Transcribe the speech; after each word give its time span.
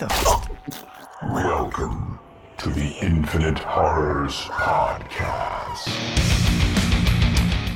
the 0.00 0.06
f- 0.06 0.86
Welcome 1.22 2.18
to 2.56 2.70
the 2.70 2.96
Infinite 3.02 3.58
Horrors 3.58 4.32
Podcast. 4.46 5.88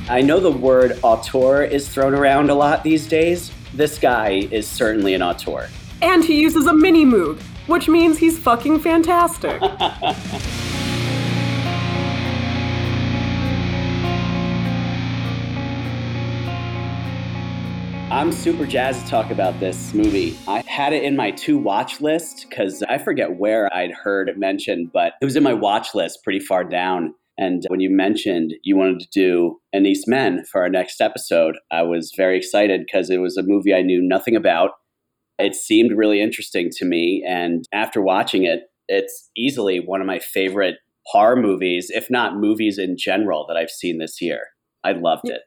I 0.09 0.21
know 0.21 0.39
the 0.39 0.49
word 0.49 0.97
auteur 1.03 1.63
is 1.63 1.87
thrown 1.87 2.15
around 2.15 2.49
a 2.49 2.55
lot 2.55 2.81
these 2.83 3.07
days. 3.07 3.51
This 3.75 3.99
guy 3.99 4.47
is 4.49 4.67
certainly 4.67 5.13
an 5.13 5.21
auteur. 5.21 5.69
And 6.01 6.23
he 6.23 6.41
uses 6.41 6.65
a 6.65 6.71
Minimoog, 6.71 7.39
which 7.67 7.87
means 7.87 8.17
he's 8.17 8.39
fucking 8.39 8.79
fantastic. 8.79 9.61
I'm 18.25 18.31
super 18.31 18.65
jazzed 18.65 19.05
to 19.05 19.11
talk 19.11 19.29
about 19.29 19.59
this 19.59 19.93
movie. 19.93 20.35
I 20.47 20.63
had 20.65 20.93
it 20.93 21.03
in 21.03 21.15
my 21.15 21.29
to 21.29 21.59
watch 21.59 22.01
list 22.01 22.47
because 22.49 22.81
I 22.89 22.97
forget 22.97 23.37
where 23.37 23.71
I'd 23.71 23.91
heard 23.91 24.29
it 24.29 24.39
mentioned, 24.39 24.89
but 24.91 25.13
it 25.21 25.25
was 25.25 25.35
in 25.35 25.43
my 25.43 25.53
watch 25.53 25.93
list 25.93 26.23
pretty 26.23 26.39
far 26.39 26.63
down. 26.63 27.13
And 27.37 27.61
when 27.67 27.81
you 27.81 27.91
mentioned 27.91 28.55
you 28.63 28.77
wanted 28.77 29.01
to 29.01 29.07
do 29.13 29.59
Anais 29.75 30.05
Men 30.07 30.43
for 30.51 30.63
our 30.63 30.69
next 30.69 31.01
episode, 31.01 31.55
I 31.71 31.83
was 31.83 32.13
very 32.17 32.35
excited 32.35 32.81
because 32.83 33.11
it 33.11 33.19
was 33.19 33.37
a 33.37 33.43
movie 33.43 33.75
I 33.75 33.83
knew 33.83 34.01
nothing 34.01 34.35
about. 34.35 34.71
It 35.37 35.53
seemed 35.53 35.95
really 35.95 36.19
interesting 36.19 36.71
to 36.77 36.83
me. 36.85 37.23
And 37.29 37.65
after 37.71 38.01
watching 38.01 38.43
it, 38.43 38.61
it's 38.87 39.29
easily 39.37 39.79
one 39.79 40.01
of 40.01 40.07
my 40.07 40.17
favorite 40.17 40.77
horror 41.05 41.35
movies, 41.35 41.91
if 41.91 42.09
not 42.09 42.37
movies 42.37 42.79
in 42.79 42.97
general, 42.97 43.45
that 43.47 43.55
I've 43.55 43.69
seen 43.69 43.99
this 43.99 44.19
year. 44.19 44.47
I 44.83 44.93
loved 44.93 45.29
it. 45.29 45.41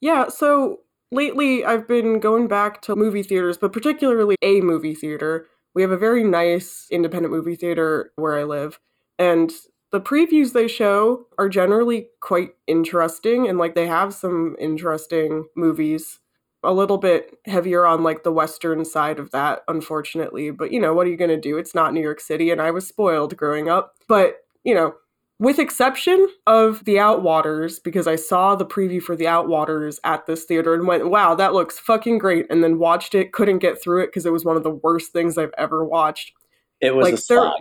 yeah, 0.00 0.28
so 0.28 0.78
lately 1.12 1.64
I've 1.64 1.86
been 1.86 2.18
going 2.18 2.48
back 2.48 2.82
to 2.82 2.96
movie 2.96 3.22
theaters, 3.22 3.58
but 3.58 3.72
particularly 3.72 4.36
a 4.42 4.60
movie 4.60 4.94
theater. 4.94 5.46
We 5.74 5.82
have 5.82 5.92
a 5.92 5.96
very 5.96 6.24
nice 6.24 6.88
independent 6.90 7.32
movie 7.32 7.54
theater 7.54 8.12
where 8.16 8.36
I 8.36 8.44
live. 8.44 8.80
And 9.18 9.52
the 9.92 10.00
previews 10.00 10.52
they 10.52 10.66
show 10.66 11.26
are 11.38 11.48
generally 11.48 12.08
quite 12.20 12.54
interesting 12.66 13.46
and 13.46 13.58
like 13.58 13.74
they 13.74 13.86
have 13.86 14.14
some 14.14 14.56
interesting 14.58 15.46
movies 15.54 16.18
a 16.64 16.72
little 16.72 16.96
bit 16.96 17.36
heavier 17.44 17.84
on 17.84 18.02
like 18.02 18.22
the 18.22 18.32
western 18.32 18.84
side 18.84 19.18
of 19.18 19.30
that 19.32 19.62
unfortunately 19.68 20.50
but 20.50 20.72
you 20.72 20.80
know 20.80 20.94
what 20.94 21.06
are 21.06 21.10
you 21.10 21.16
going 21.16 21.28
to 21.28 21.36
do 21.40 21.58
it's 21.58 21.74
not 21.74 21.92
new 21.92 22.00
york 22.00 22.20
city 22.20 22.50
and 22.50 22.60
i 22.62 22.70
was 22.70 22.86
spoiled 22.86 23.36
growing 23.36 23.68
up 23.68 23.96
but 24.08 24.36
you 24.64 24.74
know 24.74 24.94
with 25.42 25.58
exception 25.58 26.28
of 26.46 26.84
the 26.84 26.94
outwaters 26.94 27.82
because 27.82 28.06
i 28.06 28.16
saw 28.16 28.54
the 28.54 28.64
preview 28.64 29.02
for 29.02 29.16
the 29.16 29.24
outwaters 29.24 29.98
at 30.04 30.24
this 30.26 30.44
theater 30.44 30.72
and 30.72 30.86
went 30.86 31.10
wow 31.10 31.34
that 31.34 31.52
looks 31.52 31.78
fucking 31.78 32.16
great 32.16 32.46
and 32.48 32.62
then 32.62 32.78
watched 32.78 33.14
it 33.14 33.32
couldn't 33.32 33.58
get 33.58 33.82
through 33.82 34.02
it 34.02 34.06
because 34.06 34.24
it 34.24 34.32
was 34.32 34.44
one 34.44 34.56
of 34.56 34.62
the 34.62 34.70
worst 34.70 35.12
things 35.12 35.36
i've 35.36 35.54
ever 35.58 35.84
watched 35.84 36.32
It 36.80 36.94
was 36.96 37.04
Like, 37.04 37.14
a 37.14 37.16
slog. 37.16 37.52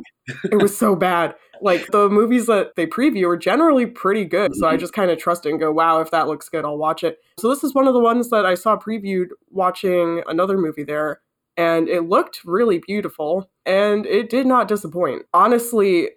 it 0.51 0.61
was 0.61 0.77
so 0.77 0.95
bad. 0.95 1.35
Like 1.61 1.88
the 1.91 2.09
movies 2.09 2.47
that 2.47 2.75
they 2.75 2.88
preview 2.88 3.27
are 3.27 3.38
generally 3.38 3.85
pretty 3.85 4.25
good. 4.25 4.55
So 4.55 4.66
I 4.67 4.71
mm-hmm. 4.71 4.79
just 4.79 4.93
kind 4.93 5.11
of 5.11 5.19
trust 5.19 5.45
it 5.45 5.51
and 5.51 5.59
go, 5.59 5.71
wow, 5.71 5.99
if 5.99 6.09
that 6.09 6.27
looks 6.27 6.49
good, 6.49 6.66
I'll 6.66 6.77
watch 6.77 7.03
it. 7.03 7.19
So 7.39 7.49
this 7.49 7.63
is 7.63 7.73
one 7.75 7.88
of 7.88 7.93
the 7.93 7.99
ones 7.99 8.31
that 8.31 8.45
I 8.47 8.55
saw 8.55 8.77
previewed 8.77 9.27
watching 9.51 10.23
another 10.27 10.57
movie 10.57 10.83
there. 10.83 11.21
And 11.57 11.88
it 11.88 12.09
looked 12.09 12.41
really 12.45 12.79
beautiful 12.79 13.51
and 13.63 14.07
it 14.07 14.29
did 14.29 14.47
not 14.47 14.67
disappoint. 14.67 15.23
Honestly, 15.35 16.09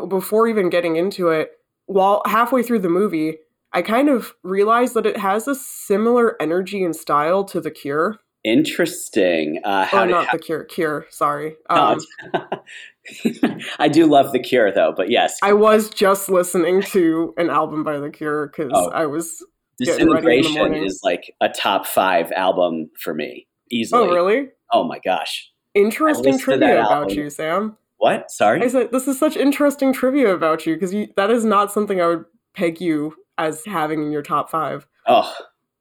b- 0.00 0.06
before 0.08 0.46
even 0.48 0.70
getting 0.70 0.96
into 0.96 1.28
it, 1.28 1.50
while 1.86 2.22
halfway 2.26 2.62
through 2.62 2.80
the 2.80 2.88
movie, 2.88 3.38
I 3.72 3.82
kind 3.82 4.08
of 4.08 4.34
realized 4.42 4.94
that 4.94 5.06
it 5.06 5.16
has 5.16 5.48
a 5.48 5.54
similar 5.54 6.40
energy 6.40 6.84
and 6.84 6.94
style 6.94 7.44
to 7.44 7.60
The 7.60 7.70
Cure. 7.70 8.18
Interesting. 8.44 9.60
Uh, 9.64 9.84
how 9.84 10.02
Oh, 10.02 10.06
not 10.06 10.26
how- 10.26 10.32
The 10.32 10.38
Cure, 10.38 10.64
Cure, 10.64 11.06
sorry. 11.10 11.54
Um, 11.70 11.98
I 13.78 13.88
do 13.88 14.06
love 14.06 14.32
The 14.32 14.38
Cure, 14.38 14.70
though, 14.72 14.92
but 14.96 15.10
yes, 15.10 15.38
I 15.42 15.52
was 15.52 15.90
just 15.90 16.28
listening 16.28 16.82
to 16.82 17.34
an 17.36 17.50
album 17.50 17.82
by 17.84 17.98
The 17.98 18.10
Cure 18.10 18.46
because 18.48 18.70
Oh. 18.74 18.90
I 18.90 19.06
was. 19.06 19.44
getting 19.78 20.10
ready 20.10 20.36
in 20.38 20.42
the 20.42 20.48
Disintegration 20.48 20.74
is 20.84 21.00
like 21.02 21.34
a 21.40 21.48
top 21.48 21.86
five 21.86 22.30
album 22.32 22.90
for 23.00 23.14
me, 23.14 23.48
easily. 23.70 24.04
Oh, 24.08 24.12
really? 24.12 24.48
Oh 24.72 24.84
my 24.84 24.98
gosh. 25.04 25.50
Interesting 25.74 26.38
trivia 26.38 26.84
about 26.84 27.14
you, 27.14 27.30
Sam. 27.30 27.76
What? 28.02 28.32
Sorry? 28.32 28.60
I 28.60 28.66
said 28.66 28.90
this 28.90 29.06
is 29.06 29.16
such 29.16 29.36
interesting 29.36 29.92
trivia 29.92 30.34
about 30.34 30.66
you 30.66 30.74
because 30.74 30.90
that 31.14 31.30
is 31.30 31.44
not 31.44 31.70
something 31.70 32.00
I 32.00 32.08
would 32.08 32.24
peg 32.52 32.80
you 32.80 33.14
as 33.38 33.64
having 33.64 34.02
in 34.02 34.10
your 34.10 34.22
top 34.22 34.50
five. 34.50 34.88
Oh, 35.06 35.32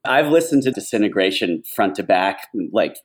I've 0.05 0.27
listened 0.27 0.61
to 0.63 0.71
Disintegration 0.71 1.63
front 1.63 1.95
to 1.95 2.03
back 2.03 2.47
like 2.71 2.95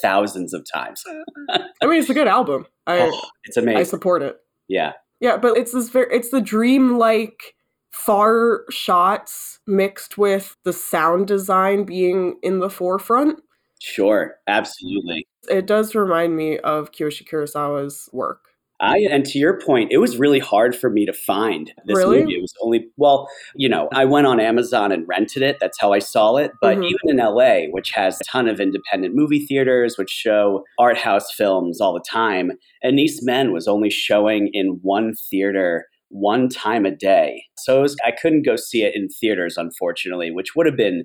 thousands 0.00 0.54
of 0.54 0.64
times. 0.72 1.02
I 1.50 1.86
mean, 1.86 1.98
it's 1.98 2.10
a 2.10 2.14
good 2.14 2.28
album. 2.28 2.64
I 2.86 3.00
Oh, 3.10 3.20
it's 3.42 3.56
amazing. 3.56 3.80
I 3.80 3.82
support 3.82 4.22
it. 4.22 4.36
yeah. 4.68 4.92
Yeah, 5.18 5.36
but 5.36 5.56
it's 5.56 5.72
this 5.72 5.88
very 5.88 6.06
it's 6.14 6.30
the 6.30 6.40
dream-like 6.40 7.56
far 7.90 8.66
shots 8.70 9.58
mixed 9.66 10.16
with 10.16 10.56
the 10.62 10.72
sound 10.72 11.26
design 11.26 11.82
being 11.82 12.38
in 12.44 12.60
the 12.60 12.70
forefront. 12.70 13.40
Sure. 13.80 14.36
Absolutely. 14.46 15.26
It 15.50 15.66
does 15.66 15.96
remind 15.96 16.36
me 16.36 16.60
of 16.60 16.92
Kiyoshi 16.92 17.28
Kurosawa's 17.28 18.08
work. 18.12 18.44
I 18.80 19.06
and 19.10 19.24
to 19.26 19.38
your 19.38 19.60
point, 19.60 19.92
it 19.92 19.98
was 19.98 20.16
really 20.16 20.38
hard 20.38 20.74
for 20.74 20.88
me 20.90 21.04
to 21.04 21.12
find 21.12 21.70
this 21.86 21.98
Really? 21.98 22.20
movie. 22.20 22.34
It 22.36 22.40
was 22.40 22.54
only 22.62 22.86
well, 22.96 23.28
you 23.54 23.68
know, 23.68 23.88
I 23.92 24.04
went 24.06 24.26
on 24.26 24.40
Amazon 24.40 24.90
and 24.90 25.06
rented 25.06 25.42
it. 25.42 25.58
That's 25.60 25.78
how 25.80 25.92
I 25.92 25.98
saw 25.98 26.36
it. 26.36 26.52
But 26.62 26.78
Mhm. 26.78 26.86
even 26.86 27.10
in 27.10 27.20
LA, 27.20 27.66
which 27.70 27.90
has 27.92 28.18
a 28.20 28.24
ton 28.24 28.48
of 28.48 28.58
independent 28.60 29.14
movie 29.14 29.44
theaters, 29.46 29.98
which 29.98 30.10
show 30.10 30.64
art 30.78 30.96
house 30.96 31.32
films 31.34 31.80
all 31.80 31.92
the 31.92 32.04
time, 32.08 32.52
Anais 32.84 33.18
Men 33.22 33.52
was 33.52 33.68
only 33.68 33.90
showing 33.90 34.48
in 34.54 34.78
one 34.82 35.12
theater 35.30 35.86
one 36.08 36.48
time 36.48 36.84
a 36.86 36.90
day. 36.90 37.44
So 37.58 37.78
it 37.78 37.82
was, 37.82 37.96
I 38.04 38.10
couldn't 38.10 38.42
go 38.44 38.56
see 38.56 38.82
it 38.82 38.96
in 38.96 39.08
theaters, 39.08 39.56
unfortunately, 39.56 40.30
which 40.30 40.56
would 40.56 40.66
have 40.66 40.76
been 40.76 41.04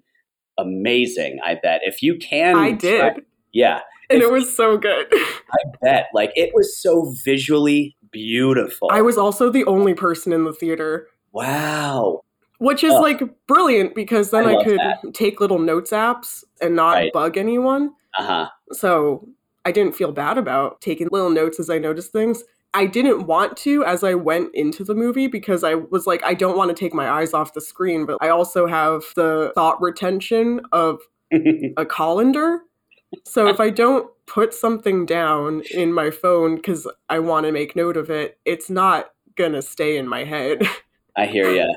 amazing. 0.58 1.40
I 1.46 1.56
bet 1.62 1.82
if 1.84 2.02
you 2.02 2.18
can. 2.18 2.56
I 2.56 2.72
did. 2.72 3.00
try- 3.00 3.16
yeah, 3.54 3.82
And 4.10 4.22
it 4.22 4.32
was 4.32 4.56
so 4.56 4.78
good. 4.78 5.08
I 5.14 5.58
bet. 5.82 6.08
Like 6.14 6.32
it 6.36 6.52
was 6.54 6.78
so 6.82 7.14
visually 7.24 7.96
beautiful. 8.12 8.90
I 8.92 9.02
was 9.02 9.18
also 9.18 9.50
the 9.50 9.66
only 9.66 9.94
person 9.94 10.32
in 10.34 10.44
the 10.46 10.54
theater, 10.54 11.08
wow. 11.34 12.22
which 12.60 12.84
is 12.84 12.94
Oh. 12.94 13.02
like 13.02 13.22
brilliant 13.48 13.96
because 13.96 14.32
then 14.32 14.46
I 14.48 14.56
I, 14.56 14.64
could 14.64 14.80
that. 14.80 15.14
take 15.14 15.40
little 15.40 15.60
notes 15.60 15.92
apps 15.92 16.44
and 16.62 16.76
not 16.76 16.94
Right. 16.94 17.14
bug 17.14 17.38
anyone. 17.38 17.92
Uh 18.18 18.24
huh. 18.24 18.50
So 18.72 19.28
I 19.66 19.72
didn't 19.72 19.96
feel 19.96 20.12
bad 20.12 20.38
about 20.38 20.80
taking 20.82 21.08
little 21.12 21.30
notes 21.30 21.60
as 21.60 21.70
I 21.70 21.78
noticed 21.80 22.12
things. 22.12 22.44
I 22.74 22.86
didn't 22.86 23.26
want 23.26 23.56
to 23.58 23.84
as 23.86 24.04
I 24.04 24.16
went 24.16 24.54
into 24.54 24.84
the 24.84 24.94
movie 24.96 25.28
because 25.28 25.64
I 25.64 25.76
was 25.76 26.06
like, 26.06 26.22
I 26.24 26.34
don't 26.34 26.58
want 26.58 26.70
to 26.70 26.76
take 26.76 26.94
my 26.94 27.10
eyes 27.10 27.34
off 27.34 27.54
the 27.54 27.62
screen, 27.62 28.06
but 28.06 28.18
I 28.22 28.30
also 28.30 28.68
have 28.68 29.04
the 29.16 29.52
thought 29.56 29.82
retention 29.82 30.62
of 30.74 31.00
a 31.78 31.86
colander. 31.86 32.62
So 33.26 33.48
if 33.48 33.60
I 33.60 33.70
don't 33.70 34.10
put 34.28 34.54
something 34.54 35.06
down 35.06 35.62
in 35.72 35.94
my 35.94 36.10
phone 36.12 36.56
because 36.56 36.90
I 37.10 37.20
want 37.20 37.46
to 37.46 37.52
make 37.52 37.76
note 37.76 37.98
of 37.98 38.10
it, 38.10 38.38
it's 38.46 38.70
not 38.70 39.12
gonna 39.36 39.62
stay 39.62 39.98
in 39.98 40.08
my 40.08 40.24
head. 40.24 40.68
I 41.18 41.26
hear 41.28 41.50
you. 41.50 41.74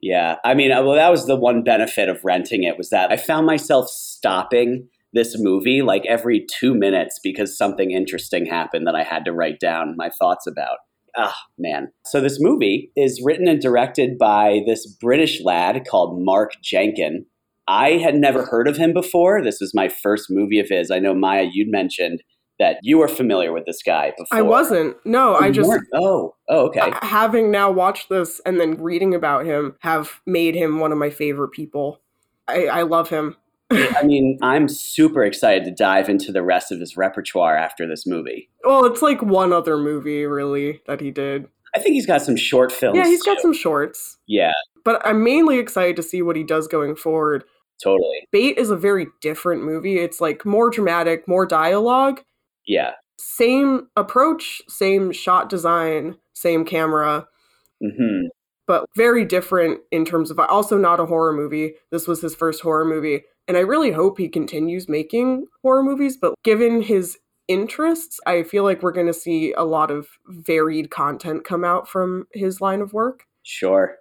Yeah. 0.00 0.36
I 0.44 0.54
mean, 0.54 0.70
uh, 0.70 0.82
well, 0.82 0.94
that 0.94 1.10
was 1.10 1.26
the 1.26 1.36
one 1.36 1.64
benefit 1.64 2.08
of 2.08 2.24
renting 2.24 2.62
it 2.62 2.78
was 2.78 2.90
that 2.90 3.10
I 3.10 3.16
found 3.16 3.46
myself 3.46 3.88
stopping 3.88 4.88
this 5.12 5.36
movie 5.38 5.82
like 5.82 6.04
every 6.06 6.46
two 6.60 6.74
minutes 6.74 7.18
because 7.22 7.56
something 7.56 7.90
interesting 7.90 8.46
happened 8.46 8.86
that 8.86 8.94
I 8.94 9.02
had 9.02 9.24
to 9.24 9.32
write 9.32 9.58
down 9.58 9.96
my 9.96 10.10
thoughts 10.10 10.46
about. 10.46 10.78
Ah, 11.16 11.36
man. 11.58 11.90
So 12.04 12.20
this 12.20 12.38
movie 12.40 12.92
is 12.94 13.20
written 13.24 13.48
and 13.48 13.60
directed 13.60 14.18
by 14.18 14.60
this 14.66 14.86
British 14.86 15.42
lad 15.42 15.84
called 15.90 16.22
Mark 16.22 16.52
Jenkin. 16.62 17.24
I 17.68 17.98
had 17.98 18.14
never 18.14 18.46
heard 18.46 18.66
of 18.66 18.76
him 18.76 18.92
before. 18.92 19.42
This 19.42 19.60
was 19.60 19.74
my 19.74 19.88
first 19.88 20.26
movie 20.30 20.58
of 20.58 20.68
his. 20.68 20.90
I 20.90 20.98
know 20.98 21.14
Maya, 21.14 21.48
you'd 21.52 21.70
mentioned 21.70 22.22
that 22.58 22.78
you 22.82 22.98
were 22.98 23.08
familiar 23.08 23.52
with 23.52 23.66
this 23.66 23.82
guy 23.84 24.12
before. 24.18 24.36
I 24.36 24.42
wasn't. 24.42 24.96
No, 25.04 25.36
Oh, 25.36 25.40
I 25.40 25.50
just 25.50 25.68
weren't? 25.68 25.86
Oh, 25.94 26.34
oh, 26.48 26.66
okay. 26.68 26.92
having 27.02 27.50
now 27.50 27.70
watched 27.70 28.08
this 28.08 28.40
and 28.44 28.58
then 28.58 28.82
reading 28.82 29.14
about 29.14 29.46
him 29.46 29.76
have 29.80 30.20
made 30.26 30.54
him 30.56 30.80
one 30.80 30.90
of 30.90 30.98
my 30.98 31.10
favorite 31.10 31.50
people. 31.50 32.00
I, 32.48 32.66
I 32.66 32.82
love 32.82 33.10
him. 33.10 33.36
I 33.70 34.02
mean, 34.02 34.38
I'm 34.42 34.66
super 34.66 35.22
excited 35.22 35.64
to 35.64 35.70
dive 35.70 36.08
into 36.08 36.32
the 36.32 36.42
rest 36.42 36.72
of 36.72 36.80
his 36.80 36.96
repertoire 36.96 37.54
after 37.54 37.86
this 37.86 38.06
movie. 38.06 38.48
Well, 38.64 38.86
it's 38.86 39.02
like 39.02 39.20
one 39.20 39.52
other 39.52 39.76
movie 39.76 40.24
really 40.24 40.80
that 40.86 41.00
he 41.02 41.10
did. 41.10 41.48
I 41.74 41.80
think 41.80 41.92
he's 41.92 42.06
got 42.06 42.22
some 42.22 42.36
short 42.36 42.72
films. 42.72 42.96
Yeah, 42.96 43.04
he's 43.04 43.22
got 43.22 43.34
too. 43.34 43.42
some 43.42 43.52
shorts. 43.52 44.16
Yeah, 44.26 44.52
But 44.84 45.06
I'm 45.06 45.22
mainly 45.22 45.58
excited 45.58 45.96
to 45.96 46.02
see 46.02 46.22
what 46.22 46.34
he 46.34 46.42
does 46.44 46.66
going 46.66 46.96
forward. 46.96 47.44
Totally. 47.82 48.26
Bait 48.32 48.58
is 48.58 48.70
a 48.70 48.76
very 48.76 49.06
different 49.20 49.62
movie. 49.64 49.98
It's 49.98 50.20
like 50.20 50.44
more 50.44 50.70
dramatic, 50.70 51.26
more 51.28 51.46
dialogue, 51.46 52.22
Yeah. 52.66 52.92
same 53.18 53.88
approach, 53.96 54.62
same 54.68 55.12
shot 55.12 55.48
design, 55.48 56.16
same 56.34 56.64
camera, 56.64 57.26
hmm 57.82 58.26
but 58.66 58.84
very 58.96 59.24
different 59.24 59.80
in 59.90 60.04
terms 60.04 60.30
of 60.30 60.38
also 60.38 60.76
not 60.76 61.00
a 61.00 61.06
horror 61.06 61.32
movie. 61.32 61.72
This 61.90 62.06
was 62.06 62.20
his 62.20 62.34
first 62.34 62.60
horror 62.60 62.84
movie. 62.84 63.22
And 63.46 63.56
I 63.56 63.60
really 63.60 63.92
hope 63.92 64.18
he 64.18 64.28
continues 64.28 64.90
making 64.90 65.46
horror 65.62 65.82
movies, 65.82 66.18
but 66.20 66.34
given 66.44 66.82
his 66.82 67.16
interests. 67.48 68.20
I 68.26 68.42
feel 68.42 68.62
like 68.62 68.82
we're 68.82 68.92
going 68.92 69.06
to 69.06 69.14
see 69.14 69.54
a 69.54 69.64
lot 69.64 69.90
of 69.90 70.06
varied 70.26 70.90
content 70.90 71.44
come 71.44 71.64
out 71.64 71.88
from 71.88 72.26
his 72.34 72.60
line 72.60 72.82
of 72.82 72.92
work. 72.92 73.24
Sure. 73.42 73.96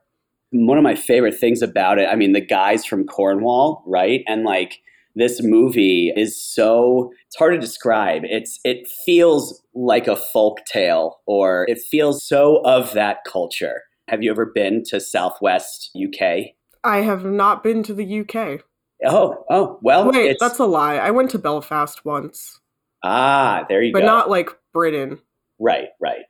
One 0.51 0.77
of 0.77 0.83
my 0.83 0.95
favorite 0.95 1.38
things 1.38 1.61
about 1.61 1.99
it, 1.99 2.07
I 2.09 2.15
mean, 2.15 2.31
the 2.31 2.41
guys 2.41 2.85
from 2.85 3.05
Cornwall, 3.05 3.83
right? 3.85 4.23
And 4.27 4.44
like 4.44 4.79
this 5.15 5.41
movie 5.41 6.13
is 6.15 6.41
so 6.41 7.11
it's 7.25 7.35
hard 7.35 7.53
to 7.53 7.59
describe. 7.59 8.21
It's 8.25 8.59
it 8.63 8.88
feels 9.05 9.61
like 9.73 10.07
a 10.07 10.15
folk 10.15 10.59
tale 10.65 11.19
or 11.25 11.65
it 11.67 11.79
feels 11.79 12.25
so 12.25 12.61
of 12.63 12.94
that 12.94 13.19
culture. 13.25 13.81
Have 14.07 14.23
you 14.23 14.31
ever 14.31 14.45
been 14.45 14.83
to 14.85 15.01
Southwest 15.01 15.91
UK? 15.95 16.53
I 16.83 16.97
have 17.01 17.25
not 17.25 17.63
been 17.63 17.83
to 17.83 17.94
the 17.94 18.21
UK. 18.21 18.61
Oh, 19.05 19.44
oh, 19.49 19.79
well. 19.81 20.09
Wait, 20.09 20.38
that's 20.39 20.59
a 20.59 20.65
lie. 20.65 20.95
I 20.95 21.11
went 21.11 21.29
to 21.31 21.39
Belfast 21.39 22.05
once. 22.05 22.59
Ah, 23.03 23.65
there 23.67 23.81
you 23.81 23.91
but 23.91 23.99
go. 23.99 24.05
But 24.05 24.11
not 24.11 24.29
like 24.29 24.49
Britain. 24.73 25.19
Right, 25.59 25.89
right. 25.99 26.23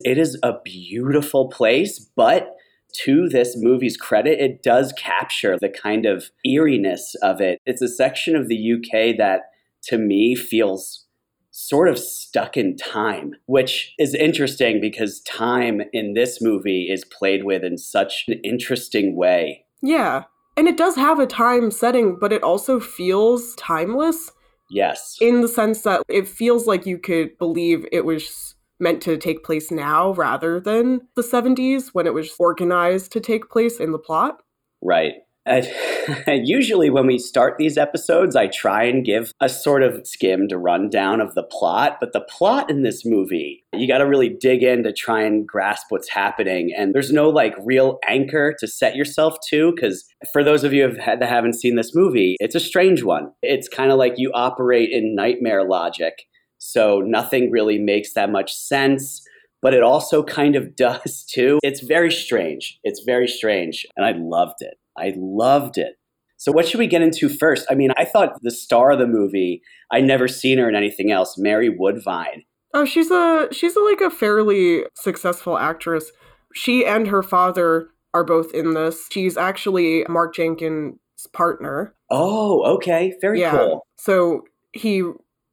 It 0.00 0.18
is 0.18 0.38
a 0.42 0.54
beautiful 0.64 1.48
place, 1.48 1.98
but 1.98 2.54
to 3.02 3.28
this 3.28 3.54
movie's 3.56 3.96
credit, 3.96 4.40
it 4.40 4.62
does 4.62 4.92
capture 4.96 5.58
the 5.60 5.68
kind 5.68 6.06
of 6.06 6.30
eeriness 6.46 7.14
of 7.22 7.40
it. 7.40 7.60
It's 7.66 7.82
a 7.82 7.88
section 7.88 8.36
of 8.36 8.48
the 8.48 8.72
UK 8.72 9.16
that 9.18 9.42
to 9.84 9.98
me 9.98 10.34
feels 10.34 11.04
sort 11.50 11.88
of 11.88 11.98
stuck 11.98 12.56
in 12.56 12.76
time, 12.76 13.32
which 13.46 13.94
is 13.98 14.14
interesting 14.14 14.80
because 14.80 15.20
time 15.20 15.82
in 15.92 16.14
this 16.14 16.42
movie 16.42 16.88
is 16.90 17.04
played 17.04 17.44
with 17.44 17.62
in 17.62 17.78
such 17.78 18.24
an 18.26 18.40
interesting 18.42 19.16
way. 19.16 19.64
Yeah. 19.80 20.24
And 20.56 20.66
it 20.66 20.76
does 20.76 20.96
have 20.96 21.18
a 21.20 21.26
time 21.26 21.70
setting, 21.70 22.16
but 22.20 22.32
it 22.32 22.42
also 22.42 22.80
feels 22.80 23.54
timeless. 23.56 24.32
Yes. 24.70 25.16
In 25.20 25.42
the 25.42 25.48
sense 25.48 25.82
that 25.82 26.02
it 26.08 26.26
feels 26.26 26.66
like 26.66 26.86
you 26.86 26.98
could 26.98 27.38
believe 27.38 27.86
it 27.92 28.04
was 28.04 28.53
meant 28.78 29.00
to 29.02 29.16
take 29.16 29.44
place 29.44 29.70
now 29.70 30.12
rather 30.12 30.60
than 30.60 31.02
the 31.16 31.22
70s 31.22 31.90
when 31.92 32.06
it 32.06 32.14
was 32.14 32.34
organized 32.38 33.12
to 33.12 33.20
take 33.20 33.50
place 33.50 33.78
in 33.80 33.92
the 33.92 33.98
plot. 33.98 34.42
Right. 34.82 35.14
usually, 36.26 36.88
when 36.88 37.06
we 37.06 37.18
start 37.18 37.58
these 37.58 37.76
episodes, 37.76 38.34
I 38.34 38.46
try 38.46 38.84
and 38.84 39.04
give 39.04 39.32
a 39.40 39.48
sort 39.48 39.82
of 39.82 40.06
skimmed 40.06 40.52
rundown 40.52 41.20
of 41.20 41.34
the 41.34 41.42
plot. 41.42 41.98
But 42.00 42.14
the 42.14 42.22
plot 42.22 42.70
in 42.70 42.82
this 42.82 43.04
movie, 43.04 43.62
you 43.74 43.86
got 43.86 43.98
to 43.98 44.06
really 44.06 44.30
dig 44.30 44.62
in 44.62 44.84
to 44.84 44.92
try 44.92 45.22
and 45.22 45.46
grasp 45.46 45.86
what's 45.90 46.08
happening. 46.08 46.72
And 46.74 46.94
there's 46.94 47.12
no 47.12 47.28
like 47.28 47.54
real 47.62 47.98
anchor 48.08 48.54
to 48.58 48.66
set 48.66 48.96
yourself 48.96 49.36
to. 49.50 49.72
Because 49.74 50.04
for 50.32 50.42
those 50.42 50.64
of 50.64 50.72
you 50.72 50.90
that 50.92 51.22
haven't 51.22 51.60
seen 51.60 51.76
this 51.76 51.94
movie, 51.94 52.36
it's 52.40 52.54
a 52.54 52.60
strange 52.60 53.02
one. 53.02 53.30
It's 53.42 53.68
kind 53.68 53.92
of 53.92 53.98
like 53.98 54.14
you 54.16 54.30
operate 54.32 54.90
in 54.90 55.14
nightmare 55.14 55.68
logic. 55.68 56.24
So 56.58 57.00
nothing 57.00 57.50
really 57.50 57.78
makes 57.78 58.14
that 58.14 58.30
much 58.30 58.52
sense 58.54 59.26
but 59.64 59.72
it 59.72 59.82
also 59.82 60.22
kind 60.22 60.56
of 60.56 60.76
does 60.76 61.24
too. 61.24 61.58
It's 61.62 61.80
very 61.80 62.12
strange. 62.12 62.78
It's 62.84 63.02
very 63.04 63.26
strange. 63.26 63.86
And 63.96 64.04
I 64.04 64.12
loved 64.12 64.60
it. 64.60 64.74
I 64.96 65.14
loved 65.16 65.78
it. 65.78 65.94
So, 66.36 66.52
what 66.52 66.68
should 66.68 66.78
we 66.78 66.86
get 66.86 67.00
into 67.00 67.30
first? 67.30 67.66
I 67.70 67.74
mean, 67.74 67.90
I 67.96 68.04
thought 68.04 68.42
the 68.42 68.50
star 68.50 68.90
of 68.90 68.98
the 68.98 69.06
movie, 69.06 69.62
I 69.90 70.00
never 70.02 70.28
seen 70.28 70.58
her 70.58 70.68
in 70.68 70.76
anything 70.76 71.10
else, 71.10 71.38
Mary 71.38 71.70
Woodvine. 71.70 72.44
Oh, 72.74 72.84
she's 72.84 73.10
a 73.10 73.48
she's 73.50 73.74
a, 73.74 73.80
like 73.80 74.02
a 74.02 74.10
fairly 74.10 74.84
successful 74.94 75.56
actress. 75.56 76.12
She 76.54 76.84
and 76.84 77.08
her 77.08 77.22
father 77.22 77.88
are 78.12 78.24
both 78.24 78.52
in 78.52 78.74
this. 78.74 79.06
She's 79.10 79.38
actually 79.38 80.04
Mark 80.08 80.34
Jenkins' 80.34 80.98
partner. 81.32 81.94
Oh, 82.10 82.62
okay, 82.74 83.14
very 83.22 83.40
yeah. 83.40 83.52
cool. 83.52 83.86
So 83.96 84.42
he 84.72 85.04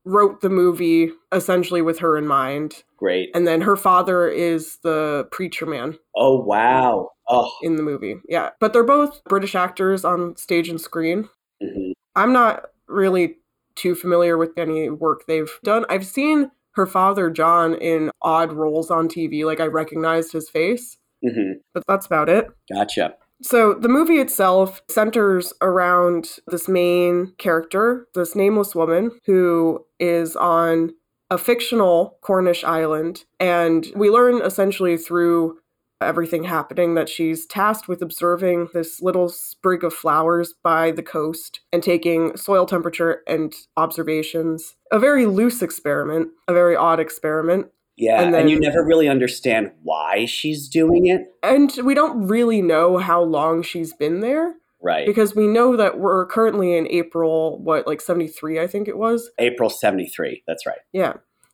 wrote 0.06 0.42
the 0.42 0.50
movie 0.50 1.12
essentially 1.32 1.82
with 1.82 2.00
her 2.00 2.18
in 2.18 2.28
mind. 2.28 2.84
Great. 2.98 3.30
And 3.34 3.48
then 3.48 3.62
her 3.62 3.76
father 3.76 4.28
is 4.28 4.78
the 4.84 5.28
preacher 5.32 5.66
man. 5.66 5.98
Oh 6.16 6.42
wow. 6.42 7.10
Oh. 7.28 7.52
In 7.62 7.76
the 7.76 7.84
movie. 7.84 8.16
Yeah. 8.28 8.50
But 8.60 8.74
they're 8.74 8.84
both 8.84 9.24
British 9.26 9.56
actors 9.56 10.04
on 10.04 10.36
stage 10.36 10.70
and 10.70 10.82
screen. 10.82 11.30
Mm-hmm. 11.62 11.92
I'm 12.16 12.34
not 12.34 12.68
really 12.88 13.38
too 13.76 13.96
familiar 13.96 14.38
with 14.38 14.52
any 14.58 14.90
work 14.90 15.26
they've 15.28 15.52
done. 15.64 15.86
I've 15.90 16.06
seen 16.06 16.52
her 16.72 16.86
father 16.86 17.30
John 17.30 17.76
in 17.76 18.12
odd 18.22 18.54
roles 18.54 18.92
on 18.92 19.08
TV 19.08 19.46
like 19.46 19.60
I 19.60 19.66
recognized 19.66 20.34
his 20.34 20.50
face. 20.50 20.98
Mm-hmm. 21.24 21.60
But 21.74 21.84
that's 21.88 22.06
about 22.06 22.30
it. 22.30 22.48
Gotcha. 22.74 23.14
So 23.42 23.74
the 23.74 23.90
movie 23.90 24.20
itself 24.20 24.82
centers 24.90 25.54
around 25.62 26.38
this 26.48 26.68
main 26.68 27.34
character, 27.38 28.08
this 28.14 28.36
nameless 28.36 28.76
woman 28.76 29.12
who 29.26 29.86
is 30.00 30.36
on 30.36 30.92
a 31.30 31.38
fictional 31.38 32.18
Cornish 32.22 32.64
island. 32.64 33.26
And 33.40 33.88
we 33.96 34.10
learn 34.10 34.42
essentially 34.42 34.98
through 34.98 35.58
everything 36.02 36.44
happening 36.44 36.96
that 36.96 37.10
she's 37.10 37.46
tasked 37.46 37.88
with 37.88 38.02
observing 38.02 38.70
this 38.74 39.02
little 39.02 39.30
sprig 39.30 39.84
of 39.84 39.94
flowers 39.94 40.54
by 40.64 40.92
the 40.92 41.04
coast 41.04 41.62
and 41.72 41.82
taking 41.82 42.36
soil 42.36 42.66
temperature 42.66 43.22
and 43.28 43.54
observations. 43.78 44.76
A 44.92 45.00
very 45.00 45.26
loose 45.26 45.62
experiment, 45.62 46.30
a 46.48 46.54
very 46.54 46.76
odd 46.76 47.00
experiment. 47.00 47.68
Yeah, 48.02 48.20
and, 48.20 48.34
then, 48.34 48.42
and, 48.42 48.50
you 48.50 48.60
never 48.60 48.84
really 48.84 49.08
understand 49.08 49.70
why 49.84 50.26
she's 50.26 50.68
doing 50.68 51.06
it. 51.06 51.28
And 51.44 51.72
we 51.84 51.94
don't 51.94 52.28
really 52.28 52.60
know 52.60 52.98
how 52.98 53.22
long 53.22 53.62
she's 53.62 53.94
been 53.94 54.22
there. 54.22 54.56
Right. 54.82 55.06
Because 55.06 55.36
we 55.36 55.46
know 55.46 55.78
that 55.78 56.00
we're 56.00 56.26
currently 56.26 56.76
in 56.76 56.88
April, 56.88 57.62
what, 57.62 57.86
like 57.86 58.02
73, 58.02 58.60
I 58.60 58.66
think 58.66 58.88
it 58.88 58.98
was? 58.98 59.30
April 59.38 59.70
73. 59.70 60.42
That's 60.48 60.66
right. 60.66 60.80
Yeah. 60.92 61.14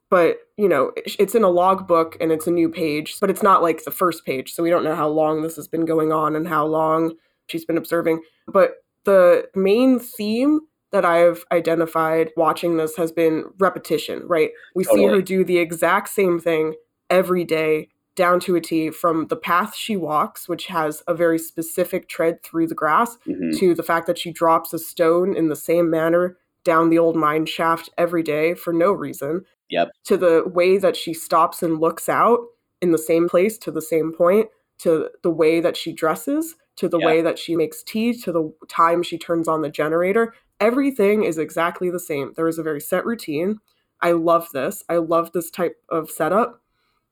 But, 0.10 0.38
you 0.56 0.70
know, 0.70 0.94
it's 1.20 1.36
in 1.36 1.44
a 1.44 1.50
logbook 1.50 2.16
and 2.22 2.32
it's 2.32 2.48
a 2.48 2.52
new 2.52 2.70
page, 2.70 3.18
but 3.20 3.30
it's 3.30 3.44
not 3.44 3.62
like 3.62 3.84
the 3.84 3.92
first 3.92 4.26
page. 4.26 4.54
So 4.54 4.64
we 4.64 4.70
don't 4.70 4.86
know 4.86 4.96
how 4.96 5.10
long 5.10 5.42
this 5.42 5.58
has 5.58 5.68
been 5.68 5.84
going 5.84 6.14
on 6.14 6.34
and 6.34 6.48
how 6.48 6.66
long 6.66 7.16
she's 7.48 7.66
been 7.66 7.78
observing. 7.78 8.22
But 8.48 8.76
the 9.04 9.50
main 9.54 10.00
theme 10.00 10.62
that 10.92 11.06
I've 11.06 11.44
identified 11.51 12.31
watching 12.38 12.78
this 12.78 12.95
has 12.95 13.12
been 13.12 13.45
repetition, 13.60 14.24
right? 14.25 14.51
We 14.75 14.86
totally. 14.86 15.01
see 15.01 15.07
her 15.13 15.22
do 15.22 15.44
the 15.44 15.57
exact 15.57 16.10
same 16.10 16.39
thing 16.39 16.75
every 17.10 17.44
day 17.44 17.89
down 18.16 18.39
to 18.42 18.56
a 18.56 18.62
T 18.62 18.89
from 18.89 19.28
the 19.28 19.36
path 19.36 19.75
she 19.75 19.95
walks, 19.95 20.50
which 20.50 20.68
has 20.68 21.04
a 21.07 21.13
very 21.13 21.38
specific 21.38 22.10
tread 22.10 22.42
through 22.44 22.68
the 22.68 22.75
grass, 22.75 23.18
mm-hmm. 23.28 23.57
to 23.60 23.75
the 23.75 23.84
fact 23.84 24.07
that 24.07 24.18
she 24.18 24.31
drops 24.31 24.74
a 24.74 24.80
stone 24.80 25.36
in 25.36 25.50
the 25.50 25.56
same 25.56 25.90
manner 25.90 26.35
down 26.64 26.90
the 26.90 26.97
old 26.97 27.16
mine 27.16 27.45
shaft 27.45 27.90
every 27.97 28.23
day 28.23 28.54
for 28.54 28.73
no 28.73 28.92
reason. 28.92 29.45
Yep. 29.69 29.92
To 30.06 30.18
the 30.18 30.44
way 30.47 30.78
that 30.78 30.95
she 30.95 31.14
stops 31.14 31.62
and 31.62 31.80
looks 31.80 32.09
out 32.09 32.40
in 32.81 32.92
the 32.92 32.97
same 32.97 33.30
place 33.30 33.57
to 33.59 33.71
the 33.71 33.81
same 33.81 34.12
point, 34.12 34.47
to 34.80 35.09
the 35.23 35.30
way 35.30 35.59
that 35.59 35.78
she 35.78 35.94
dresses, 35.94 36.56
to 36.78 36.90
the 36.90 37.00
yep. 37.00 37.06
way 37.06 37.21
that 37.21 37.40
she 37.40 37.56
makes 37.56 37.83
tea, 37.83 38.14
to 38.21 38.31
the 38.31 38.54
time 38.68 39.04
she 39.04 39.18
turns 39.18 39.47
on 39.47 39.62
the 39.62 39.69
generator. 39.69 40.33
Everything 40.59 41.23
is 41.23 41.37
exactly 41.37 41.90
the 41.90 41.99
same. 41.99 42.33
There 42.35 42.47
is 42.47 42.57
a 42.57 42.64
very 42.64 42.81
set 42.81 43.06
routine. 43.06 43.59
I 44.02 44.11
love 44.11 44.49
this. 44.54 44.83
I 44.90 44.97
love 44.97 45.31
this 45.31 45.49
type 45.49 45.76
of 45.90 46.09
setup. 46.09 46.61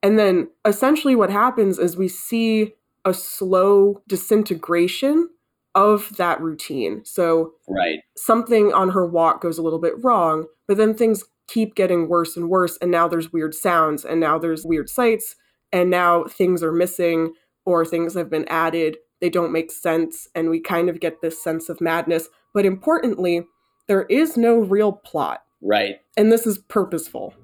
And 0.03 0.19
then 0.19 0.49
essentially 0.65 1.15
what 1.15 1.31
happens 1.31 1.79
is 1.79 1.97
we 1.97 2.07
see 2.07 2.73
a 3.05 3.13
slow 3.13 4.01
disintegration 4.07 5.29
of 5.73 6.15
that 6.17 6.39
routine. 6.41 7.03
So 7.03 7.53
right. 7.67 7.99
something 8.15 8.71
on 8.73 8.89
her 8.89 9.05
walk 9.05 9.41
goes 9.41 9.57
a 9.57 9.61
little 9.61 9.79
bit 9.79 9.93
wrong, 10.03 10.45
but 10.67 10.77
then 10.77 10.93
things 10.93 11.23
keep 11.47 11.75
getting 11.75 12.07
worse 12.07 12.35
and 12.35 12.49
worse 12.49 12.77
and 12.81 12.89
now 12.89 13.07
there's 13.07 13.31
weird 13.31 13.53
sounds 13.53 14.03
and 14.03 14.19
now 14.19 14.37
there's 14.37 14.65
weird 14.65 14.89
sights 14.89 15.35
and 15.71 15.89
now 15.89 16.23
things 16.23 16.63
are 16.63 16.71
missing 16.71 17.33
or 17.65 17.85
things 17.85 18.15
have 18.15 18.29
been 18.29 18.47
added 18.47 18.97
they 19.21 19.29
don't 19.29 19.51
make 19.51 19.71
sense 19.71 20.27
and 20.33 20.49
we 20.49 20.59
kind 20.59 20.89
of 20.89 20.99
get 20.99 21.21
this 21.21 21.43
sense 21.43 21.69
of 21.69 21.79
madness 21.79 22.29
but 22.55 22.65
importantly, 22.65 23.43
there 23.88 24.03
is 24.03 24.35
no 24.35 24.55
real 24.57 24.93
plot. 24.93 25.43
Right. 25.62 25.97
And 26.17 26.31
this 26.31 26.47
is 26.47 26.57
purposeful. 26.57 27.35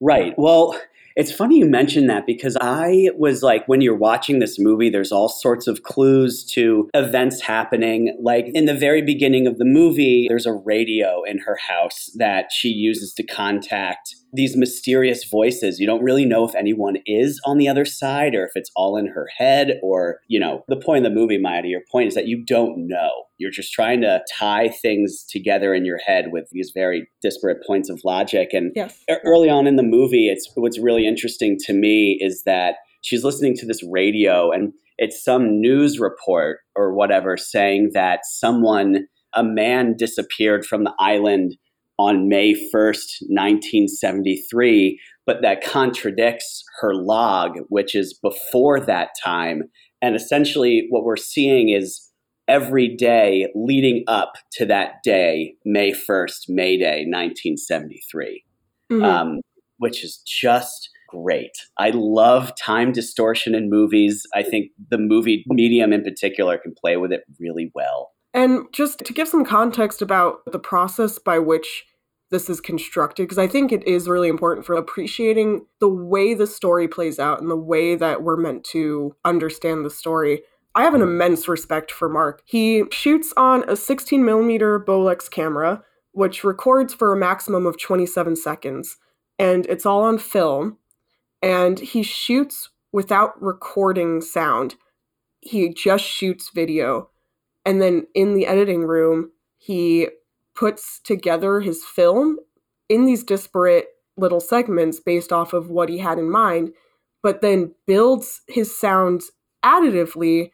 Right. 0.00 0.34
Well, 0.36 0.78
it's 1.16 1.32
funny 1.32 1.58
you 1.58 1.66
mentioned 1.66 2.10
that 2.10 2.26
because 2.26 2.56
I 2.60 3.10
was 3.16 3.42
like, 3.42 3.66
when 3.66 3.80
you're 3.80 3.96
watching 3.96 4.38
this 4.38 4.58
movie, 4.58 4.90
there's 4.90 5.10
all 5.10 5.28
sorts 5.28 5.66
of 5.66 5.82
clues 5.82 6.44
to 6.52 6.90
events 6.94 7.40
happening. 7.40 8.16
Like 8.20 8.46
in 8.52 8.66
the 8.66 8.74
very 8.74 9.02
beginning 9.02 9.46
of 9.46 9.58
the 9.58 9.64
movie, 9.64 10.26
there's 10.28 10.46
a 10.46 10.52
radio 10.52 11.22
in 11.24 11.38
her 11.38 11.56
house 11.68 12.10
that 12.16 12.52
she 12.52 12.68
uses 12.68 13.14
to 13.14 13.22
contact 13.24 14.14
these 14.32 14.56
mysterious 14.56 15.24
voices. 15.24 15.78
You 15.78 15.86
don't 15.86 16.02
really 16.02 16.24
know 16.24 16.46
if 16.46 16.54
anyone 16.54 16.96
is 17.06 17.40
on 17.44 17.58
the 17.58 17.68
other 17.68 17.84
side 17.84 18.34
or 18.34 18.44
if 18.44 18.52
it's 18.54 18.70
all 18.76 18.96
in 18.96 19.06
her 19.06 19.26
head 19.36 19.78
or, 19.82 20.20
you 20.28 20.38
know, 20.38 20.64
the 20.68 20.76
point 20.76 21.04
of 21.04 21.12
the 21.12 21.18
movie, 21.18 21.38
Maya, 21.38 21.62
to 21.62 21.68
your 21.68 21.82
point, 21.90 22.08
is 22.08 22.14
that 22.14 22.26
you 22.26 22.44
don't 22.44 22.86
know. 22.86 23.10
You're 23.38 23.50
just 23.50 23.72
trying 23.72 24.00
to 24.02 24.22
tie 24.32 24.68
things 24.68 25.24
together 25.28 25.72
in 25.74 25.84
your 25.84 25.98
head 25.98 26.26
with 26.32 26.48
these 26.50 26.72
very 26.74 27.08
disparate 27.22 27.58
points 27.66 27.88
of 27.88 28.00
logic. 28.04 28.50
And 28.52 28.72
yes. 28.74 29.02
early 29.24 29.48
on 29.48 29.66
in 29.66 29.76
the 29.76 29.82
movie, 29.82 30.28
it's 30.28 30.50
what's 30.54 30.78
really 30.78 31.06
interesting 31.06 31.56
to 31.64 31.72
me 31.72 32.18
is 32.20 32.42
that 32.44 32.76
she's 33.02 33.24
listening 33.24 33.56
to 33.56 33.66
this 33.66 33.82
radio 33.84 34.50
and 34.50 34.72
it's 34.98 35.22
some 35.24 35.60
news 35.60 36.00
report 36.00 36.58
or 36.74 36.92
whatever 36.92 37.36
saying 37.36 37.90
that 37.94 38.20
someone, 38.24 39.06
a 39.34 39.44
man 39.44 39.94
disappeared 39.96 40.66
from 40.66 40.84
the 40.84 40.94
island 40.98 41.56
on 41.98 42.28
May 42.28 42.54
1st, 42.72 43.22
1973, 43.28 45.00
but 45.26 45.42
that 45.42 45.64
contradicts 45.64 46.64
her 46.80 46.94
log, 46.94 47.58
which 47.68 47.94
is 47.94 48.18
before 48.22 48.80
that 48.80 49.10
time. 49.22 49.62
And 50.00 50.14
essentially, 50.14 50.86
what 50.90 51.04
we're 51.04 51.16
seeing 51.16 51.70
is 51.70 52.08
every 52.46 52.88
day 52.88 53.48
leading 53.54 54.04
up 54.06 54.34
to 54.52 54.64
that 54.66 55.02
day, 55.04 55.54
May 55.64 55.92
1st, 55.92 56.48
May 56.48 56.78
Day, 56.78 57.04
1973, 57.04 58.44
Mhm. 58.90 59.02
um, 59.04 59.40
which 59.78 60.02
is 60.02 60.22
just 60.26 60.88
great. 61.08 61.52
I 61.78 61.90
love 61.90 62.52
time 62.56 62.92
distortion 62.92 63.54
in 63.54 63.70
movies. 63.70 64.26
I 64.34 64.42
think 64.42 64.70
the 64.90 64.98
movie 64.98 65.44
medium 65.48 65.92
in 65.92 66.02
particular 66.02 66.58
can 66.58 66.74
play 66.78 66.96
with 66.96 67.12
it 67.12 67.22
really 67.38 67.70
well. 67.74 68.10
And 68.38 68.66
just 68.72 69.00
to 69.00 69.12
give 69.12 69.26
some 69.26 69.44
context 69.44 70.00
about 70.00 70.42
the 70.52 70.60
process 70.60 71.18
by 71.18 71.40
which 71.40 71.86
this 72.30 72.48
is 72.48 72.60
constructed, 72.60 73.24
because 73.24 73.36
I 73.36 73.48
think 73.48 73.72
it 73.72 73.84
is 73.84 74.06
really 74.06 74.28
important 74.28 74.64
for 74.64 74.76
appreciating 74.76 75.66
the 75.80 75.88
way 75.88 76.34
the 76.34 76.46
story 76.46 76.86
plays 76.86 77.18
out 77.18 77.40
and 77.40 77.50
the 77.50 77.56
way 77.56 77.96
that 77.96 78.22
we're 78.22 78.36
meant 78.36 78.62
to 78.66 79.16
understand 79.24 79.84
the 79.84 79.90
story. 79.90 80.42
I 80.76 80.84
have 80.84 80.94
an 80.94 81.02
immense 81.02 81.48
respect 81.48 81.90
for 81.90 82.08
Mark. 82.08 82.42
He 82.44 82.84
shoots 82.92 83.34
on 83.36 83.68
a 83.68 83.74
16 83.74 84.24
millimeter 84.24 84.78
Bolex 84.78 85.28
camera, 85.28 85.82
which 86.12 86.44
records 86.44 86.94
for 86.94 87.12
a 87.12 87.18
maximum 87.18 87.66
of 87.66 87.76
27 87.76 88.36
seconds, 88.36 88.98
and 89.36 89.66
it's 89.66 89.84
all 89.84 90.04
on 90.04 90.16
film. 90.16 90.78
And 91.42 91.80
he 91.80 92.04
shoots 92.04 92.70
without 92.92 93.42
recording 93.42 94.20
sound. 94.20 94.76
He 95.40 95.74
just 95.74 96.04
shoots 96.04 96.52
video. 96.54 97.10
And 97.68 97.82
then 97.82 98.06
in 98.14 98.32
the 98.32 98.46
editing 98.46 98.84
room, 98.84 99.30
he 99.58 100.08
puts 100.54 101.00
together 101.00 101.60
his 101.60 101.84
film 101.84 102.38
in 102.88 103.04
these 103.04 103.22
disparate 103.22 103.88
little 104.16 104.40
segments 104.40 105.00
based 105.00 105.34
off 105.34 105.52
of 105.52 105.68
what 105.68 105.90
he 105.90 105.98
had 105.98 106.18
in 106.18 106.30
mind, 106.30 106.72
but 107.22 107.42
then 107.42 107.74
builds 107.86 108.40
his 108.48 108.80
sounds 108.80 109.32
additively 109.62 110.52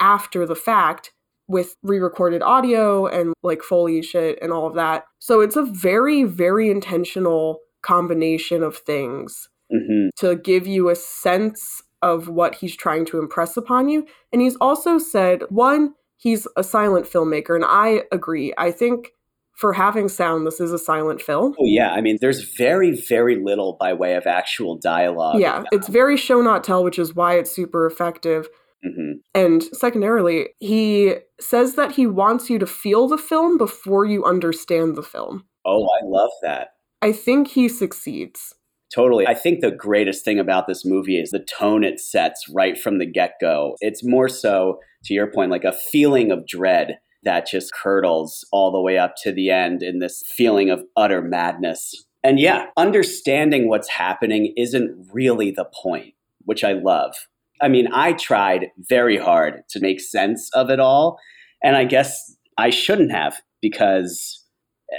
after 0.00 0.44
the 0.44 0.56
fact 0.56 1.12
with 1.46 1.76
re-recorded 1.84 2.42
audio 2.42 3.06
and 3.06 3.32
like 3.44 3.62
foley 3.62 4.02
shit 4.02 4.36
and 4.42 4.52
all 4.52 4.66
of 4.66 4.74
that. 4.74 5.04
So 5.20 5.42
it's 5.42 5.54
a 5.54 5.62
very 5.62 6.24
very 6.24 6.68
intentional 6.68 7.60
combination 7.82 8.64
of 8.64 8.76
things 8.76 9.48
hmm 9.70 10.08
to 10.16 10.34
give 10.34 10.66
you 10.66 10.88
a 10.88 10.96
sense 10.96 11.80
of 12.02 12.28
what 12.28 12.56
he's 12.56 12.74
trying 12.74 13.04
to 13.04 13.20
impress 13.20 13.56
upon 13.56 13.88
you. 13.88 14.04
And 14.32 14.42
he's 14.42 14.56
also 14.56 14.98
said, 14.98 15.42
one, 15.48 15.94
he's 16.16 16.46
a 16.56 16.64
silent 16.64 17.06
filmmaker, 17.06 17.54
and 17.54 17.64
I 17.66 18.02
agree. 18.12 18.52
I 18.58 18.70
think 18.70 19.12
for 19.56 19.72
having 19.72 20.08
sound, 20.08 20.46
this 20.46 20.60
is 20.60 20.72
a 20.72 20.78
silent 20.78 21.20
film. 21.22 21.54
Oh, 21.58 21.64
yeah. 21.64 21.90
I 21.92 22.02
mean, 22.02 22.18
there's 22.20 22.54
very, 22.56 22.90
very 23.08 23.36
little 23.36 23.76
by 23.80 23.94
way 23.94 24.14
of 24.14 24.26
actual 24.26 24.76
dialogue. 24.76 25.40
Yeah, 25.40 25.64
it's 25.72 25.88
very 25.88 26.16
show 26.18 26.42
not 26.42 26.62
tell, 26.62 26.84
which 26.84 26.98
is 26.98 27.14
why 27.14 27.38
it's 27.38 27.50
super 27.50 27.86
effective. 27.86 28.48
hmm 28.84 29.12
And 29.34 29.62
secondarily, 29.62 30.50
he 30.60 31.14
says 31.40 31.74
that 31.76 31.92
he 31.92 32.06
wants 32.06 32.50
you 32.50 32.58
to 32.58 32.66
feel 32.66 33.08
the 33.08 33.18
film 33.18 33.56
before 33.56 34.04
you 34.04 34.24
understand 34.24 34.94
the 34.94 35.02
film. 35.02 35.46
Oh, 35.64 35.84
I 35.84 36.04
love 36.04 36.30
that. 36.42 36.74
I 37.00 37.12
think 37.12 37.48
he 37.48 37.68
succeeds. 37.68 38.54
Totally. 38.94 39.26
I 39.26 39.34
think 39.34 39.60
the 39.60 39.70
greatest 39.70 40.24
thing 40.24 40.38
about 40.38 40.66
this 40.66 40.84
movie 40.84 41.18
is 41.18 41.30
the 41.30 41.40
tone 41.40 41.84
it 41.84 42.00
sets 42.00 42.48
right 42.48 42.78
from 42.78 42.98
the 42.98 43.06
get 43.06 43.34
go. 43.40 43.76
It's 43.80 44.04
more 44.04 44.28
so, 44.28 44.80
to 45.04 45.14
your 45.14 45.26
point, 45.26 45.50
like 45.50 45.64
a 45.64 45.72
feeling 45.72 46.30
of 46.30 46.46
dread 46.46 46.98
that 47.24 47.46
just 47.46 47.74
curdles 47.74 48.46
all 48.52 48.70
the 48.70 48.80
way 48.80 48.98
up 48.98 49.14
to 49.22 49.32
the 49.32 49.50
end 49.50 49.82
in 49.82 49.98
this 49.98 50.22
feeling 50.24 50.70
of 50.70 50.84
utter 50.96 51.20
madness. 51.20 52.06
And 52.22 52.38
yeah, 52.38 52.66
understanding 52.76 53.68
what's 53.68 53.88
happening 53.88 54.54
isn't 54.56 55.08
really 55.12 55.50
the 55.50 55.66
point, 55.82 56.14
which 56.44 56.62
I 56.62 56.72
love. 56.72 57.14
I 57.60 57.68
mean, 57.68 57.88
I 57.92 58.12
tried 58.12 58.70
very 58.78 59.16
hard 59.16 59.62
to 59.70 59.80
make 59.80 60.00
sense 60.00 60.50
of 60.54 60.70
it 60.70 60.78
all. 60.78 61.18
And 61.62 61.76
I 61.76 61.84
guess 61.84 62.36
I 62.58 62.70
shouldn't 62.70 63.12
have 63.12 63.40
because 63.60 64.44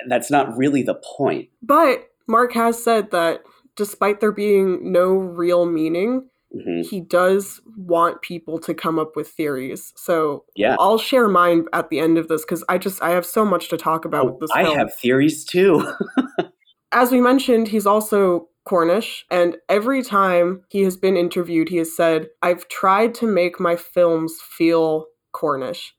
that's 0.07 0.29
not 0.29 0.57
really 0.57 0.83
the 0.83 0.99
point. 1.17 1.49
But 1.61 2.09
Mark 2.27 2.53
has 2.53 2.83
said 2.83 3.11
that 3.11 3.41
despite 3.77 4.19
there 4.19 4.31
being 4.31 4.91
no 4.91 5.13
real 5.15 5.65
meaning, 5.65 6.29
hmm 6.51 6.81
he 6.89 7.01
does 7.01 7.59
want 7.75 8.21
people 8.21 8.59
to 8.59 8.73
come 8.73 8.99
up 8.99 9.15
with 9.15 9.27
theories. 9.29 9.93
So 9.95 10.45
Yeah. 10.55 10.75
I'll 10.79 10.97
share 10.99 11.27
mine 11.27 11.65
at 11.73 11.89
the 11.89 11.99
end 11.99 12.17
of 12.17 12.27
this 12.27 12.45
because 12.45 12.63
I 12.69 12.77
just 12.77 13.01
I 13.01 13.09
have 13.09 13.25
so 13.25 13.43
much 13.43 13.69
to 13.69 13.77
talk 13.77 14.05
about 14.05 14.25
Oh, 14.25 14.31
with 14.31 14.39
this 14.41 14.51
I 14.55 14.63
film. 14.63 14.77
have 14.77 14.93
theories 14.93 15.43
too. 15.43 15.91
As 16.91 17.11
we 17.11 17.19
mentioned, 17.19 17.67
he's 17.67 17.85
also 17.87 18.47
Cornish, 18.65 19.25
and 19.31 19.57
every 19.69 20.03
time 20.03 20.61
he 20.69 20.81
has 20.83 20.97
been 20.97 21.17
interviewed, 21.17 21.69
he 21.69 21.77
has 21.77 21.95
said, 21.95 22.27
I've 22.41 22.67
tried 22.69 23.13
to 23.15 23.27
make 23.27 23.59
my 23.59 23.75
films 23.75 24.35
feel 24.41 25.07
Cornish. 25.33 25.93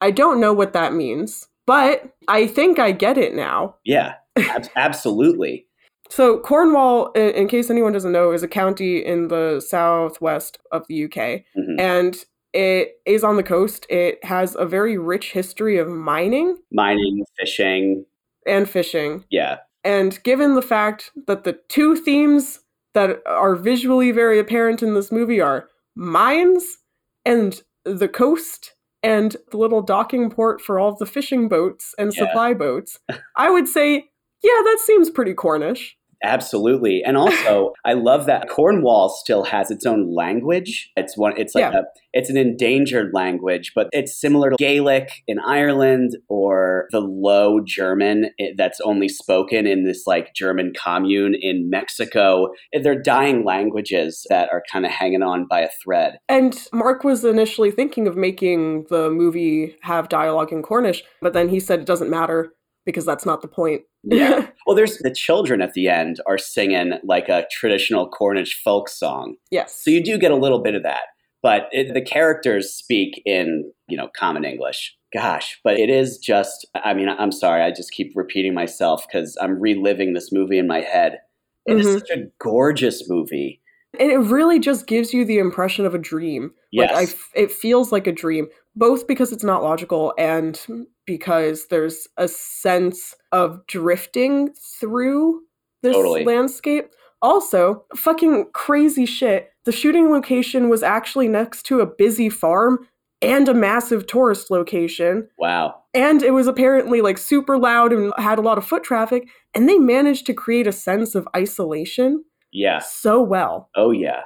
I 0.00 0.10
don't 0.10 0.40
know 0.40 0.52
what 0.52 0.72
that 0.72 0.92
means, 0.92 1.48
but 1.66 2.12
I 2.28 2.46
think 2.46 2.78
I 2.78 2.92
get 2.92 3.16
it 3.18 3.34
now. 3.34 3.76
yeah, 3.84 4.14
ab- 4.36 4.68
absolutely. 4.76 5.66
So, 6.10 6.38
Cornwall, 6.38 7.10
i- 7.16 7.20
in 7.20 7.48
case 7.48 7.70
anyone 7.70 7.92
doesn't 7.92 8.12
know, 8.12 8.32
is 8.32 8.42
a 8.42 8.48
county 8.48 9.04
in 9.04 9.28
the 9.28 9.60
southwest 9.60 10.58
of 10.70 10.86
the 10.86 10.94
UK, 10.94 11.44
Mhm. 11.56 11.80
and 11.80 12.24
it 12.52 13.00
is 13.04 13.24
on 13.24 13.36
the 13.36 13.42
coast. 13.42 13.86
It 13.90 14.22
has 14.24 14.54
a 14.56 14.64
very 14.66 14.96
rich 14.96 15.32
history 15.32 15.76
of 15.78 15.88
mining 15.88 16.58
Mining, 16.70 17.24
fishing. 17.38 18.06
and 18.46 18.68
fishing. 18.68 19.24
Yeah. 19.30 19.58
And 19.82 20.22
given 20.22 20.54
the 20.54 20.62
fact 20.62 21.10
that 21.26 21.44
the 21.44 21.54
two 21.68 21.96
themes 21.96 22.60
that 22.92 23.20
are 23.26 23.56
visually 23.56 24.12
very 24.12 24.38
apparent 24.38 24.82
in 24.82 24.94
this 24.94 25.10
movie 25.10 25.40
are 25.40 25.68
mines 25.96 26.78
and 27.24 27.60
the 27.84 28.08
coast 28.08 28.74
and 29.02 29.36
the 29.50 29.56
little 29.58 29.82
docking 29.82 30.30
port 30.30 30.60
for 30.62 30.78
all 30.78 30.94
the 30.94 31.06
fishing 31.06 31.48
boats 31.48 31.94
and 31.98 32.14
Yeah. 32.14 32.26
supply 32.26 32.54
boats, 32.54 33.00
I 33.36 33.50
would 33.50 33.66
say, 33.68 34.10
yeah, 34.44 34.62
that 34.64 34.78
seems 34.84 35.10
pretty 35.10 35.34
Cornish. 35.34 35.96
Absolutely. 36.22 37.02
And 37.04 37.16
also, 37.16 37.72
I 37.84 37.92
love 37.92 38.26
that 38.26 38.48
Cornwall 38.48 39.10
still 39.10 39.44
has 39.44 39.70
its 39.70 39.84
own 39.84 40.14
language. 40.14 40.90
It's 40.96 41.16
one 41.16 41.34
it's 41.36 41.54
like 41.54 41.72
Yeah. 41.72 41.80
a 41.80 41.82
it's 42.12 42.30
an 42.30 42.36
endangered 42.36 43.10
language, 43.12 43.72
but 43.74 43.88
it's 43.92 44.18
similar 44.18 44.50
to 44.50 44.56
Gaelic 44.56 45.10
in 45.26 45.38
Ireland 45.40 46.16
or 46.28 46.86
the 46.92 47.00
low 47.00 47.60
German 47.66 48.30
that's 48.56 48.80
only 48.80 49.08
spoken 49.08 49.66
in 49.66 49.84
this 49.84 50.06
like 50.06 50.32
German 50.34 50.72
commune 50.80 51.34
in 51.34 51.68
Mexico. 51.68 52.50
They're 52.72 53.00
dying 53.00 53.44
languages 53.44 54.24
that 54.30 54.48
are 54.52 54.62
kind 54.72 54.86
of 54.86 54.92
hanging 54.92 55.22
on 55.22 55.46
by 55.50 55.60
a 55.60 55.70
thread. 55.82 56.18
And 56.28 56.56
Mark 56.72 57.02
was 57.04 57.24
initially 57.24 57.72
thinking 57.72 58.06
of 58.06 58.16
making 58.16 58.86
the 58.90 59.10
movie 59.10 59.76
have 59.82 60.08
dialogue 60.08 60.52
in 60.52 60.62
Cornish, 60.62 61.02
but 61.20 61.32
then 61.32 61.48
he 61.48 61.58
said 61.58 61.80
it 61.80 61.86
doesn't 61.86 62.10
matter 62.10 62.52
because 62.84 63.04
that's 63.04 63.24
not 63.26 63.42
the 63.42 63.48
point. 63.48 63.82
Yeah. 64.02 64.46
Well, 64.66 64.74
there's 64.74 64.96
the 64.98 65.10
children 65.12 65.60
at 65.60 65.74
the 65.74 65.88
end 65.90 66.20
are 66.26 66.38
singing 66.38 66.94
like 67.04 67.28
a 67.28 67.46
traditional 67.52 68.08
Cornish 68.08 68.58
folk 68.64 68.88
song. 68.88 69.36
yes. 69.50 69.78
So 69.84 69.90
you 69.90 70.02
do 70.02 70.16
get 70.16 70.30
a 70.30 70.36
little 70.36 70.60
bit 70.60 70.74
of 70.74 70.82
that, 70.84 71.02
but 71.42 71.68
it, 71.70 71.92
the 71.92 72.00
characters 72.00 72.72
speak 72.72 73.20
in 73.26 73.70
you 73.88 73.96
know 73.98 74.08
common 74.18 74.44
English. 74.46 74.96
Gosh, 75.12 75.60
but 75.62 75.78
it 75.78 75.90
is 75.90 76.16
just. 76.18 76.66
I 76.74 76.94
mean, 76.94 77.08
I'm 77.10 77.30
sorry. 77.30 77.62
I 77.62 77.70
just 77.72 77.92
keep 77.92 78.12
repeating 78.14 78.54
myself 78.54 79.04
because 79.06 79.36
I'm 79.40 79.60
reliving 79.60 80.14
this 80.14 80.32
movie 80.32 80.58
in 80.58 80.66
my 80.66 80.80
head. 80.80 81.18
It 81.66 81.76
is 81.78 81.86
Mhm. 81.86 81.98
such 81.98 82.10
a 82.10 82.24
gorgeous 82.40 83.08
movie. 83.08 83.60
and 84.00 84.10
it 84.10 84.18
really 84.18 84.58
just 84.58 84.86
gives 84.86 85.12
you 85.14 85.24
the 85.26 85.38
impression 85.38 85.84
of 85.86 85.94
a 85.94 85.98
dream. 85.98 86.52
Yes. 86.72 86.90
Like 86.90 86.98
I 86.98 87.02
f- 87.04 87.30
it 87.34 87.52
feels 87.52 87.92
like 87.92 88.06
a 88.06 88.12
dream, 88.12 88.48
both 88.76 89.06
because 89.06 89.32
it's 89.32 89.44
not 89.44 89.62
logical 89.62 90.12
and 90.18 90.60
because 91.06 91.66
there's 91.68 92.08
a 92.16 92.28
sense 92.28 93.14
of 93.32 93.66
drifting 93.66 94.52
through 94.80 95.42
this 95.82 95.94
Totally. 95.94 96.24
landscape. 96.24 96.90
Also, 97.22 97.84
fucking 97.96 98.46
crazy 98.52 99.06
shit. 99.06 99.50
The 99.64 99.72
shooting 99.72 100.10
location 100.10 100.68
was 100.68 100.82
actually 100.82 101.28
next 101.28 101.64
to 101.66 101.80
a 101.80 101.86
busy 101.86 102.28
farm 102.28 102.86
and 103.22 103.48
a 103.48 103.54
massive 103.54 104.06
tourist 104.06 104.50
location. 104.50 105.28
wow. 105.38 105.76
And 105.94 106.22
it 106.22 106.32
was 106.32 106.46
apparently 106.48 107.00
like 107.00 107.16
super 107.18 107.56
loud 107.56 107.92
and 107.92 108.12
had 108.18 108.38
a 108.38 108.42
lot 108.42 108.58
of 108.58 108.66
foot 108.66 108.82
traffic. 108.82 109.28
And 109.54 109.68
they 109.68 109.78
managed 109.78 110.26
to 110.26 110.34
create 110.34 110.66
a 110.66 110.72
sense 110.72 111.14
of 111.14 111.26
isolation 111.36 112.24
Yeah. 112.50 112.80
so 112.80 113.22
well 113.22 113.70
Oh 113.76 113.90
yeah. 113.92 114.22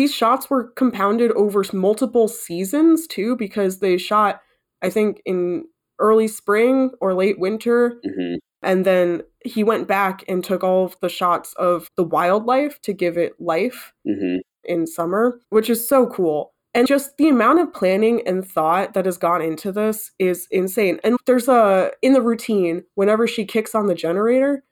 These 0.00 0.14
shots 0.14 0.48
were 0.48 0.70
compounded 0.76 1.30
over 1.32 1.62
multiple 1.74 2.26
seasons 2.26 3.06
too 3.06 3.36
because 3.36 3.80
they 3.80 3.98
shot 3.98 4.40
i 4.80 4.88
think 4.88 5.20
in 5.26 5.64
early 5.98 6.26
spring 6.26 6.90
or 7.02 7.12
late 7.12 7.38
winter. 7.38 8.00
Hmm 8.04 8.36
and 8.62 8.84
then 8.84 9.22
he 9.42 9.64
went 9.64 9.88
back 9.88 10.22
and 10.28 10.44
took 10.44 10.62
all 10.62 10.84
of 10.84 10.94
the 11.00 11.08
shots 11.08 11.54
of 11.54 11.88
the 11.96 12.04
wildlife 12.04 12.78
to 12.82 12.92
give 12.94 13.16
it 13.18 13.32
life 13.38 13.92
hmm 14.06 14.36
in 14.64 14.86
summer 14.86 15.40
which 15.50 15.68
is 15.68 15.86
so 15.88 16.06
cool. 16.06 16.52
And 16.72 16.86
just 16.86 17.16
the 17.18 17.28
amount 17.28 17.58
of 17.58 17.74
planning 17.74 18.22
and 18.26 18.46
thought 18.46 18.94
that 18.94 19.04
has 19.04 19.18
gone 19.18 19.42
into 19.42 19.72
this 19.72 20.12
is 20.18 20.46
insane. 20.50 21.00
And 21.02 21.16
there's 21.26 21.48
a, 21.48 21.90
in 22.00 22.12
the 22.12 22.22
routine, 22.22 22.84
whenever 22.94 23.26
she 23.26 23.44
kicks 23.44 23.74
on 23.74 23.86
the 23.86 23.94
generator, 23.94 24.62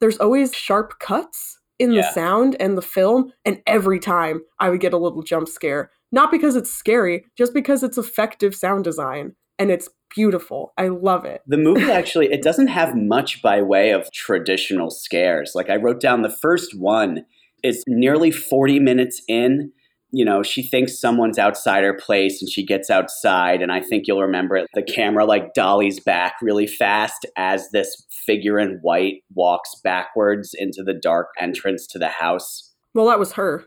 there's 0.00 0.18
always 0.18 0.54
sharp 0.54 1.00
cuts 1.00 1.57
in 1.78 1.92
Yeah. 1.92 2.02
the 2.02 2.12
sound 2.12 2.56
and 2.60 2.76
the 2.76 2.82
film. 2.82 3.32
And 3.44 3.60
every 3.66 3.98
time 3.98 4.42
I 4.58 4.70
would 4.70 4.80
get 4.80 4.92
a 4.92 4.98
little 4.98 5.22
jump 5.22 5.48
scare. 5.48 5.90
Not 6.10 6.30
because 6.30 6.56
it's 6.56 6.72
scary, 6.72 7.24
just 7.36 7.52
because 7.52 7.82
it's 7.82 7.98
effective 7.98 8.54
sound 8.54 8.84
design. 8.84 9.34
And 9.58 9.70
it's 9.70 9.88
beautiful. 10.14 10.72
I 10.78 10.88
love 10.88 11.24
it. 11.24 11.42
The 11.46 11.58
movie 11.58 11.82
actually 11.90 12.32
it 12.32 12.42
doesn't 12.42 12.68
have 12.68 12.94
much 12.94 13.42
by 13.42 13.60
way 13.60 13.90
of 13.90 14.10
traditional 14.12 14.90
scares. 14.90 15.52
Like 15.54 15.68
I 15.68 15.76
wrote 15.76 16.00
down 16.00 16.22
the 16.22 16.30
first 16.40 16.78
one 16.78 17.24
is 17.62 17.82
nearly 17.86 18.30
40 18.30 18.78
minutes 18.80 19.20
in. 19.28 19.72
You 20.10 20.24
know, 20.24 20.42
she 20.42 20.62
thinks 20.62 20.98
someone's 20.98 21.38
outside 21.38 21.84
her 21.84 21.92
place 21.92 22.40
and 22.40 22.50
she 22.50 22.64
gets 22.64 22.88
outside 22.88 23.60
and 23.60 23.70
I 23.70 23.82
think 23.82 24.04
you'll 24.06 24.22
remember 24.22 24.56
it. 24.56 24.66
The 24.72 24.82
camera 24.82 25.26
like 25.26 25.52
dollies 25.52 26.00
back 26.00 26.36
really 26.40 26.66
fast 26.66 27.26
as 27.36 27.68
this 27.72 28.06
figure 28.28 28.58
in 28.58 28.78
white 28.82 29.22
walks 29.34 29.74
backwards 29.82 30.54
into 30.56 30.82
the 30.84 30.92
dark 30.92 31.28
entrance 31.40 31.86
to 31.86 31.98
the 31.98 32.08
house. 32.08 32.74
Well, 32.94 33.06
that 33.06 33.18
was 33.18 33.32
her. 33.32 33.64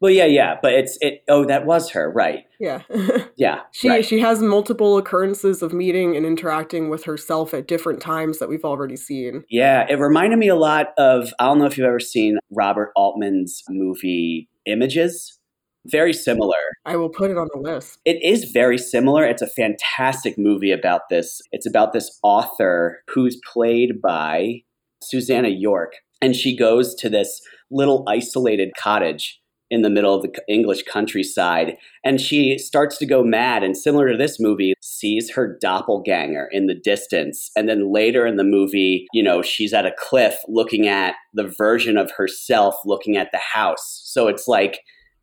Well, 0.00 0.10
yeah, 0.10 0.24
yeah, 0.24 0.56
but 0.60 0.72
it's 0.72 0.96
it 1.02 1.22
oh, 1.28 1.44
that 1.44 1.66
was 1.66 1.90
her, 1.90 2.10
right. 2.10 2.44
Yeah. 2.58 2.82
Yeah. 3.36 3.60
She 3.72 3.88
right. 3.88 4.04
she 4.04 4.20
has 4.20 4.42
multiple 4.42 4.98
occurrences 4.98 5.62
of 5.62 5.72
meeting 5.72 6.14
and 6.14 6.26
interacting 6.26 6.90
with 6.90 7.04
herself 7.04 7.54
at 7.54 7.66
different 7.66 8.02
times 8.02 8.38
that 8.38 8.50
we've 8.50 8.66
already 8.66 8.96
seen. 8.96 9.44
Yeah, 9.48 9.86
it 9.88 9.94
reminded 9.94 10.38
me 10.38 10.48
a 10.48 10.56
lot 10.56 10.88
of 10.98 11.32
I 11.38 11.44
don't 11.44 11.58
know 11.58 11.64
if 11.64 11.78
you've 11.78 11.86
ever 11.86 12.00
seen 12.00 12.38
Robert 12.50 12.90
Altman's 12.96 13.62
movie 13.70 14.50
Images. 14.66 15.38
Very 15.86 16.12
similar. 16.12 16.58
I 16.84 16.96
will 16.96 17.08
put 17.08 17.30
it 17.30 17.38
on 17.38 17.48
the 17.54 17.60
list. 17.60 17.98
It 18.04 18.22
is 18.22 18.50
very 18.52 18.78
similar. 18.78 19.24
It's 19.24 19.42
a 19.42 19.46
fantastic 19.46 20.36
movie 20.36 20.72
about 20.72 21.02
this. 21.08 21.40
It's 21.52 21.66
about 21.66 21.92
this 21.92 22.18
author 22.22 23.02
who's 23.08 23.40
played 23.50 24.02
by 24.02 24.62
Susannah 25.02 25.48
York, 25.48 25.94
and 26.20 26.36
she 26.36 26.54
goes 26.56 26.94
to 26.96 27.08
this 27.08 27.40
little 27.70 28.04
isolated 28.08 28.72
cottage 28.78 29.40
in 29.70 29.82
the 29.82 29.90
middle 29.90 30.14
of 30.14 30.22
the 30.22 30.32
English 30.48 30.82
countryside, 30.82 31.76
and 32.04 32.20
she 32.20 32.58
starts 32.58 32.98
to 32.98 33.06
go 33.06 33.22
mad. 33.22 33.62
And 33.62 33.76
similar 33.76 34.10
to 34.10 34.18
this 34.18 34.40
movie, 34.40 34.74
sees 34.82 35.30
her 35.30 35.56
doppelganger 35.60 36.48
in 36.50 36.66
the 36.66 36.74
distance, 36.74 37.50
and 37.56 37.68
then 37.68 37.92
later 37.92 38.26
in 38.26 38.36
the 38.36 38.44
movie, 38.44 39.06
you 39.12 39.22
know, 39.22 39.40
she's 39.40 39.72
at 39.72 39.86
a 39.86 39.94
cliff 39.96 40.36
looking 40.48 40.88
at 40.88 41.14
the 41.32 41.52
version 41.56 41.96
of 41.96 42.10
herself 42.10 42.74
looking 42.84 43.16
at 43.16 43.30
the 43.32 43.38
house. 43.38 44.02
So 44.04 44.28
it's 44.28 44.48
like 44.48 44.80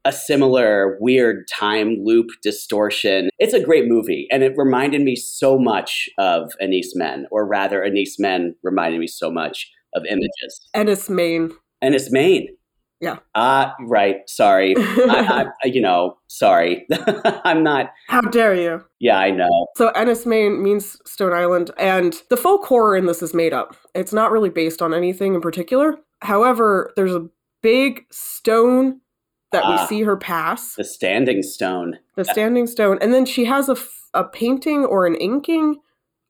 a 0.07 0.11
similar 0.13 0.97
weird 1.01 1.45
time 1.49 1.97
loop 2.01 2.29
distortion. 2.41 3.29
It's 3.39 3.53
a 3.53 3.61
great 3.61 3.87
movie, 3.87 4.25
and 4.31 4.41
it 4.41 4.53
reminded 4.55 5.01
me 5.01 5.17
so 5.17 5.59
much 5.59 6.09
of 6.17 6.53
Anise 6.61 6.95
Men, 6.95 7.27
or 7.29 7.45
rather, 7.45 7.83
Anise 7.83 8.17
Men 8.17 8.55
reminded 8.63 9.01
me 9.01 9.07
so 9.07 9.29
much 9.29 9.69
of 9.93 10.05
Images. 10.05 10.69
Enys 10.73 11.09
Men. 11.09 11.51
And 11.81 11.93
it's 11.93 12.09
Maine. 12.09 12.47
Yeah. 13.01 13.17
Ah, 13.35 13.75
right. 13.81 14.17
Sorry. 14.27 14.73
I, 14.79 15.45
I, 15.63 15.67
you 15.67 15.81
know, 15.81 16.17
sorry. 16.27 16.87
I'm 17.43 17.61
not. 17.61 17.91
How 18.07 18.21
dare 18.21 18.55
you? 18.55 18.83
Yeah, 18.99 19.19
I 19.19 19.29
know. 19.29 19.67
So 19.75 19.91
Enys 19.91 20.25
Men 20.25 20.63
means 20.63 20.97
Stone 21.05 21.33
Island, 21.33 21.69
and 21.77 22.15
the 22.29 22.37
folk 22.37 22.65
horror 22.65 22.95
in 22.95 23.07
this 23.07 23.21
is 23.21 23.33
made 23.33 23.53
up. 23.53 23.75
It's 23.93 24.13
not 24.13 24.31
really 24.31 24.49
based 24.49 24.81
on 24.81 24.93
anything 24.93 25.35
in 25.35 25.41
particular. 25.41 25.97
However, 26.21 26.93
there's 26.95 27.13
a 27.13 27.27
big 27.61 28.05
stone 28.11 29.01
that 29.51 29.63
Ah. 29.65 29.71
we 29.81 29.87
see 29.87 30.03
her 30.03 30.17
pass, 30.17 30.75
The 30.75 30.83
Standing 30.83 31.41
Stone. 31.43 31.99
the 32.15 32.25
standing 32.25 32.67
stone, 32.67 32.97
and 33.01 33.13
then 33.13 33.25
she 33.25 33.45
has 33.45 33.69
a, 33.69 33.73
f- 33.73 34.09
a 34.13 34.23
painting 34.23 34.85
or 34.85 35.05
an 35.05 35.15
inking 35.15 35.77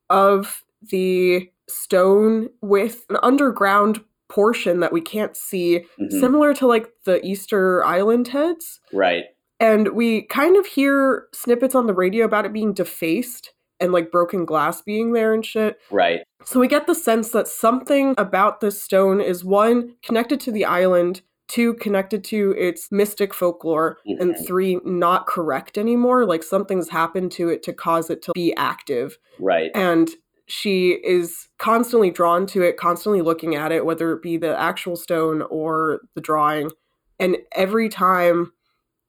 of 0.10 0.64
the 0.82 1.50
stone 1.68 2.50
with 2.62 3.06
an 3.10 3.18
underground 3.24 4.02
portion 4.30 4.80
that 4.82 4.92
we 4.94 5.02
can't 5.02 5.36
see, 5.36 5.86
Mhm. 6.00 6.20
similar 6.20 6.54
to 6.54 6.68
like 6.68 6.90
the 7.06 7.26
Easter 7.26 7.84
Island 7.86 8.28
heads. 8.30 8.80
Right. 8.94 9.26
And 9.60 9.90
we 9.90 10.24
kind 10.24 10.56
of 10.58 10.66
hear 10.66 11.28
snippets 11.34 11.74
on 11.76 11.88
the 11.88 11.94
radio 11.94 12.26
about 12.26 12.46
it 12.46 12.54
being 12.54 12.74
defaced 12.74 13.54
and 13.80 13.92
like 13.92 14.12
broken 14.12 14.44
glass 14.46 14.82
being 14.82 15.14
there 15.14 15.34
and 15.34 15.46
shit. 15.46 15.80
Right. 15.92 16.22
So 16.44 16.60
we 16.60 16.68
get 16.68 16.88
the 16.88 16.96
sense 16.96 17.32
that 17.32 17.48
something 17.48 18.14
about 18.18 18.60
this 18.60 18.82
stone 18.82 19.22
is 19.22 19.44
one, 19.46 19.96
connected 20.04 20.40
to 20.42 20.52
the 20.52 20.66
island, 20.66 21.22
two, 21.48 21.74
connected 21.76 22.24
to 22.26 22.54
its 22.58 22.92
mystic 22.92 23.34
folklore, 23.34 23.98
and 24.06 24.36
Mhm. 24.36 24.46
three, 24.48 24.80
not 24.84 25.28
correct 25.28 25.78
anymore. 25.78 26.26
Like 26.26 26.44
something's 26.44 26.90
happened 26.90 27.32
to 27.34 27.50
it 27.50 27.64
to 27.64 27.74
cause 27.74 28.10
it 28.10 28.22
to 28.24 28.32
be 28.34 28.54
active. 28.56 29.18
Right. 29.40 29.72
And 29.74 30.10
she 30.48 30.92
is 31.04 31.50
constantly 31.58 32.10
drawn 32.10 32.46
to 32.48 32.62
it, 32.62 32.78
constantly 32.78 33.22
looking 33.22 33.56
at 33.56 33.72
it, 33.72 33.86
whether 33.86 34.14
it 34.14 34.22
be 34.22 34.38
the 34.38 34.58
actual 34.60 34.96
stone 34.96 35.42
or 35.44 36.02
the 36.16 36.22
drawing. 36.22 36.72
And 37.20 37.38
every 37.54 37.90
time 37.90 38.54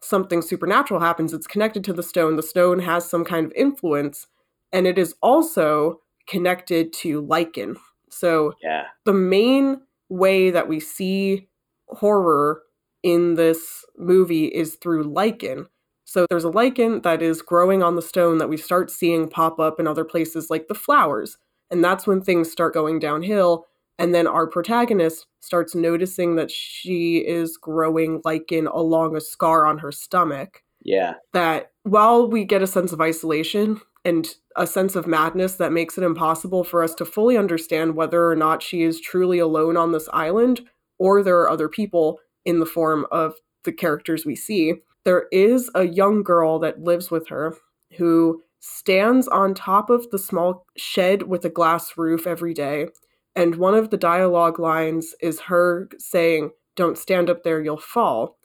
something 0.01 0.43
supernatural 0.43 1.01
happens, 1.01 1.33
it's 1.33 1.47
connected 1.47 1.85
to 1.85 1.93
the 1.93 2.03
stone. 2.03 2.37
The 2.37 2.43
stone 2.43 2.81
has 2.81 3.09
some 3.09 3.25
kind 3.25 3.47
of 3.47 3.53
influence, 3.55 4.27
and 4.73 4.87
it 4.87 4.99
is 4.99 5.15
also 5.23 6.01
connected 6.29 6.93
to 6.93 7.21
lichen. 7.21 7.77
So 8.11 8.55
Yeah. 8.63 8.87
the 9.05 9.13
main 9.13 9.81
way 10.09 10.51
that 10.51 10.69
we 10.69 10.81
see 10.81 11.48
horror 11.89 12.63
in 13.03 13.35
this 13.35 13.85
movie 13.97 14.47
is 14.47 14.77
through 14.77 15.05
lichen. 15.05 15.67
So 16.05 16.27
there's 16.31 16.45
a 16.45 16.51
lichen 16.51 17.03
that 17.03 17.21
is 17.21 17.43
growing 17.43 17.83
on 17.83 17.97
the 17.97 18.03
stone 18.03 18.39
that 18.39 18.49
we 18.49 18.57
start 18.57 18.91
seeing 18.91 19.29
pop 19.29 19.61
up 19.61 19.79
in 19.79 19.87
other 19.87 20.05
places 20.05 20.49
like 20.49 20.69
the 20.69 20.75
flowers. 20.75 21.37
And 21.71 21.85
that's 21.85 22.07
when 22.07 22.23
things 22.23 22.51
start 22.51 22.73
going 22.73 22.99
downhill. 22.99 23.67
And 23.99 24.15
then 24.15 24.27
our 24.27 24.47
protagonist 24.47 25.27
starts 25.41 25.75
noticing 25.75 26.37
that 26.37 26.51
she 26.51 27.19
is 27.19 27.57
growing 27.57 28.23
lichen 28.25 28.67
along 28.67 29.17
a 29.17 29.21
scar 29.21 29.67
on 29.67 29.79
her 29.79 29.93
stomach. 29.93 30.63
Yeah. 30.83 31.15
That 31.33 31.73
while 31.83 32.29
we 32.29 32.45
get 32.45 32.63
a 32.63 32.67
sense 32.67 32.93
of 32.93 33.01
isolation 33.01 33.81
and 34.05 34.35
a 34.57 34.67
sense 34.67 34.97
of 34.97 35.07
madness 35.07 35.57
that 35.57 35.73
makes 35.73 35.99
it 35.99 36.05
impossible 36.05 36.65
for 36.65 36.83
us 36.83 36.95
to 36.95 37.05
fully 37.05 37.37
understand 37.37 37.97
whether 37.97 38.31
or 38.31 38.37
not 38.37 38.63
she 38.63 38.83
is 38.83 39.01
truly 39.01 39.39
alone 39.39 39.77
on 39.77 39.93
this 39.93 40.09
island 40.13 40.63
or 40.99 41.23
there 41.23 41.39
are 41.39 41.51
other 41.51 41.69
people 41.69 42.19
in 42.45 42.61
the 42.61 42.67
form 42.67 43.07
of 43.11 43.35
the 43.65 43.73
characters 43.73 44.25
we 44.25 44.37
see, 44.37 44.75
there 45.05 45.27
is 45.33 45.71
a 45.75 45.85
young 45.85 46.23
girl 46.23 46.59
that 46.59 46.83
lives 46.83 47.11
with 47.11 47.29
her 47.29 47.57
who 47.97 48.43
stands 48.61 49.29
on 49.29 49.55
top 49.55 49.91
of 49.91 50.11
the 50.11 50.19
small 50.19 50.67
shed 50.77 51.23
with 51.23 51.45
a 51.45 51.51
glass 51.51 51.97
roof 51.97 52.27
every 52.27 52.55
day. 52.55 52.89
And 53.37 53.57
one 53.57 53.75
of 53.75 53.91
the 53.91 53.97
dialogue 53.97 54.59
lines 54.59 55.15
is 55.21 55.41
her 55.43 55.89
saying, 55.99 56.51
Don't 56.77 56.99
stand 56.99 57.31
up 57.31 57.45
there, 57.45 57.63
you'll 57.63 57.79
fall. 57.79 58.39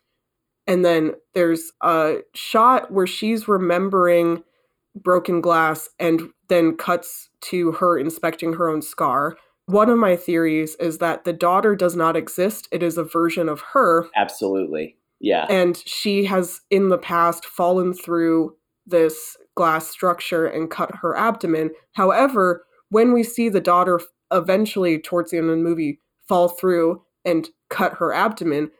And 0.68 0.86
then 0.86 1.14
there's 1.34 1.72
a 1.82 2.20
shot 2.34 2.92
where 2.92 3.08
she's 3.08 3.48
remembering 3.48 4.44
broken 4.96 5.42
glass 5.42 5.90
and 6.00 6.30
then 6.48 6.78
cuts 6.78 7.30
to 7.42 7.74
her 7.74 7.98
inspecting 7.98 8.54
her 8.54 8.70
own 8.70 8.82
scar. 8.82 9.38
One 9.66 9.90
of 9.90 9.98
my 9.98 10.16
theories 10.16 10.76
is 10.76 10.98
that 10.98 11.24
the 11.24 11.34
daughter 11.34 11.76
does 11.76 11.96
not 11.96 12.16
exist, 12.16 12.68
it 12.72 12.84
is 12.84 12.98
a 12.98 13.04
version 13.04 13.48
of 13.48 13.62
her 13.74 14.08
Absolutely. 14.16 14.98
Yeah. 15.20 15.46
and 15.50 15.82
she 15.86 16.26
has 16.26 16.60
in 16.70 16.90
the 16.90 16.98
past 16.98 17.46
fallen 17.46 17.94
through 17.94 18.56
this 18.86 19.38
glass 19.56 19.88
structure 19.88 20.46
and 20.46 20.70
cut 20.70 20.96
her 20.96 21.16
abdomen. 21.16 21.72
However, 21.94 22.66
when 22.90 23.14
we 23.14 23.24
see 23.24 23.48
the 23.48 23.62
daughter 23.62 24.02
eventually 24.32 25.00
towards 25.00 25.32
the 25.32 25.38
end 25.38 25.50
of 25.50 25.58
the 25.58 25.64
movie 25.64 26.02
fall 26.28 26.50
through 26.50 27.02
and 27.24 27.50
cut 27.70 27.94
her 27.94 28.14
abdomen, 28.14 28.72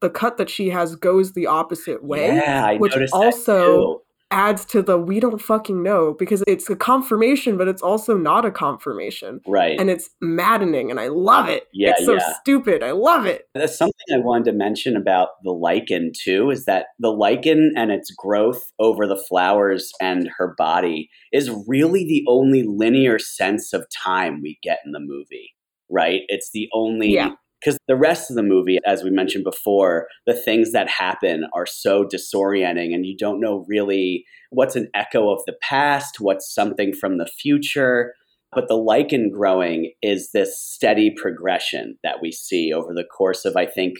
the 0.00 0.10
cut 0.10 0.36
that 0.36 0.50
she 0.50 0.70
has 0.70 0.96
goes 0.96 1.32
the 1.32 1.46
opposite 1.46 2.04
way, 2.04 2.34
Yeah, 2.36 2.66
I 2.66 2.76
which 2.76 2.94
noticed 2.94 3.12
that 3.12 3.24
also. 3.24 4.02
Adds 4.34 4.64
to 4.64 4.82
the 4.82 4.98
we 4.98 5.20
don't 5.20 5.40
fucking 5.40 5.80
know 5.80 6.14
because 6.18 6.42
it's 6.48 6.68
a 6.68 6.74
confirmation, 6.74 7.56
but 7.56 7.68
it's 7.68 7.80
also 7.80 8.18
not 8.18 8.44
a 8.44 8.50
confirmation. 8.50 9.40
Right. 9.46 9.78
And 9.78 9.88
it's 9.88 10.10
maddening 10.20 10.90
and 10.90 10.98
I 10.98 11.06
love 11.06 11.48
it. 11.48 11.68
Yeah, 11.72 11.90
it's 11.90 12.04
so 12.04 12.14
yeah. 12.14 12.32
stupid. 12.40 12.82
I 12.82 12.90
love 12.90 13.26
it. 13.26 13.48
That's 13.54 13.78
something 13.78 13.94
I 14.12 14.18
wanted 14.18 14.46
to 14.46 14.52
mention 14.52 14.96
about 14.96 15.28
the 15.44 15.52
lichen 15.52 16.10
too 16.20 16.50
is 16.50 16.64
that 16.64 16.86
the 16.98 17.10
lichen 17.10 17.72
and 17.76 17.92
its 17.92 18.10
growth 18.10 18.72
over 18.80 19.06
the 19.06 19.22
flowers 19.28 19.92
and 20.00 20.28
her 20.36 20.54
body 20.58 21.08
is 21.32 21.50
really 21.68 22.04
the 22.04 22.24
only 22.28 22.64
linear 22.64 23.20
sense 23.20 23.72
of 23.72 23.86
time 24.04 24.42
we 24.42 24.58
get 24.64 24.80
in 24.84 24.90
the 24.90 25.00
movie, 25.00 25.54
right? 25.88 26.22
It's 26.26 26.50
the 26.52 26.68
only 26.74 27.12
Yeah. 27.12 27.30
Because 27.64 27.78
the 27.88 27.96
rest 27.96 28.30
of 28.30 28.36
the 28.36 28.42
movie, 28.42 28.78
as 28.86 29.02
we 29.02 29.10
mentioned 29.10 29.44
before, 29.44 30.08
the 30.26 30.34
things 30.34 30.72
that 30.72 30.88
happen 30.88 31.46
are 31.54 31.66
so 31.66 32.04
disorienting 32.04 32.94
and 32.94 33.06
you 33.06 33.16
don't 33.16 33.40
know 33.40 33.64
really 33.68 34.24
what's 34.50 34.76
an 34.76 34.88
echo 34.94 35.30
of 35.30 35.40
the 35.46 35.54
past, 35.62 36.16
what's 36.20 36.52
something 36.52 36.92
from 36.92 37.18
the 37.18 37.26
future. 37.26 38.14
But 38.52 38.68
the 38.68 38.76
lichen 38.76 39.30
growing 39.30 39.92
is 40.02 40.30
this 40.32 40.60
steady 40.60 41.10
progression 41.10 41.98
that 42.04 42.18
we 42.22 42.30
see 42.30 42.72
over 42.72 42.94
the 42.94 43.04
course 43.04 43.44
of, 43.44 43.56
I 43.56 43.66
think, 43.66 43.94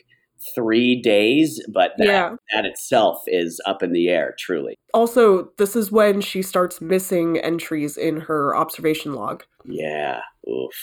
three 0.54 1.00
days, 1.00 1.60
but 1.72 1.92
that, 1.96 2.06
Yeah. 2.06 2.36
that 2.52 2.66
itself 2.66 3.22
is 3.26 3.60
up 3.66 3.82
in 3.82 3.92
the 3.92 4.08
air, 4.08 4.34
truly. 4.38 4.76
Also, 4.92 5.50
this 5.56 5.74
is 5.74 5.90
when 5.90 6.20
she 6.20 6.42
starts 6.42 6.80
missing 6.80 7.38
entries 7.38 7.96
in 7.96 8.20
her 8.20 8.54
observation 8.54 9.14
log. 9.14 9.44
Yeah. 9.64 10.20
Oof. 10.48 10.74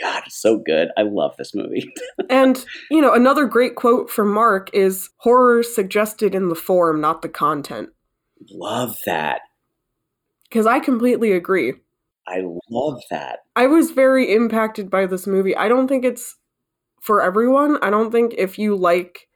God, 0.00 0.22
it's 0.26 0.40
so 0.40 0.58
good. 0.58 0.88
I 0.96 1.02
love 1.02 1.36
this 1.36 1.54
movie. 1.54 1.92
And, 2.30 2.62
you 2.90 3.00
know, 3.00 3.14
another 3.14 3.46
great 3.46 3.74
quote 3.74 4.10
from 4.10 4.32
Mark 4.32 4.68
is 4.74 5.08
horror 5.16 5.62
suggested 5.62 6.34
in 6.34 6.48
the 6.48 6.54
form, 6.54 7.00
not 7.00 7.22
the 7.22 7.28
content. 7.28 7.88
love 8.50 8.98
that. 9.06 9.40
Because 10.44 10.66
I 10.66 10.78
completely 10.78 11.32
agree. 11.32 11.72
I 12.26 12.42
love 12.70 13.00
that. 13.10 13.40
I 13.56 13.66
was 13.66 13.92
very 13.92 14.34
impacted 14.34 14.90
by 14.90 15.06
this 15.06 15.26
movie. 15.26 15.56
I 15.56 15.68
don't 15.68 15.88
think 15.88 16.04
it's 16.04 16.36
for 17.00 17.22
everyone. 17.22 17.78
I 17.82 17.88
don't 17.88 18.12
think 18.12 18.34
if 18.36 18.58
you 18.58 18.76
like 18.76 19.28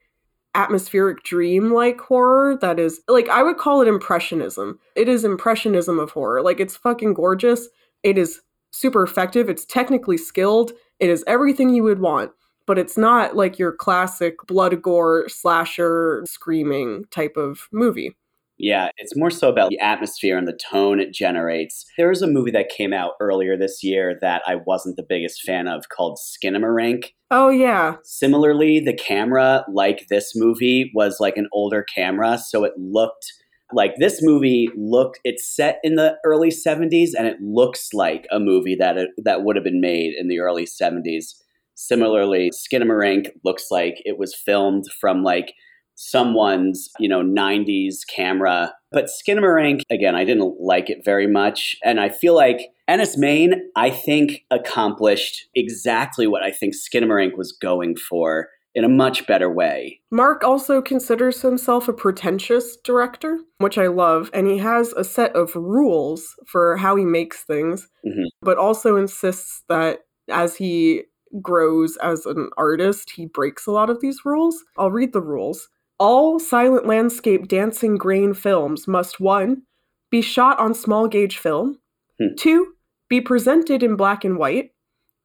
atmospheric 0.55 1.23
dream 1.23 1.73
like 1.73 2.01
horror, 2.01 2.59
that 2.61 2.79
is 2.79 3.01
like 3.09 3.29
I 3.31 3.43
would 3.43 3.57
call 3.57 3.81
it 3.81 3.89
impressionism. 3.89 4.79
It 4.95 5.09
is 5.09 5.25
impressionism 5.25 5.99
of 5.99 6.11
horror. 6.11 6.43
Like 6.43 6.61
it's 6.61 6.77
fucking 6.77 7.15
gorgeous. 7.15 7.69
It 8.03 8.19
is 8.19 8.41
super 8.73 9.03
effective. 9.03 9.49
It's 9.49 9.65
technically 9.65 10.19
skilled. 10.19 10.73
It 10.99 11.09
is 11.09 11.25
everything 11.27 11.71
you 11.71 11.85
would 11.85 12.01
want. 12.01 12.33
But 12.67 12.79
it's 12.79 12.97
not 12.97 13.35
like 13.37 13.59
your 13.59 13.73
classic 13.73 14.37
blood 14.47 14.83
gore 14.83 15.29
slasher 15.29 16.23
screaming 16.27 17.05
type 17.11 17.37
of 17.37 17.69
movie. 17.73 18.17
Yeah, 18.59 18.91
it's 18.99 19.17
more 19.17 19.31
so 19.31 19.49
about 19.49 19.71
the 19.71 19.81
atmosphere 19.81 20.39
and 20.39 20.47
the 20.47 20.57
tone 20.71 21.01
it 21.01 21.13
generates. 21.13 21.85
There 21.99 22.11
was 22.11 22.23
a 22.23 22.29
movie 22.29 22.53
that 22.53 22.69
came 22.69 22.93
out 22.93 23.15
earlier 23.19 23.57
this 23.57 23.83
year 23.83 24.17
that 24.21 24.43
I 24.47 24.55
wasn't 24.55 24.95
the 24.95 25.03
biggest 25.03 25.43
fan 25.43 25.67
of 25.67 25.89
called 25.89 26.19
Skinamarink. 26.19 27.07
Oh 27.33 27.49
yeah. 27.49 27.97
Similarly, 28.05 28.79
the 28.79 28.95
camera, 28.95 29.65
like 29.73 30.07
this 30.09 30.37
movie, 30.37 30.93
was 30.95 31.19
like 31.19 31.37
an 31.37 31.49
older 31.53 31.83
camera, 31.83 32.39
so 32.39 32.63
it 32.63 32.75
looked 32.77 33.33
like 33.75 33.95
this 33.99 34.21
movie 34.23 34.69
looked 34.77 35.21
it's 35.25 35.47
set 35.47 35.79
in 35.83 35.97
the 35.97 36.17
early 36.25 36.51
70s 36.51 37.11
and 37.17 37.27
it 37.27 37.37
looks 37.41 37.93
like 37.93 38.27
a 38.31 38.39
movie 38.39 38.77
that 38.79 38.97
it, 38.97 39.11
that 39.25 39.43
would 39.43 39.57
have 39.57 39.65
been 39.65 39.81
made 39.81 40.15
in 40.17 40.29
the 40.29 40.41
early 40.41 40.65
70s. 40.65 41.35
Similarly, 41.75 42.51
Skinamarink 42.51 43.31
looks 43.45 43.67
like 43.71 43.97
it 44.05 44.19
was 44.19 44.35
filmed 44.35 44.85
from 45.01 45.23
like 45.23 45.55
someone's, 45.95 46.89
you 46.99 47.09
know, 47.09 47.23
90s 47.23 47.99
camera. 48.15 48.73
But 48.91 49.07
Skinamarink, 49.07 49.83
again, 49.91 50.15
I 50.15 50.25
didn't 50.25 50.55
like 50.61 50.91
it 50.91 51.05
very 51.05 51.27
much. 51.27 51.77
And 51.85 52.01
I 52.01 52.09
feel 52.09 52.35
like 52.35 52.69
Enys 52.89 53.17
Men, 53.17 53.71
I 53.77 53.91
think, 53.91 54.43
accomplished 54.51 55.49
exactly 55.55 56.27
what 56.27 56.43
I 56.43 56.51
think 56.51 56.75
Skinamarink 56.75 57.37
was 57.37 57.53
going 57.53 57.97
for 57.97 58.49
in 58.75 58.85
a 58.85 58.89
much 58.89 59.27
better 59.27 59.51
way. 59.51 60.01
Mark 60.11 60.43
also 60.45 60.81
considers 60.81 61.43
himself 61.43 61.89
a 61.89 61.93
pretentious 61.93 62.77
director, 62.79 63.39
which 63.59 63.77
I 63.77 63.87
love, 63.89 64.31
and 64.33 64.47
he 64.47 64.59
has 64.59 64.93
a 64.95 65.05
set 65.05 65.35
of 65.37 65.55
rules 65.55 66.35
for 66.47 66.77
how 66.79 66.97
he 66.97 67.05
makes 67.05 67.45
things, 67.45 67.89
Mhm. 68.07 68.27
but 68.41 68.57
also 68.59 68.97
insists 68.97 69.63
that 69.69 70.01
as 70.29 70.57
he 70.57 71.05
grows 71.41 71.97
as 71.99 72.25
an 72.27 72.51
artist, 72.57 73.11
he 73.11 73.27
breaks 73.27 73.67
a 73.67 73.73
lot 73.73 73.91
of 73.91 74.01
these 74.01 74.25
rules. 74.25 74.65
I'll 74.79 74.91
read 74.91 75.13
the 75.13 75.23
rules. 75.23 75.69
All 75.99 76.39
silent 76.39 76.87
landscape 76.87 77.49
dancing 77.49 77.97
grain 77.97 78.35
films 78.35 78.89
must 78.89 79.21
1. 79.21 79.63
be 80.11 80.21
shot 80.21 80.59
on 80.59 80.75
small 80.75 81.09
gauge 81.09 81.39
film, 81.39 81.79
Hmm. 82.19 82.35
2. 82.37 82.75
be 83.09 83.21
presented 83.21 83.83
in 83.83 83.97
black 83.97 84.25
and 84.25 84.37
white, 84.39 84.72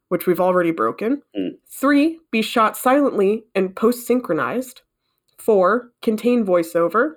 which 0.10 0.26
we've 0.26 0.40
already 0.40 0.72
broken. 0.72 1.22
Hmm. 1.36 1.56
Three, 1.70 2.20
be 2.32 2.42
shot 2.42 2.78
silently 2.78 3.46
and 3.56 3.76
post 3.76 4.06
synchronized. 4.06 4.82
Four, 5.38 5.92
contain 6.02 6.46
voiceover. 6.46 7.16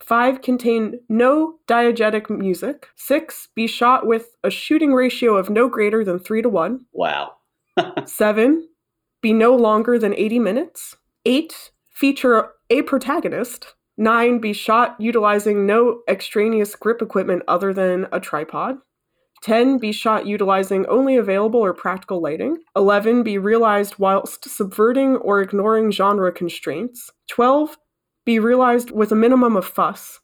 Five, 0.00 0.42
contain 0.42 1.00
no 1.08 1.58
diegetic 1.66 2.28
music. 2.28 2.88
Six, 2.96 3.48
be 3.54 3.66
shot 3.66 4.06
with 4.06 4.36
a 4.44 4.50
shooting 4.50 4.92
ratio 4.92 5.36
of 5.36 5.50
no 5.50 5.68
greater 5.68 6.04
than 6.04 6.18
three 6.18 6.42
to 6.42 6.48
one. 6.48 6.86
Wow. 6.92 7.32
Seven, 8.04 8.68
be 9.22 9.32
no 9.32 9.56
longer 9.56 9.98
than 9.98 10.14
80 10.14 10.38
minutes. 10.38 10.96
Eight, 11.24 11.70
feature 11.90 12.50
a 12.70 12.82
protagonist. 12.82 13.74
Nine, 13.96 14.38
be 14.38 14.52
shot 14.52 14.96
utilizing 14.98 15.64
no 15.66 16.02
extraneous 16.06 16.76
grip 16.76 17.00
equipment 17.00 17.42
other 17.48 17.72
than 17.72 18.06
a 18.12 18.20
tripod. 18.20 18.76
10. 19.42 19.78
Be 19.78 19.92
shot 19.92 20.26
utilizing 20.26 20.86
only 20.86 21.16
available 21.16 21.60
or 21.60 21.72
practical 21.72 22.20
lighting. 22.20 22.58
11. 22.74 23.22
Be 23.22 23.38
realized 23.38 23.98
whilst 23.98 24.48
subverting 24.48 25.16
or 25.16 25.40
ignoring 25.40 25.90
genre 25.90 26.32
constraints. 26.32 27.10
12. 27.28 27.76
Be 28.24 28.38
realized 28.38 28.90
with 28.90 29.12
a 29.12 29.16
minimum 29.16 29.56
of 29.56 29.64
fuss. 29.64 30.20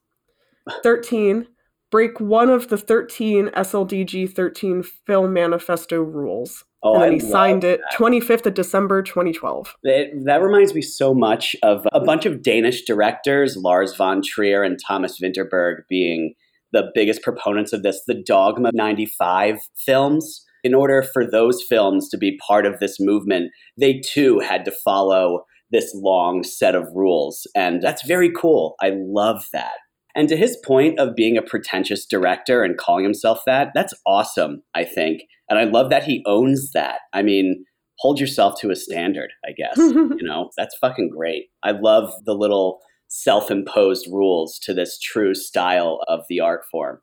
13. 0.82 1.46
Break 1.90 2.20
one 2.20 2.48
of 2.48 2.68
the 2.68 2.78
13 2.78 3.48
SLDG 3.48 4.34
13 4.34 4.82
Film 4.82 5.32
Manifesto 5.32 6.00
rules. 6.00 6.64
Oh, 6.82 6.94
and 6.94 7.02
then 7.02 7.12
he 7.12 7.20
signed 7.20 7.64
it 7.64 7.80
that. 7.90 7.96
25th 7.96 8.46
of 8.46 8.54
December 8.54 9.02
2012. 9.02 9.76
It, 9.84 10.24
that 10.24 10.42
reminds 10.42 10.74
me 10.74 10.82
so 10.82 11.14
much 11.14 11.54
of 11.62 11.86
a 11.92 12.00
bunch 12.00 12.26
of 12.26 12.42
Danish 12.42 12.82
directors, 12.84 13.56
Lars 13.56 13.94
von 13.94 14.20
Trier 14.22 14.64
and 14.64 14.78
Thomas 14.84 15.20
Vinterberg 15.20 15.82
being 15.88 16.34
the 16.72 16.90
biggest 16.94 17.22
proponents 17.22 17.72
of 17.72 17.82
this, 17.82 18.02
the 18.06 18.22
Dogma 18.26 18.70
95 18.72 19.58
films. 19.76 20.44
In 20.64 20.74
order 20.74 21.02
for 21.02 21.28
those 21.28 21.60
films 21.62 22.08
to 22.10 22.16
be 22.16 22.38
part 22.46 22.66
of 22.66 22.78
this 22.78 22.98
movement, 23.00 23.50
they 23.76 23.98
too 23.98 24.38
had 24.38 24.64
to 24.64 24.70
follow 24.70 25.44
this 25.72 25.92
long 25.94 26.44
set 26.44 26.74
of 26.74 26.86
rules. 26.94 27.46
And 27.56 27.82
that's 27.82 28.06
very 28.06 28.30
cool. 28.30 28.76
I 28.80 28.92
love 28.94 29.48
that. 29.52 29.72
And 30.14 30.28
to 30.28 30.36
his 30.36 30.56
point 30.64 30.98
of 31.00 31.16
being 31.16 31.36
a 31.36 31.42
pretentious 31.42 32.06
director 32.06 32.62
and 32.62 32.76
calling 32.76 33.04
himself 33.04 33.40
that, 33.46 33.70
that's 33.74 33.94
awesome, 34.06 34.62
I 34.74 34.84
think. 34.84 35.22
And 35.48 35.58
I 35.58 35.64
love 35.64 35.90
that 35.90 36.04
he 36.04 36.22
owns 36.26 36.72
that. 36.72 37.00
I 37.12 37.22
mean, 37.22 37.64
hold 37.98 38.20
yourself 38.20 38.60
to 38.60 38.70
a 38.70 38.76
standard, 38.76 39.30
I 39.44 39.52
guess. 39.52 39.76
you 39.78 40.18
know, 40.22 40.50
that's 40.56 40.76
fucking 40.76 41.10
great. 41.16 41.46
I 41.62 41.72
love 41.72 42.12
the 42.24 42.34
little 42.34 42.80
self 43.12 43.50
imposed 43.50 44.08
rules 44.10 44.58
to 44.58 44.72
this 44.72 44.98
true 44.98 45.34
style 45.34 46.00
of 46.08 46.24
the 46.30 46.40
art 46.40 46.64
form. 46.70 46.98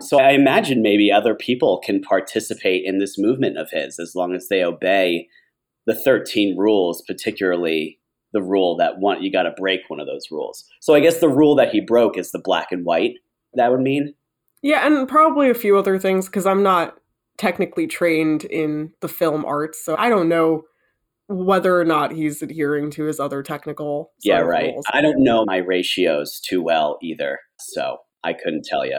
So 0.00 0.18
I 0.18 0.30
imagine 0.30 0.80
maybe 0.80 1.12
other 1.12 1.34
people 1.34 1.78
can 1.84 2.00
participate 2.00 2.84
in 2.86 2.98
this 2.98 3.18
movement 3.18 3.58
of 3.58 3.70
his 3.70 4.00
as 4.00 4.14
long 4.14 4.34
as 4.34 4.48
they 4.48 4.64
obey 4.64 5.28
the 5.86 5.94
13 5.94 6.56
rules, 6.56 7.02
particularly 7.02 8.00
the 8.32 8.42
rule 8.42 8.76
that 8.78 8.98
one 8.98 9.22
you 9.22 9.30
got 9.30 9.42
to 9.42 9.52
break 9.52 9.82
one 9.88 10.00
of 10.00 10.06
those 10.06 10.28
rules. 10.30 10.64
So 10.80 10.94
I 10.94 11.00
guess 11.00 11.20
the 11.20 11.28
rule 11.28 11.54
that 11.56 11.70
he 11.70 11.82
broke 11.82 12.16
is 12.16 12.32
the 12.32 12.40
black 12.42 12.72
and 12.72 12.86
white. 12.86 13.16
That 13.52 13.70
would 13.70 13.80
mean 13.80 14.14
Yeah, 14.62 14.86
and 14.86 15.06
probably 15.06 15.50
a 15.50 15.54
few 15.54 15.76
other 15.76 15.98
things 15.98 16.26
because 16.26 16.46
I'm 16.46 16.62
not 16.62 16.96
technically 17.36 17.86
trained 17.86 18.44
in 18.44 18.92
the 19.00 19.08
film 19.08 19.44
arts, 19.44 19.84
so 19.84 19.96
I 19.98 20.08
don't 20.08 20.30
know 20.30 20.64
whether 21.28 21.78
or 21.80 21.84
not 21.84 22.12
he's 22.12 22.42
adhering 22.42 22.90
to 22.92 23.04
his 23.04 23.18
other 23.20 23.42
technical. 23.42 24.12
yeah, 24.22 24.40
right. 24.40 24.74
I 24.92 25.00
don't 25.00 25.22
know 25.22 25.44
my 25.46 25.58
ratios 25.58 26.40
too 26.40 26.62
well 26.62 26.98
either, 27.02 27.38
so 27.58 27.98
I 28.24 28.32
couldn't 28.32 28.64
tell 28.64 28.84
you. 28.84 28.98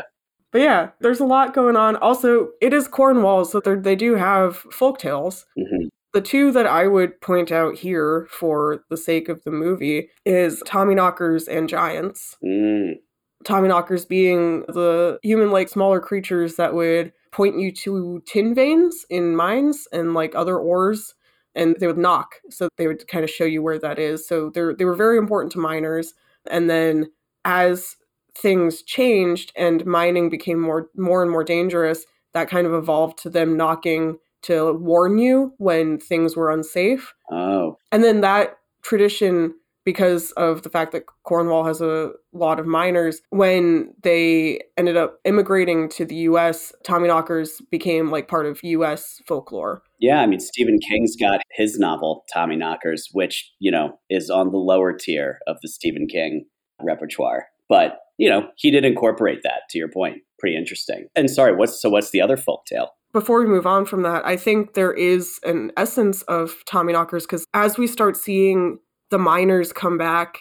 But 0.51 0.61
yeah, 0.61 0.89
there's 0.99 1.19
a 1.19 1.25
lot 1.25 1.53
going 1.53 1.75
on. 1.75 1.95
Also, 1.95 2.49
it 2.61 2.73
is 2.73 2.87
Cornwall, 2.87 3.43
so 3.45 3.59
they're- 3.59 3.75
do 3.75 4.15
have 4.15 4.57
folk 4.71 4.99
tales. 4.99 5.45
hmm 5.57 5.87
The 6.13 6.21
two 6.21 6.51
that 6.51 6.67
I 6.67 6.85
would 6.87 7.19
point 7.21 7.51
out 7.51 7.75
here 7.75 8.27
for 8.29 8.83
the 8.91 8.97
sake 8.97 9.29
of 9.29 9.43
the 9.43 9.51
movie 9.51 10.09
is 10.25 10.61
Tommyknockers 10.67 11.47
and 11.47 11.67
Giants. 11.67 12.37
Mm, 12.45 12.97
Tommyknockers 13.43 14.07
being 14.07 14.61
the 14.67 15.17
human 15.23 15.49
like 15.51 15.69
smaller 15.69 15.99
creatures 15.99 16.55
that 16.55 16.73
would 16.75 17.13
point 17.31 17.59
you 17.59 17.71
to 17.71 18.21
tin 18.27 18.53
veins 18.53 19.05
in 19.09 19.35
mines 19.35 19.87
and 19.91 20.13
like 20.13 20.35
other 20.35 20.57
ores 20.59 21.15
and 21.55 21.75
they 21.79 21.87
would 21.87 21.97
knock 21.97 22.35
so 22.49 22.69
they 22.77 22.87
would 22.87 23.07
kind 23.07 23.23
of 23.23 23.29
show 23.29 23.45
you 23.45 23.61
where 23.61 23.79
that 23.79 23.99
is. 23.99 24.27
So 24.27 24.49
they 24.49 24.85
were 24.85 24.95
very 24.95 25.17
important 25.17 25.51
to 25.53 25.59
miners 25.59 26.13
and 26.49 26.69
then 26.69 27.11
as 27.45 27.95
things 28.35 28.81
changed 28.81 29.51
and 29.55 29.85
mining 29.85 30.29
became 30.29 30.59
more 30.59 30.89
more 30.95 31.21
and 31.21 31.31
more 31.31 31.43
dangerous 31.43 32.05
that 32.33 32.49
kind 32.49 32.65
of 32.65 32.73
evolved 32.73 33.17
to 33.19 33.29
them 33.29 33.55
knocking 33.55 34.17
to 34.41 34.73
warn 34.73 35.19
you 35.19 35.53
when 35.57 35.99
things 35.99 36.35
were 36.35 36.51
unsafe. 36.51 37.13
Oh, 37.31 37.77
and 37.91 38.03
then 38.03 38.21
that 38.21 38.57
tradition, 38.81 39.53
because 39.85 40.31
of 40.33 40.61
the 40.63 40.69
fact 40.69 40.91
that 40.93 41.03
Cornwall 41.23 41.65
has 41.65 41.81
a 41.81 42.11
lot 42.31 42.59
of 42.59 42.65
miners, 42.65 43.21
when 43.29 43.93
they 44.03 44.61
ended 44.77 44.97
up 44.97 45.19
immigrating 45.25 45.89
to 45.89 46.05
the 46.05 46.15
US, 46.15 46.73
Tommyknockers 46.85 47.61
became 47.69 48.09
like 48.11 48.27
part 48.27 48.45
of 48.45 48.63
US 48.63 49.21
folklore. 49.27 49.83
yeah. 49.99 50.21
I 50.21 50.25
mean, 50.25 50.39
Stephen 50.39 50.79
King's 50.79 51.15
got 51.15 51.41
his 51.51 51.77
novel 51.77 52.23
Tommyknockers, 52.35 53.03
which 53.11 53.51
you 53.59 53.71
know 53.71 53.99
is 54.09 54.29
on 54.29 54.51
the 54.51 54.57
lower 54.57 54.93
tier 54.93 55.39
of 55.47 55.57
the 55.61 55.67
Stephen 55.67 56.07
King 56.07 56.45
repertoire, 56.81 57.47
but 57.69 57.99
you 58.17 58.29
know 58.29 58.47
he 58.55 58.71
did 58.71 58.85
incorporate 58.85 59.39
that. 59.43 59.61
To 59.69 59.77
your 59.77 59.89
point, 59.89 60.17
pretty 60.39 60.55
interesting. 60.55 61.07
And 61.15 61.29
sorry, 61.29 61.55
what's 61.55 61.81
so? 61.81 61.89
What's 61.89 62.11
the 62.11 62.21
other 62.21 62.37
folktale? 62.37 62.87
Before 63.13 63.39
we 63.39 63.45
move 63.45 63.67
on 63.67 63.85
from 63.85 64.01
that, 64.01 64.25
I 64.25 64.35
think 64.35 64.73
there 64.73 64.91
is 64.91 65.39
an 65.43 65.71
essence 65.77 66.23
of 66.23 66.63
Tommyknockers 66.67 67.21
because 67.21 67.45
as 67.53 67.77
we 67.77 67.85
start 67.85 68.17
seeing 68.17 68.79
the 69.13 69.19
miners 69.19 69.71
come 69.71 69.95
back 69.95 70.39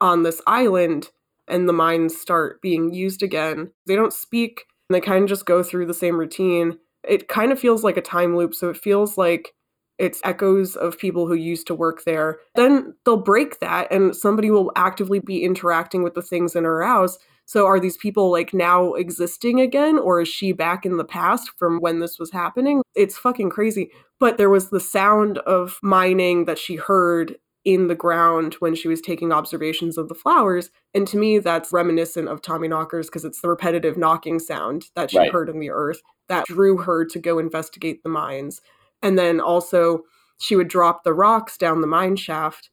on 0.00 0.22
this 0.22 0.40
island 0.46 1.10
and 1.48 1.68
the 1.68 1.72
mines 1.74 2.18
start 2.18 2.62
being 2.62 2.94
used 2.94 3.22
again. 3.22 3.70
They 3.86 3.94
don't 3.94 4.12
speak, 4.12 4.64
and 4.88 4.96
they 4.96 5.02
kind 5.02 5.22
of 5.24 5.28
just 5.28 5.44
go 5.44 5.62
through 5.62 5.84
the 5.84 5.92
same 5.92 6.18
routine. 6.18 6.78
It 7.06 7.28
kind 7.28 7.52
of 7.52 7.60
feels 7.60 7.84
like 7.84 7.98
a 7.98 8.02
time 8.02 8.34
loop, 8.34 8.54
so 8.54 8.70
it 8.70 8.78
feels 8.78 9.18
like 9.18 9.52
it's 9.98 10.22
echoes 10.24 10.76
of 10.76 10.98
people 10.98 11.26
who 11.26 11.34
used 11.34 11.66
to 11.66 11.74
work 11.74 12.04
there. 12.04 12.38
Then 12.54 12.94
they'll 13.04 13.18
break 13.18 13.60
that 13.60 13.92
and 13.92 14.16
somebody 14.16 14.50
will 14.50 14.72
actively 14.76 15.20
be 15.20 15.44
interacting 15.44 16.02
with 16.02 16.14
the 16.14 16.22
things 16.22 16.56
in 16.56 16.64
her 16.64 16.82
house. 16.82 17.18
So 17.44 17.66
are 17.66 17.80
these 17.80 17.96
people 17.98 18.30
like 18.32 18.52
now 18.52 18.94
existing 18.94 19.60
again 19.60 19.98
or 19.98 20.22
is 20.22 20.28
she 20.28 20.52
back 20.52 20.84
in 20.84 20.96
the 20.96 21.04
past 21.04 21.50
from 21.58 21.80
when 21.80 22.00
this 22.00 22.18
was 22.18 22.32
happening? 22.32 22.82
It's 22.94 23.16
fucking 23.16 23.50
crazy. 23.50 23.90
But 24.18 24.36
there 24.36 24.50
was 24.50 24.68
the 24.68 24.80
sound 24.80 25.38
of 25.38 25.78
mining 25.82 26.46
that 26.46 26.58
she 26.58 26.76
heard 26.76 27.36
in 27.66 27.88
the 27.88 27.94
ground 27.96 28.54
when 28.60 28.74
she 28.74 28.88
was 28.88 29.02
taking 29.02 29.32
observations 29.32 29.98
of 29.98 30.08
the 30.08 30.14
flowers. 30.14 30.70
And 30.94 31.06
to 31.08 31.18
me, 31.18 31.38
that's 31.40 31.72
reminiscent 31.72 32.28
of 32.28 32.40
Tommyknockers 32.40 33.06
because 33.06 33.24
it's 33.24 33.42
the 33.42 33.48
repetitive 33.48 33.98
knocking 33.98 34.38
sound 34.38 34.84
that 34.94 35.10
she 35.10 35.18
Right. 35.18 35.32
heard 35.32 35.50
in 35.50 35.58
the 35.60 35.70
earth 35.70 36.00
that 36.28 36.46
drew 36.46 36.78
her 36.78 37.04
to 37.04 37.18
go 37.18 37.38
investigate 37.38 38.02
the 38.04 38.08
mines. 38.08 38.62
And 39.02 39.18
then 39.18 39.40
also, 39.40 40.04
she 40.38 40.56
would 40.56 40.68
drop 40.68 41.04
the 41.04 41.12
rocks 41.12 41.58
down 41.58 41.80
the 41.82 41.86
mine 41.86 42.16
shaft 42.16 42.70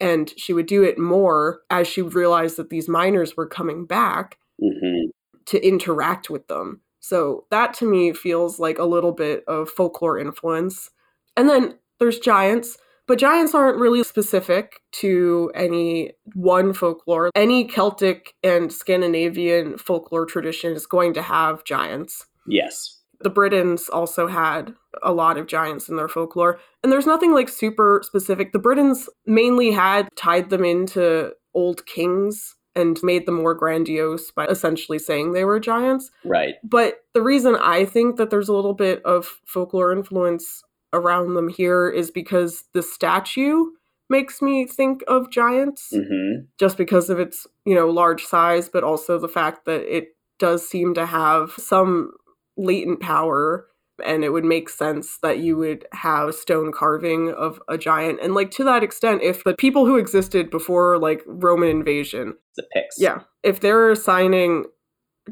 and 0.00 0.32
she 0.36 0.52
would 0.52 0.66
do 0.66 0.82
it 0.82 0.98
more 0.98 1.60
as 1.70 1.86
she 1.86 2.02
realized 2.02 2.56
that 2.56 2.70
these 2.70 2.88
miners 2.88 3.36
were 3.36 3.46
coming 3.46 3.86
back 3.86 4.38
hmm 4.60 5.10
to 5.46 5.66
interact 5.66 6.30
with 6.30 6.46
them. 6.48 6.80
So 7.00 7.46
that 7.50 7.74
to 7.74 7.84
me 7.86 8.12
feels 8.12 8.58
like 8.58 8.78
a 8.78 8.84
little 8.84 9.12
bit 9.12 9.44
of 9.48 9.68
folklore 9.68 10.18
influence. 10.18 10.90
And 11.36 11.48
then 11.48 11.78
there's 11.98 12.18
giants, 12.20 12.78
but 13.12 13.18
giants 13.18 13.54
aren't 13.54 13.76
really 13.76 14.02
specific 14.02 14.80
to 14.90 15.52
any 15.54 16.12
one 16.32 16.72
folklore. 16.72 17.30
Any 17.34 17.66
Celtic 17.66 18.32
and 18.42 18.72
Scandinavian 18.72 19.76
folklore 19.76 20.24
tradition 20.24 20.72
is 20.72 20.86
going 20.86 21.12
to 21.12 21.20
have 21.20 21.62
giants. 21.64 22.24
Yes. 22.46 23.02
The 23.20 23.28
Britons 23.28 23.90
also 23.90 24.28
had 24.28 24.72
a 25.02 25.12
lot 25.12 25.36
of 25.36 25.46
giants 25.46 25.90
in 25.90 25.96
their 25.96 26.08
folklore. 26.08 26.58
And 26.82 26.90
there's 26.90 27.04
nothing 27.04 27.34
like 27.34 27.50
super 27.50 28.00
specific. 28.02 28.52
The 28.52 28.58
Britons 28.58 29.10
mainly 29.26 29.72
had 29.72 30.08
tied 30.16 30.48
them 30.48 30.64
into 30.64 31.32
old 31.52 31.84
kings 31.84 32.56
and 32.74 32.98
made 33.02 33.26
them 33.26 33.34
more 33.34 33.54
grandiose 33.54 34.30
by 34.30 34.46
essentially 34.46 34.98
saying 34.98 35.34
they 35.34 35.44
were 35.44 35.60
giants. 35.60 36.10
Right. 36.24 36.54
But 36.64 37.04
the 37.12 37.20
reason 37.20 37.56
I 37.56 37.84
think 37.84 38.16
that 38.16 38.30
there's 38.30 38.48
a 38.48 38.54
little 38.54 38.72
bit 38.72 39.02
of 39.04 39.38
folklore 39.44 39.92
influence 39.92 40.62
around 40.92 41.34
them 41.34 41.48
here 41.48 41.88
is 41.88 42.10
because 42.10 42.64
the 42.74 42.82
statue 42.82 43.66
makes 44.10 44.42
me 44.42 44.66
think 44.66 45.02
of 45.08 45.30
giants 45.30 45.88
hmm 45.92 46.44
just 46.58 46.76
because 46.76 47.10
of 47.10 47.18
its, 47.18 47.46
you 47.64 47.74
know, 47.74 47.88
large 47.88 48.24
size, 48.24 48.68
but 48.68 48.84
also 48.84 49.18
the 49.18 49.28
fact 49.28 49.64
that 49.64 49.80
it 49.82 50.08
does 50.38 50.68
seem 50.68 50.94
to 50.94 51.06
have 51.06 51.52
some 51.58 52.12
latent 52.56 53.00
power 53.00 53.66
and 54.04 54.22
it 54.22 54.30
would 54.30 54.44
make 54.44 54.68
sense 54.68 55.18
that 55.22 55.38
you 55.38 55.56
would 55.56 55.86
have 55.92 56.34
stone 56.34 56.70
carving 56.72 57.32
of 57.32 57.60
a 57.68 57.76
giant. 57.78 58.20
And 58.22 58.34
like 58.34 58.50
to 58.52 58.64
that 58.64 58.82
extent 58.82 59.22
if 59.22 59.42
the 59.44 59.54
people 59.54 59.86
who 59.86 59.96
existed 59.96 60.50
before 60.50 60.98
like 60.98 61.22
roman 61.26 61.68
invasion 61.68 62.34
The 62.56 62.64
Picts. 62.72 62.96
yeah. 62.98 63.20
If 63.42 63.60
they're 63.60 63.90
assigning 63.90 64.66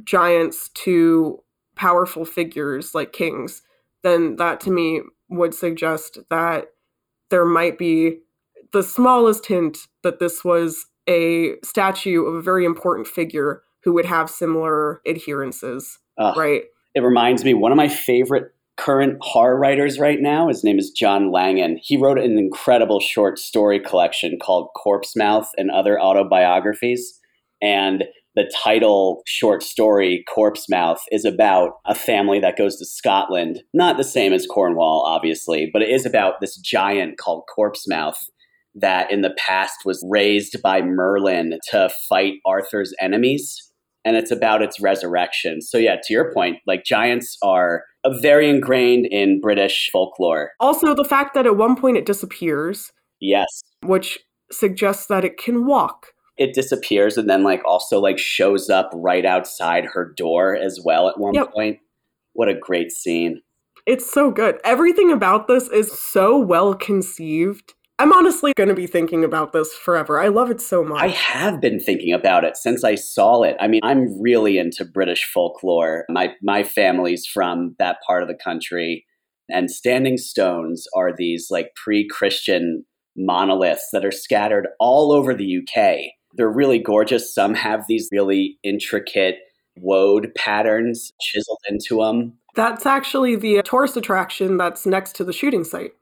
giants 0.05 0.69
to 0.71 1.43
powerful 1.77 2.25
figures 2.25 2.95
like 2.95 3.13
kings 3.13 3.63
then 4.03 4.37
that 4.37 4.61
to 4.61 4.71
me 4.71 5.01
would 5.31 5.55
suggest 5.55 6.19
that 6.29 6.67
there 7.31 7.45
might 7.45 7.79
be 7.79 8.19
the 8.73 8.83
smallest 8.83 9.47
hint 9.47 9.79
that 10.03 10.19
this 10.19 10.45
was 10.45 10.87
a 11.09 11.55
statue 11.65 12.25
of 12.25 12.35
a 12.35 12.43
very 12.43 12.65
important 12.65 13.07
figure 13.07 13.63
who 13.83 13.93
would 13.93 14.05
have 14.05 14.29
similar 14.29 15.01
adherences 15.07 15.99
right 16.37 16.65
It 16.95 17.01
reminds 17.01 17.45
me, 17.45 17.55
one 17.55 17.73
of 17.73 17.77
my 17.77 17.89
favorite 17.89 18.53
current 18.77 19.19
horror 19.21 19.59
writers 19.59 19.99
right 19.99 20.21
now, 20.21 20.49
his 20.49 20.65
name 20.65 20.79
is 20.79 20.91
John 20.91 21.31
Langan. 21.31 21.79
He 21.83 21.97
wrote 21.97 22.19
an 22.19 22.39
incredible 22.39 22.99
short 22.99 23.39
story 23.39 23.79
collection 23.79 24.39
called 24.41 24.71
Corpsemouth 24.75 25.49
and 25.57 25.71
Other 25.71 26.01
Autobiographies. 26.01 27.21
And 27.63 28.05
the 28.37 28.51
title 28.63 29.23
short 29.27 29.63
story, 29.63 30.25
Corpsemouth, 30.35 31.01
is 31.11 31.25
about 31.25 31.73
a 31.87 31.95
family 31.95 32.41
that 32.41 32.57
goes 32.57 32.77
to 32.77 32.87
Scotland. 32.87 33.61
Not 33.75 33.97
the 33.97 34.05
same 34.05 34.33
as 34.33 34.47
Cornwall, 34.47 35.03
obviously, 35.07 35.69
but 35.73 35.83
it 35.83 35.89
is 35.89 36.07
about 36.07 36.35
this 36.41 36.57
giant 36.57 37.19
called 37.19 37.45
Corpsemouth 37.57 38.31
that 38.75 39.11
in 39.11 39.23
the 39.23 39.35
past 39.37 39.79
was 39.85 40.05
raised 40.09 40.63
by 40.63 40.81
Merlin 40.81 41.59
to 41.71 41.91
fight 42.09 42.35
Arthur's 42.47 42.95
enemies 43.01 43.71
and 44.05 44.17
it's 44.17 44.31
about 44.31 44.63
its 44.63 44.81
resurrection. 44.81 45.61
So 45.61 45.77
yeah, 45.77 45.97
to 45.97 46.13
your 46.13 46.33
point, 46.33 46.59
like 46.67 46.85
giants 46.85 47.37
are 47.43 47.85
very 48.23 48.49
ingrained 48.49 49.07
in 49.11 49.41
British 49.41 49.91
folklore. 49.93 50.53
also 50.59 50.95
the 50.95 51.05
fact 51.05 51.35
that 51.35 51.47
at 51.47 51.57
one 51.57 51.77
point 51.77 51.97
it 51.97 52.07
disappears 52.07 52.93
Yes, 53.21 53.63
which 53.85 54.19
suggests 54.51 55.07
that 55.07 55.25
it 55.25 55.37
can 55.37 55.67
walk 55.67 56.09
it 56.41 56.55
disappears 56.55 57.19
and 57.19 57.29
then 57.29 57.45
like 57.45 57.61
also 57.67 58.01
like 58.01 58.19
shows 58.19 58.71
up 58.71 58.91
right 58.95 59.27
outside 59.27 59.85
her 59.85 60.13
door 60.17 60.57
as 60.57 60.81
well 60.83 61.07
at 61.09 61.21
one 61.21 61.35
Yep. 61.35 61.53
point. 61.53 61.79
What 62.33 62.49
a 62.49 62.55
great 62.55 62.91
scene. 62.91 63.43
It's 63.87 64.11
so 64.11 64.31
good. 64.31 64.59
Everything 64.65 65.13
about 65.13 65.49
this 65.49 65.69
is 65.69 65.93
so 65.93 66.39
well 66.39 66.75
conceived. 66.75 67.75
I'm 67.99 68.15
honestly 68.15 68.55
going 68.57 68.71
to 68.71 68.75
be 68.75 68.87
thinking 68.87 69.23
about 69.23 69.53
this 69.53 69.75
forever. 69.75 70.19
I 70.19 70.29
love 70.29 70.51
it 70.51 70.63
so 70.63 70.83
much. 70.83 71.03
I 71.03 71.09
have 71.09 71.61
been 71.61 71.79
thinking 71.79 72.15
about 72.15 72.45
it 72.45 72.57
since 72.57 72.83
I 72.85 72.95
saw 72.95 73.43
it. 73.43 73.57
I 73.61 73.69
mean, 73.69 73.83
I'm 73.85 74.19
really 74.19 74.57
into 74.57 74.87
British 74.87 75.31
folklore. 75.35 76.07
My 76.09 76.33
my 76.43 76.63
family's 76.63 77.27
from 77.27 77.77
that 77.79 77.99
part 78.07 78.23
of 78.23 78.29
the 78.31 78.39
country, 78.43 79.05
and 79.51 79.71
standing 79.71 80.17
stones 80.17 80.87
are 80.97 81.15
these 81.15 81.49
like 81.51 81.73
pre-Christian 81.77 82.87
monoliths 83.15 83.89
that 83.93 84.07
are 84.07 84.11
scattered 84.13 84.69
all 84.79 85.13
over 85.13 85.35
the 85.35 85.59
UK. 85.59 86.13
They're 86.35 86.51
really 86.51 86.79
gorgeous. 86.79 87.35
Some 87.35 87.55
have 87.55 87.85
these 87.89 88.09
really 88.13 88.59
intricate 88.63 89.39
woad 89.79 90.33
patterns 90.35 91.13
chiseled 91.21 91.59
into 91.69 91.99
them. 91.99 92.35
That's 92.55 92.87
actually 92.87 93.37
the 93.37 93.63
tourist 93.63 93.97
attraction 93.97 94.57
that's 94.57 94.87
next 94.87 95.15
to 95.17 95.25
the 95.25 95.33
shooting 95.33 95.65
site. 95.65 95.93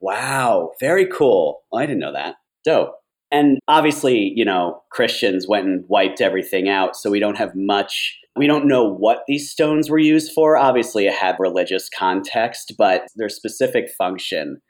Wow, 0.00 0.72
very 0.80 1.06
cool. 1.06 1.62
Well, 1.70 1.82
I 1.82 1.86
didn't 1.86 2.00
know 2.00 2.12
that. 2.12 2.36
Dope. 2.64 2.94
And 3.30 3.58
obviously, 3.68 4.32
you 4.34 4.44
know, 4.44 4.82
Christians 4.90 5.48
went 5.48 5.66
and 5.66 5.84
wiped 5.88 6.20
everything 6.20 6.68
out, 6.68 6.96
so 6.96 7.10
we 7.10 7.20
don't 7.20 7.38
have 7.38 7.54
much. 7.54 8.18
We 8.36 8.46
don't 8.46 8.66
know 8.66 8.84
what 8.84 9.22
these 9.26 9.50
stones 9.50 9.88
were 9.88 9.98
used 9.98 10.32
for. 10.32 10.56
Obviously, 10.56 11.06
it 11.06 11.14
had 11.14 11.36
religious 11.38 11.88
context, 11.88 12.74
but 12.76 13.06
their 13.16 13.28
specific 13.28 13.88
function 13.96 14.60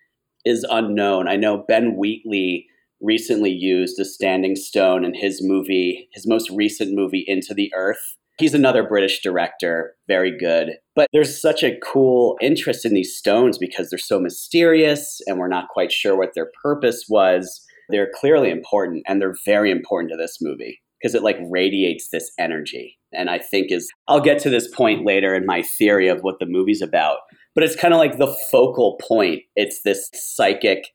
is 0.45 0.65
unknown. 0.71 1.29
I 1.29 1.37
know 1.37 1.65
Ben 1.67 1.97
Wheatley 1.97 2.67
recently 3.03 3.51
used 3.51 3.99
a 3.99 4.05
standing 4.05 4.57
stone 4.57 5.05
in 5.05 5.15
his 5.15 5.41
movie, 5.43 6.09
his 6.13 6.27
most 6.27 6.49
recent 6.51 6.95
movie, 6.95 7.25
Into 7.27 7.53
the 7.53 7.73
Earth. 7.75 8.17
He's 8.39 8.55
another 8.55 8.83
British 8.83 9.21
director, 9.23 9.95
very 10.09 10.37
good. 10.37 10.71
But 10.95 11.09
there's 11.13 11.41
such 11.41 11.63
a 11.63 11.79
cool 11.83 12.37
interest 12.41 12.85
in 12.85 12.95
these 12.95 13.17
stones 13.17 13.59
because 13.59 13.91
they're 13.91 13.99
so 13.99 14.19
mysterious 14.19 15.21
and 15.27 15.39
we're 15.39 15.49
not 15.49 15.69
quite 15.69 15.93
sure 15.93 16.17
what 16.17 16.31
their 16.35 16.51
purpose 16.63 17.05
was. 17.09 17.65
They're 17.91 18.11
clearly 18.15 18.51
important 18.51 19.03
and 19.07 19.21
they're 19.21 19.37
very 19.45 19.71
important 19.71 20.11
to 20.13 20.17
this 20.17 20.39
movie 20.41 20.81
because 21.01 21.15
it 21.15 21.23
like 21.23 21.39
radiates 21.51 22.09
this 22.11 22.31
energy. 22.39 22.99
And 23.13 23.29
I 23.29 23.39
think 23.39 23.71
is 23.71 23.91
I'll 24.09 24.21
get 24.21 24.39
to 24.41 24.51
this 24.51 24.69
point 24.69 25.05
later 25.05 25.35
in 25.35 25.45
my 25.45 25.63
theory 25.63 26.09
of 26.09 26.21
what 26.23 26.39
the 26.39 26.47
movie's 26.47 26.81
about. 26.81 27.19
But 27.55 27.65
it's 27.65 27.77
kind 27.77 27.93
of 27.93 27.99
like 27.99 28.17
the 28.17 28.35
focal 28.51 28.99
point. 29.07 29.43
It's 29.57 29.83
this 29.83 30.09
psychic 30.15 30.87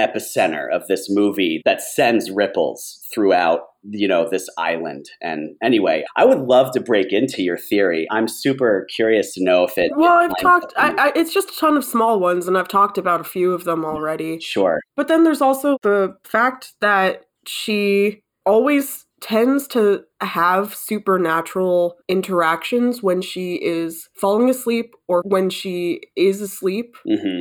epicenter 0.00 0.72
of 0.72 0.86
this 0.88 1.08
movie 1.10 1.62
that 1.64 1.82
sends 1.82 2.30
ripples 2.30 3.00
throughout 3.12 3.60
you 3.82 4.06
know 4.06 4.28
this 4.28 4.46
island 4.58 5.06
and 5.22 5.56
anyway 5.62 6.04
i 6.16 6.24
would 6.24 6.40
love 6.40 6.70
to 6.70 6.80
break 6.80 7.14
into 7.14 7.42
your 7.42 7.56
theory 7.56 8.06
i'm 8.10 8.28
super 8.28 8.86
curious 8.94 9.32
to 9.32 9.42
know 9.42 9.64
if 9.64 9.78
it 9.78 9.90
Well, 9.96 10.12
I've 10.12 10.36
talked. 10.38 10.72
I, 10.76 10.94
I, 10.96 11.12
it's 11.16 11.32
just 11.32 11.50
a 11.50 11.56
ton 11.56 11.76
of 11.76 11.84
small 11.84 12.20
ones, 12.20 12.46
and 12.46 12.56
I've 12.56 12.68
talked 12.68 12.98
about 12.98 13.20
a 13.20 13.24
few 13.24 13.52
of 13.52 13.64
them 13.64 13.84
already. 13.84 14.40
sure 14.40 14.80
But 14.96 15.08
then 15.08 15.24
there's 15.24 15.40
also 15.40 15.78
the 15.82 16.16
fact 16.24 16.74
that 16.80 17.24
she 17.46 18.22
always 18.44 19.06
tends 19.20 19.66
to 19.68 20.02
have 20.20 20.74
supernatural 20.74 21.96
interactions 22.08 23.02
when 23.02 23.20
she 23.20 23.56
is 23.56 24.08
falling 24.14 24.48
asleep 24.48 24.94
or 25.08 25.22
when 25.26 25.50
she 25.50 26.00
is 26.16 26.40
asleep. 26.40 26.96
hmm 27.06 27.40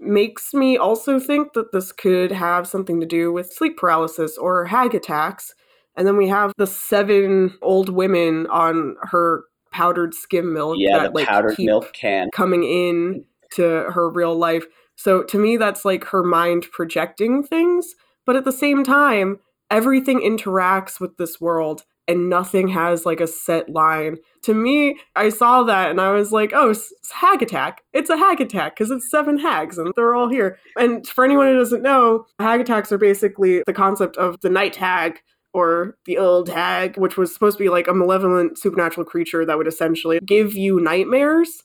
Makes 0.00 0.54
me 0.54 0.76
also 0.76 1.18
think 1.18 1.54
that 1.54 1.72
this 1.72 1.90
could 1.92 2.30
have 2.30 2.66
something 2.66 3.00
to 3.00 3.06
do 3.06 3.32
with 3.32 3.52
sleep 3.52 3.76
paralysis 3.76 4.38
or 4.38 4.66
hag 4.66 4.94
attacks. 4.94 5.54
And 5.96 6.06
then 6.06 6.16
we 6.16 6.28
have 6.28 6.52
the 6.56 6.66
seven 6.66 7.58
old 7.60 7.88
women 7.88 8.46
on 8.46 8.96
her 9.02 9.42
powdered 9.70 10.14
skim 10.14 10.54
milk 10.54 10.76
yeah 10.78 10.98
that 10.98 11.12
the 11.12 11.14
like 11.14 11.28
powdered 11.28 11.58
milk 11.58 11.92
can 11.92 12.30
coming 12.32 12.64
in 12.64 13.24
to 13.50 13.62
her 13.90 14.08
real 14.08 14.34
life. 14.36 14.64
So 14.96 15.22
to 15.22 15.38
me, 15.38 15.56
that's 15.56 15.84
like 15.84 16.04
her 16.04 16.22
mind 16.22 16.66
projecting 16.72 17.42
things. 17.42 17.94
But 18.26 18.36
at 18.36 18.44
the 18.44 18.52
same 18.52 18.84
time, 18.84 19.40
everything 19.70 20.20
interacts 20.20 21.00
with 21.00 21.16
this 21.16 21.40
world 21.40 21.84
and 22.08 22.28
nothing 22.30 22.66
has 22.68 23.04
like 23.06 23.20
a 23.20 23.26
set 23.26 23.68
line. 23.68 24.16
To 24.42 24.54
me, 24.54 24.98
I 25.14 25.28
saw 25.28 25.62
that 25.64 25.90
and 25.90 26.00
I 26.00 26.10
was 26.12 26.32
like, 26.32 26.52
oh, 26.54 26.70
it's 26.70 26.90
hag 27.12 27.42
attack. 27.42 27.82
It's 27.92 28.10
a 28.10 28.16
hag 28.16 28.40
attack 28.40 28.74
because 28.74 28.90
it's 28.90 29.10
seven 29.10 29.38
hags 29.38 29.76
and 29.78 29.92
they're 29.94 30.14
all 30.14 30.28
here. 30.28 30.58
And 30.78 31.06
for 31.06 31.24
anyone 31.24 31.46
who 31.46 31.58
doesn't 31.58 31.82
know, 31.82 32.24
hag 32.40 32.60
attacks 32.60 32.90
are 32.90 32.98
basically 32.98 33.62
the 33.66 33.74
concept 33.74 34.16
of 34.16 34.40
the 34.40 34.48
night 34.48 34.74
hag 34.76 35.20
or 35.52 35.96
the 36.06 36.18
old 36.18 36.48
hag, 36.48 36.96
which 36.98 37.16
was 37.16 37.32
supposed 37.32 37.58
to 37.58 37.64
be 37.64 37.68
like 37.70 37.88
a 37.88 37.94
malevolent 37.94 38.58
supernatural 38.58 39.04
creature 39.04 39.44
that 39.44 39.58
would 39.58 39.68
essentially 39.68 40.18
give 40.24 40.54
you 40.54 40.80
nightmares 40.80 41.62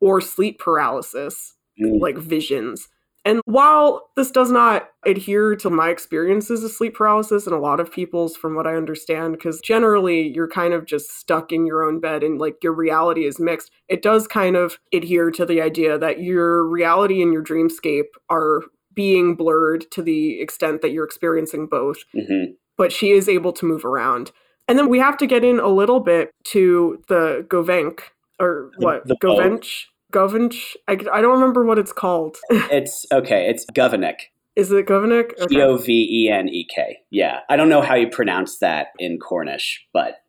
or 0.00 0.20
sleep 0.20 0.58
paralysis, 0.58 1.52
Mm. 1.78 2.00
like 2.00 2.16
visions. 2.16 2.88
And 3.26 3.40
while 3.44 4.08
this 4.16 4.30
does 4.30 4.50
not 4.50 4.88
adhere 5.04 5.56
to 5.56 5.68
my 5.68 5.90
experiences 5.90 6.62
of 6.64 6.70
sleep 6.70 6.94
paralysis 6.94 7.44
and 7.44 7.54
a 7.54 7.58
lot 7.58 7.80
of 7.80 7.92
people's, 7.92 8.36
from 8.36 8.54
what 8.54 8.66
I 8.66 8.76
understand, 8.76 9.34
because 9.34 9.60
generally 9.60 10.32
you're 10.32 10.48
kind 10.48 10.72
of 10.72 10.86
just 10.86 11.10
stuck 11.10 11.52
in 11.52 11.66
your 11.66 11.82
own 11.82 12.00
bed 12.00 12.22
and 12.22 12.38
like 12.38 12.62
your 12.62 12.72
reality 12.72 13.26
is 13.26 13.40
mixed, 13.40 13.72
it 13.88 14.00
does 14.00 14.26
kind 14.28 14.56
of 14.56 14.78
adhere 14.94 15.30
to 15.32 15.44
the 15.44 15.60
idea 15.60 15.98
that 15.98 16.20
your 16.20 16.64
reality 16.64 17.20
and 17.20 17.32
your 17.32 17.42
dreamscape 17.42 18.14
are 18.30 18.62
being 18.94 19.34
blurred 19.34 19.90
to 19.90 20.02
the 20.02 20.40
extent 20.40 20.80
that 20.80 20.92
you're 20.92 21.04
experiencing 21.04 21.66
both 21.66 21.98
hmm 22.14 22.44
but 22.76 22.92
she 22.92 23.12
is 23.12 23.28
able 23.28 23.52
to 23.54 23.66
move 23.66 23.84
around. 23.84 24.32
And 24.68 24.78
then 24.78 24.88
we 24.88 24.98
have 24.98 25.16
to 25.18 25.26
get 25.26 25.44
in 25.44 25.58
a 25.58 25.68
little 25.68 26.00
bit 26.00 26.32
to 26.48 27.02
the 27.08 27.46
Govenk, 27.48 28.00
or 28.38 28.70
The- 28.78 28.84
what? 28.84 29.06
the. 29.06 29.16
Govench? 29.22 29.86
Govench? 30.16 30.74
I, 30.88 30.92
I 30.92 31.20
don't 31.20 31.32
remember 31.32 31.64
what 31.64 31.78
it's 31.78 31.92
called. 31.92 32.38
It's 32.50 33.06
okay. 33.12 33.48
It's 33.48 33.66
Govenek. 33.66 34.20
is 34.56 34.72
it 34.72 34.86
Govenek? 34.86 35.48
G 35.48 35.60
O 35.60 35.76
V 35.76 35.92
E 36.10 36.30
N 36.30 36.48
E 36.48 36.66
K. 36.74 36.98
Yeah. 37.10 37.40
I 37.48 37.56
don't 37.56 37.68
know 37.68 37.82
how 37.82 37.94
you 37.94 38.08
pronounce 38.08 38.58
that 38.58 38.88
in 38.98 39.18
Cornish, 39.18 39.86
but 39.92 40.22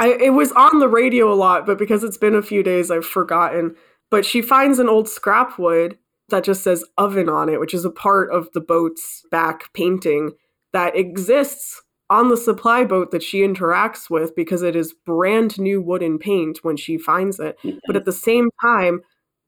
I, 0.00 0.16
it 0.20 0.30
was 0.30 0.52
on 0.52 0.78
the 0.78 0.88
radio 0.88 1.32
a 1.32 1.34
lot, 1.34 1.66
but 1.66 1.78
because 1.78 2.02
it's 2.02 2.16
been 2.16 2.34
a 2.34 2.42
few 2.42 2.62
days, 2.62 2.90
I've 2.90 3.06
forgotten. 3.06 3.76
But 4.10 4.24
she 4.24 4.40
finds 4.40 4.78
an 4.78 4.88
old 4.88 5.08
scrap 5.08 5.58
wood 5.58 5.98
that 6.28 6.44
just 6.44 6.62
says 6.62 6.84
oven 6.96 7.28
on 7.28 7.48
it, 7.48 7.60
which 7.60 7.74
is 7.74 7.84
a 7.84 7.90
part 7.90 8.30
of 8.30 8.50
the 8.52 8.60
boat's 8.60 9.24
back 9.30 9.72
painting 9.72 10.32
that 10.72 10.96
exists 10.96 11.82
on 12.08 12.28
the 12.28 12.36
supply 12.36 12.84
boat 12.84 13.10
that 13.10 13.22
she 13.22 13.40
interacts 13.40 14.08
with 14.08 14.34
because 14.36 14.62
it 14.62 14.76
is 14.76 14.94
brand 15.04 15.58
new 15.58 15.80
wooden 15.80 16.18
paint 16.18 16.60
when 16.62 16.76
she 16.76 16.98
finds 16.98 17.40
it. 17.40 17.58
Mm-hmm. 17.64 17.78
But 17.86 17.96
at 17.96 18.04
the 18.04 18.12
same 18.12 18.50
time, 18.62 19.02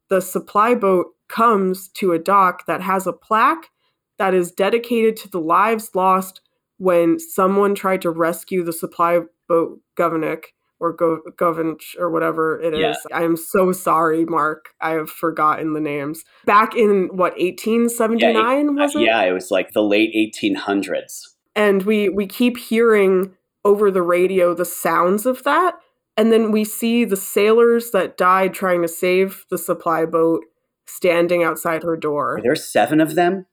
the 0.09 0.21
supply 0.21 0.75
boat 0.75 1.09
comes 1.29 1.89
to 1.89 2.13
a 2.13 2.19
dock 2.19 2.67
that 2.67 2.81
has 2.81 3.07
a 3.07 3.13
plaque 3.13 3.71
that 4.19 4.35
is 4.35 4.51
dedicated 4.51 5.17
to 5.17 5.29
the 5.29 5.41
lives 5.41 5.91
lost 5.95 6.41
when 6.79 7.19
someone 7.19 7.75
tried 7.75 8.03
to 8.03 8.11
rescue 8.11 8.63
the 8.65 8.73
supply 8.73 9.21
boat 9.49 9.81
Governick 9.97 10.45
or 10.81 10.93
Go- 10.93 11.23
Govench 11.37 11.97
or 11.99 12.09
whatever 12.09 12.61
it 12.61 12.73
is. 12.73 12.81
Yeah. 12.81 13.17
I'm 13.17 13.37
so 13.37 13.73
sorry, 13.73 14.25
Mark. 14.25 14.69
I 14.81 14.91
have 14.91 15.11
forgotten 15.11 15.73
the 15.73 15.81
names. 15.81 16.25
Back 16.47 16.77
in 16.77 17.09
what 17.13 17.33
1879 17.37 18.75
was 18.77 18.95
it? 18.95 19.01
yeah, 19.03 19.23
it 19.23 19.33
was 19.33 19.51
like 19.51 19.73
the 19.73 19.83
late 19.83 20.15
1800s. 20.15 21.35
and 21.57 21.83
we 21.83 22.09
we 22.09 22.27
keep 22.27 22.57
hearing 22.57 23.35
over 23.65 23.91
the 23.91 24.03
radio 24.03 24.55
the 24.55 24.65
sounds 24.65 25.27
of 25.27 25.43
that 25.45 25.75
and 26.19 26.31
then 26.33 26.53
we 26.53 26.65
see 26.65 27.05
the 27.07 27.17
sailors 27.17 27.93
that 27.93 28.19
died 28.19 28.53
trying 28.53 28.83
to 28.83 28.89
save 28.89 29.47
the 29.51 29.57
supply 29.57 30.05
boat 30.05 30.45
standing 30.87 31.43
outside 31.43 31.83
her 31.83 31.97
door 31.97 32.37
Are 32.39 32.43
there 32.43 32.57
seven 32.57 33.01
of 33.01 33.15
them? 33.15 33.47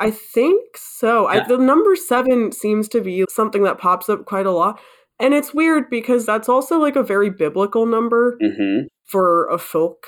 i 0.00 0.10
think 0.10 0.76
so 0.76 1.26
I, 1.26 1.46
the 1.46 1.58
number 1.58 1.94
seven 1.94 2.50
seems 2.52 2.88
to 2.88 3.00
be 3.00 3.24
something 3.30 3.62
that 3.64 3.78
pops 3.78 4.08
up 4.08 4.24
quite 4.24 4.46
a 4.46 4.50
lot 4.52 4.80
and 5.20 5.34
it's 5.34 5.52
weird 5.54 5.90
because 5.90 6.24
that's 6.26 6.48
also 6.48 6.78
like 6.80 6.96
a 6.96 7.02
very 7.02 7.30
biblical 7.30 7.86
number 7.86 8.36
hmm 8.40 8.86
for 9.04 9.48
a 9.48 9.58
folk 9.58 10.06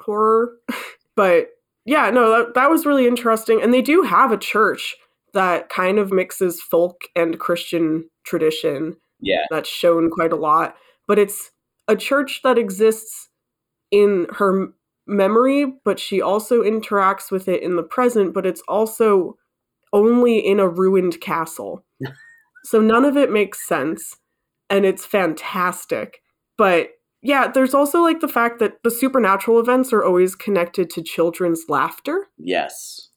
horror. 0.00 0.54
but 1.16 1.48
yeah, 1.84 2.08
no, 2.08 2.30
that, 2.30 2.54
that 2.54 2.70
was 2.70 2.86
really 2.86 3.06
interesting. 3.06 3.60
And 3.62 3.74
they 3.74 3.82
do 3.82 4.02
have 4.02 4.32
a 4.32 4.38
church 4.38 4.96
that 5.34 5.68
kind 5.68 5.98
of 5.98 6.10
mixes 6.12 6.60
folk 6.62 7.02
and 7.14 7.38
Christian 7.38 8.08
tradition 8.24 8.96
Yeah. 9.20 9.44
that's 9.50 9.68
shown 9.68 10.10
quite 10.10 10.32
a 10.32 10.36
lot. 10.36 10.76
But 11.08 11.18
it's 11.18 11.50
a 11.88 11.96
church 11.96 12.42
that 12.44 12.58
exists 12.58 13.30
in 13.90 14.26
her 14.34 14.68
memory, 15.06 15.72
but 15.84 15.98
she 15.98 16.20
also 16.20 16.62
interacts 16.62 17.32
with 17.32 17.48
it 17.48 17.62
in 17.62 17.74
the 17.74 17.82
present, 17.82 18.34
but 18.34 18.46
it's 18.46 18.62
also 18.68 19.36
only 19.92 20.38
in 20.38 20.60
a 20.60 20.68
ruined 20.68 21.20
castle. 21.20 21.84
so 22.64 22.80
none 22.80 23.04
of 23.04 23.16
it 23.16 23.32
makes 23.32 23.66
sense. 23.66 24.16
And 24.70 24.84
it's 24.84 25.06
fantastic. 25.06 26.20
But 26.58 26.90
yeah, 27.22 27.48
there's 27.48 27.74
also 27.74 28.02
like 28.02 28.20
the 28.20 28.28
fact 28.28 28.58
that 28.58 28.82
the 28.84 28.90
supernatural 28.90 29.58
events 29.58 29.92
are 29.92 30.04
always 30.04 30.34
connected 30.34 30.90
to 30.90 31.02
children's 31.02 31.64
laughter. 31.68 32.26
Yes. 32.36 33.08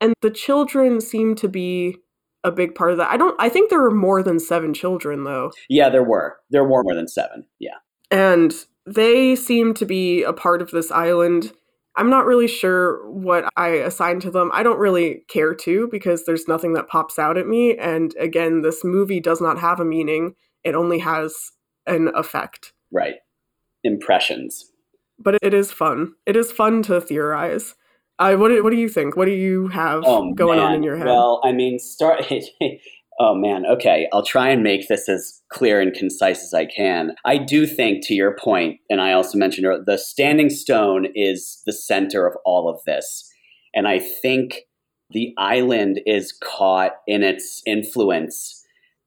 And 0.00 0.14
the 0.20 0.30
children 0.30 1.00
seem 1.00 1.34
to 1.36 1.48
be 1.48 1.98
a 2.44 2.50
big 2.52 2.74
part 2.74 2.92
of 2.92 2.98
that. 2.98 3.10
I 3.10 3.16
don't 3.16 3.36
I 3.40 3.48
think 3.48 3.70
there 3.70 3.80
were 3.80 3.90
more 3.90 4.22
than 4.22 4.38
7 4.38 4.72
children 4.74 5.24
though. 5.24 5.50
Yeah, 5.68 5.88
there 5.88 6.04
were. 6.04 6.36
There 6.50 6.64
were 6.64 6.82
more 6.82 6.94
than 6.94 7.08
seven. 7.08 7.46
Yeah. 7.58 7.76
and 8.10 8.54
they 8.86 9.36
seem 9.36 9.74
to 9.74 9.84
be 9.84 10.22
a 10.22 10.32
part 10.32 10.62
of 10.62 10.70
this 10.70 10.90
island. 10.90 11.52
I'm 11.96 12.08
not 12.08 12.24
really 12.26 12.46
sure 12.48 13.06
what 13.10 13.44
I 13.56 13.68
assign 13.68 14.20
to 14.20 14.30
them. 14.30 14.50
I 14.54 14.62
don't 14.62 14.78
really 14.78 15.24
care 15.28 15.54
to 15.56 15.88
because 15.90 16.24
there's 16.24 16.48
nothing 16.48 16.72
that 16.74 16.88
pops 16.88 17.18
out 17.18 17.36
at 17.36 17.46
me. 17.46 17.76
And 17.76 18.14
again, 18.18 18.62
this 18.62 18.84
movie 18.84 19.20
does 19.20 19.40
not 19.40 19.58
have 19.58 19.80
a 19.80 19.84
meaning, 19.84 20.34
it 20.64 20.74
only 20.74 21.00
has 21.00 21.34
an 21.86 22.08
effect. 22.14 22.72
Right. 22.92 23.16
Impressions. 23.84 24.72
But 25.18 25.38
it 25.42 25.52
is 25.52 25.72
fun. 25.72 26.14
It 26.24 26.36
is 26.36 26.52
fun 26.52 26.82
to 26.84 27.00
theorize. 27.00 27.74
Uh, 28.18 28.34
what, 28.36 28.48
do- 28.48 28.62
what 28.64 28.70
do 28.70 28.76
you 28.76 28.88
think? 28.88 29.16
What 29.16 29.26
do 29.26 29.32
you 29.32 29.68
have 29.68 30.02
Oh, 30.04 30.32
going 30.34 30.58
on 30.58 30.74
in 30.74 30.82
your 30.82 30.96
head? 30.96 31.06
Well, 31.06 31.40
I 31.44 31.52
mean, 31.52 31.78
start. 31.78 32.24
oh 33.20 33.34
man. 33.34 33.64
Okay, 33.66 34.08
I'll 34.12 34.24
try 34.24 34.48
and 34.48 34.62
make 34.62 34.88
this 34.88 35.08
as 35.08 35.40
clear 35.50 35.80
and 35.80 35.92
concise 35.94 36.42
as 36.42 36.52
I 36.54 36.66
can. 36.66 37.12
I 37.24 37.38
do 37.38 37.66
think, 37.66 38.04
to 38.06 38.14
your 38.14 38.36
point, 38.36 38.78
and 38.90 39.00
I 39.00 39.12
also 39.12 39.38
mentioned 39.38 39.66
earlier, 39.66 39.84
the 39.86 39.98
standing 39.98 40.50
stone 40.50 41.06
is 41.14 41.62
the 41.66 41.72
center 41.72 42.26
of 42.26 42.34
all 42.44 42.68
of 42.68 42.80
this, 42.86 43.30
and 43.74 43.86
I 43.86 44.00
think 44.00 44.62
the 45.10 45.32
island 45.38 46.00
is 46.04 46.32
caught 46.42 46.92
in 47.06 47.22
its 47.22 47.62
influence. 47.66 48.54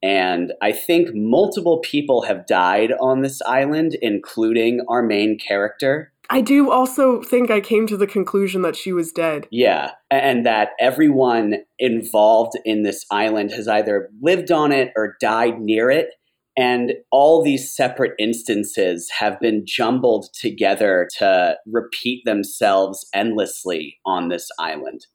And 0.03 0.53
I 0.63 0.71
think 0.71 1.09
multiple 1.13 1.79
people 1.83 2.23
have 2.23 2.47
died 2.47 2.91
on 2.99 3.21
this 3.21 3.39
island, 3.43 3.95
including 4.01 4.83
our 4.89 5.03
main 5.03 5.37
character. 5.37 6.10
I 6.31 6.39
do 6.39 6.71
also 6.71 7.21
think 7.21 7.51
I 7.51 7.59
came 7.59 7.85
to 7.87 7.97
the 7.97 8.07
conclusion 8.07 8.61
that 8.61 8.77
she 8.77 8.93
was 8.93 9.11
dead. 9.11 9.47
Yeah, 9.51 9.91
and 10.09 10.45
that 10.45 10.69
everyone 10.79 11.57
involved 11.77 12.53
in 12.63 12.83
this 12.83 13.05
island 13.11 13.51
has 13.51 13.67
either 13.67 14.09
lived 14.21 14.49
on 14.49 14.71
it 14.71 14.93
or 14.95 15.17
died 15.19 15.59
near 15.59 15.91
it. 15.91 16.11
And 16.57 16.93
all 17.11 17.43
these 17.43 17.75
separate 17.75 18.13
instances 18.17 19.09
have 19.19 19.41
been 19.41 19.65
jumbled 19.65 20.29
together 20.33 21.09
to 21.17 21.57
repeat 21.65 22.23
themselves 22.23 23.05
endlessly 23.13 23.99
on 24.05 24.29
this 24.29 24.47
island. 24.57 25.07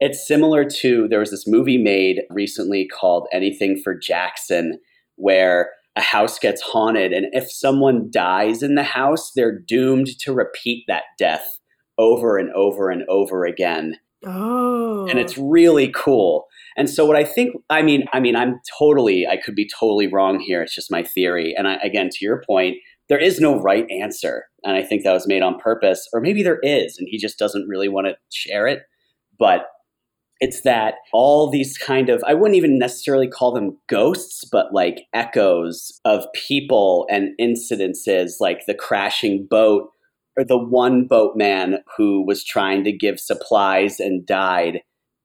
It's 0.00 0.26
similar 0.28 0.64
to 0.64 1.08
there 1.08 1.20
was 1.20 1.30
this 1.30 1.48
movie 1.48 1.78
made 1.78 2.22
recently 2.28 2.86
called 2.86 3.26
Anything 3.32 3.80
for 3.82 3.94
Jackson, 3.94 4.78
where 5.16 5.70
a 5.98 6.00
house 6.00 6.38
gets 6.38 6.62
haunted, 6.62 7.12
and 7.12 7.26
if 7.32 7.50
someone 7.50 8.08
dies 8.10 8.62
in 8.62 8.76
the 8.76 8.84
house, 8.84 9.32
they're 9.34 9.58
doomed 9.58 10.06
to 10.20 10.32
repeat 10.32 10.84
that 10.86 11.02
death 11.18 11.58
over 11.98 12.38
and 12.38 12.50
over 12.54 12.88
and 12.88 13.02
over 13.08 13.44
again. 13.44 13.96
Oh. 14.26 15.06
and 15.06 15.18
it's 15.18 15.38
oh. 15.38 15.48
really 15.48 15.92
cool. 15.94 16.46
And 16.76 16.90
so 16.90 17.06
what 17.06 17.16
i 17.16 17.24
think 17.24 17.54
i 17.70 17.82
mean 17.82 18.04
i 18.12 18.18
mean 18.20 18.34
i'm 18.34 18.60
totally 18.78 19.26
i 19.28 19.36
could 19.36 19.54
be 19.54 19.68
totally 19.78 20.08
wrong 20.08 20.40
here 20.40 20.62
it's 20.62 20.74
just 20.74 20.90
my 20.90 21.02
theory. 21.02 21.54
And 21.56 21.68
I, 21.68 21.76
again 21.84 22.08
to 22.10 22.24
your 22.24 22.42
point 22.44 22.76
there 23.08 23.18
is 23.18 23.40
no 23.40 23.60
right 23.60 23.86
answer. 23.90 24.44
And 24.64 24.76
i 24.76 24.82
think 24.82 25.04
that 25.04 25.12
was 25.12 25.28
made 25.28 25.42
on 25.42 25.58
purpose 25.58 26.08
or 26.12 26.20
maybe 26.20 26.42
there 26.42 26.58
is 26.62 26.96
and 26.98 27.06
he 27.08 27.18
just 27.18 27.38
doesn't 27.38 27.68
really 27.68 27.88
want 27.88 28.08
to 28.08 28.16
share 28.32 28.66
it. 28.66 28.80
But 29.38 29.66
it's 30.40 30.62
that 30.62 30.94
all 31.12 31.50
these 31.50 31.76
kind 31.76 32.08
of 32.08 32.22
i 32.26 32.34
wouldn't 32.34 32.56
even 32.56 32.78
necessarily 32.78 33.28
call 33.28 33.52
them 33.52 33.76
ghosts 33.88 34.44
but 34.50 34.72
like 34.72 35.06
echoes 35.12 36.00
of 36.04 36.26
people 36.34 37.06
and 37.10 37.30
incidences 37.40 38.34
like 38.40 38.66
the 38.66 38.74
crashing 38.74 39.46
boat 39.48 39.90
or 40.38 40.44
the 40.44 40.56
one 40.56 41.04
boatman 41.04 41.82
who 41.96 42.24
was 42.24 42.44
trying 42.44 42.84
to 42.84 42.92
give 42.92 43.18
supplies 43.18 43.98
and 43.98 44.24
died, 44.24 44.80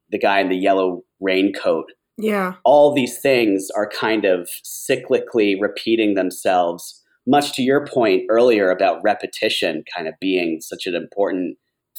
the 0.09 0.17
guy 0.17 0.39
in 0.39 0.49
the 0.49 0.57
yellow 0.57 1.03
raincoat. 1.21 1.91
yeah. 2.17 2.55
All 2.65 2.93
these 2.93 3.19
things 3.19 3.69
are 3.75 3.87
kind 3.87 4.25
of 4.25 4.49
cyclically 4.65 5.55
repeating 5.59 6.15
themselves, 6.15 7.01
much 7.27 7.53
to 7.53 7.61
your 7.61 7.85
point 7.85 8.23
earlier 8.29 8.71
about 8.71 9.03
repetition 9.03 9.83
kind 9.95 10.07
of 10.07 10.15
being 10.19 10.59
such 10.61 10.87
an 10.87 10.95
important 10.95 11.57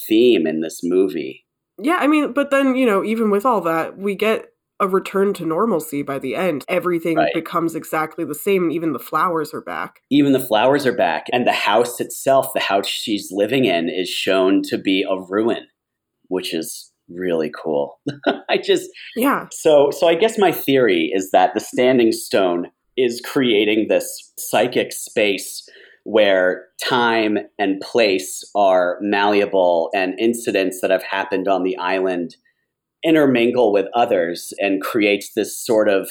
theme 0.09 0.47
in 0.47 0.61
this 0.61 0.81
movie. 0.83 1.44
Yeah, 1.79 1.97
I 1.99 2.07
mean, 2.07 2.33
but 2.33 2.51
then, 2.51 2.77
you 2.77 2.87
know, 2.87 3.05
even 3.05 3.31
with 3.31 3.45
all 3.45 3.61
that, 3.63 3.99
we 3.99 4.15
get 4.15 4.47
a 4.81 4.89
return 4.89 5.33
to 5.35 5.47
normalcy 5.47 6.03
by 6.03 6.19
the 6.19 6.35
end. 6.35 6.65
Everything 6.69 7.17
Right. 7.17 7.33
becomes 7.33 7.75
exactly 7.75 8.25
the 8.25 8.35
same, 8.35 8.65
and 8.65 8.73
even 8.73 8.93
the 8.93 8.99
flowers 8.99 9.55
are 9.55 9.61
back. 9.61 10.01
Even 10.11 10.33
the 10.33 10.41
flowers 10.41 10.87
are 10.87 10.97
back, 10.97 11.27
and 11.33 11.47
the 11.47 11.53
house 11.53 12.01
itself, 12.01 12.53
the 12.55 12.61
house 12.61 12.87
she's 12.87 13.29
living 13.31 13.65
in, 13.65 13.89
is 13.89 14.09
shown 14.09 14.63
to 14.65 14.79
be 14.79 15.05
a 15.09 15.21
ruin, 15.29 15.67
which 16.29 16.53
is 16.53 16.93
really 17.09 17.51
cool. 17.63 18.01
I 18.49 18.57
just 18.59 18.89
Yeah. 19.17 19.47
so 19.53 19.91
so 19.91 20.09
I 20.09 20.15
guess 20.15 20.39
my 20.39 20.51
theory 20.53 21.11
is 21.15 21.31
that 21.33 21.55
the 21.55 21.61
standing 21.61 22.13
stone 22.13 22.71
is 22.97 23.21
creating 23.25 23.89
this 23.89 24.33
psychic 24.39 24.93
space 24.93 25.69
where 26.05 26.67
time 26.83 27.39
and 27.59 27.81
place 27.81 28.45
are 28.55 28.99
malleable 29.01 29.91
and 29.95 30.19
incidents 30.19 30.81
that 30.81 30.91
have 30.91 31.03
happened 31.03 31.49
on 31.49 31.65
the 31.65 31.77
island 31.79 32.37
intermingle 33.03 33.73
with 33.73 33.87
others 33.95 34.53
and 34.59 34.83
creates 34.83 35.33
this 35.35 35.59
sort 35.59 35.89
of 35.89 36.11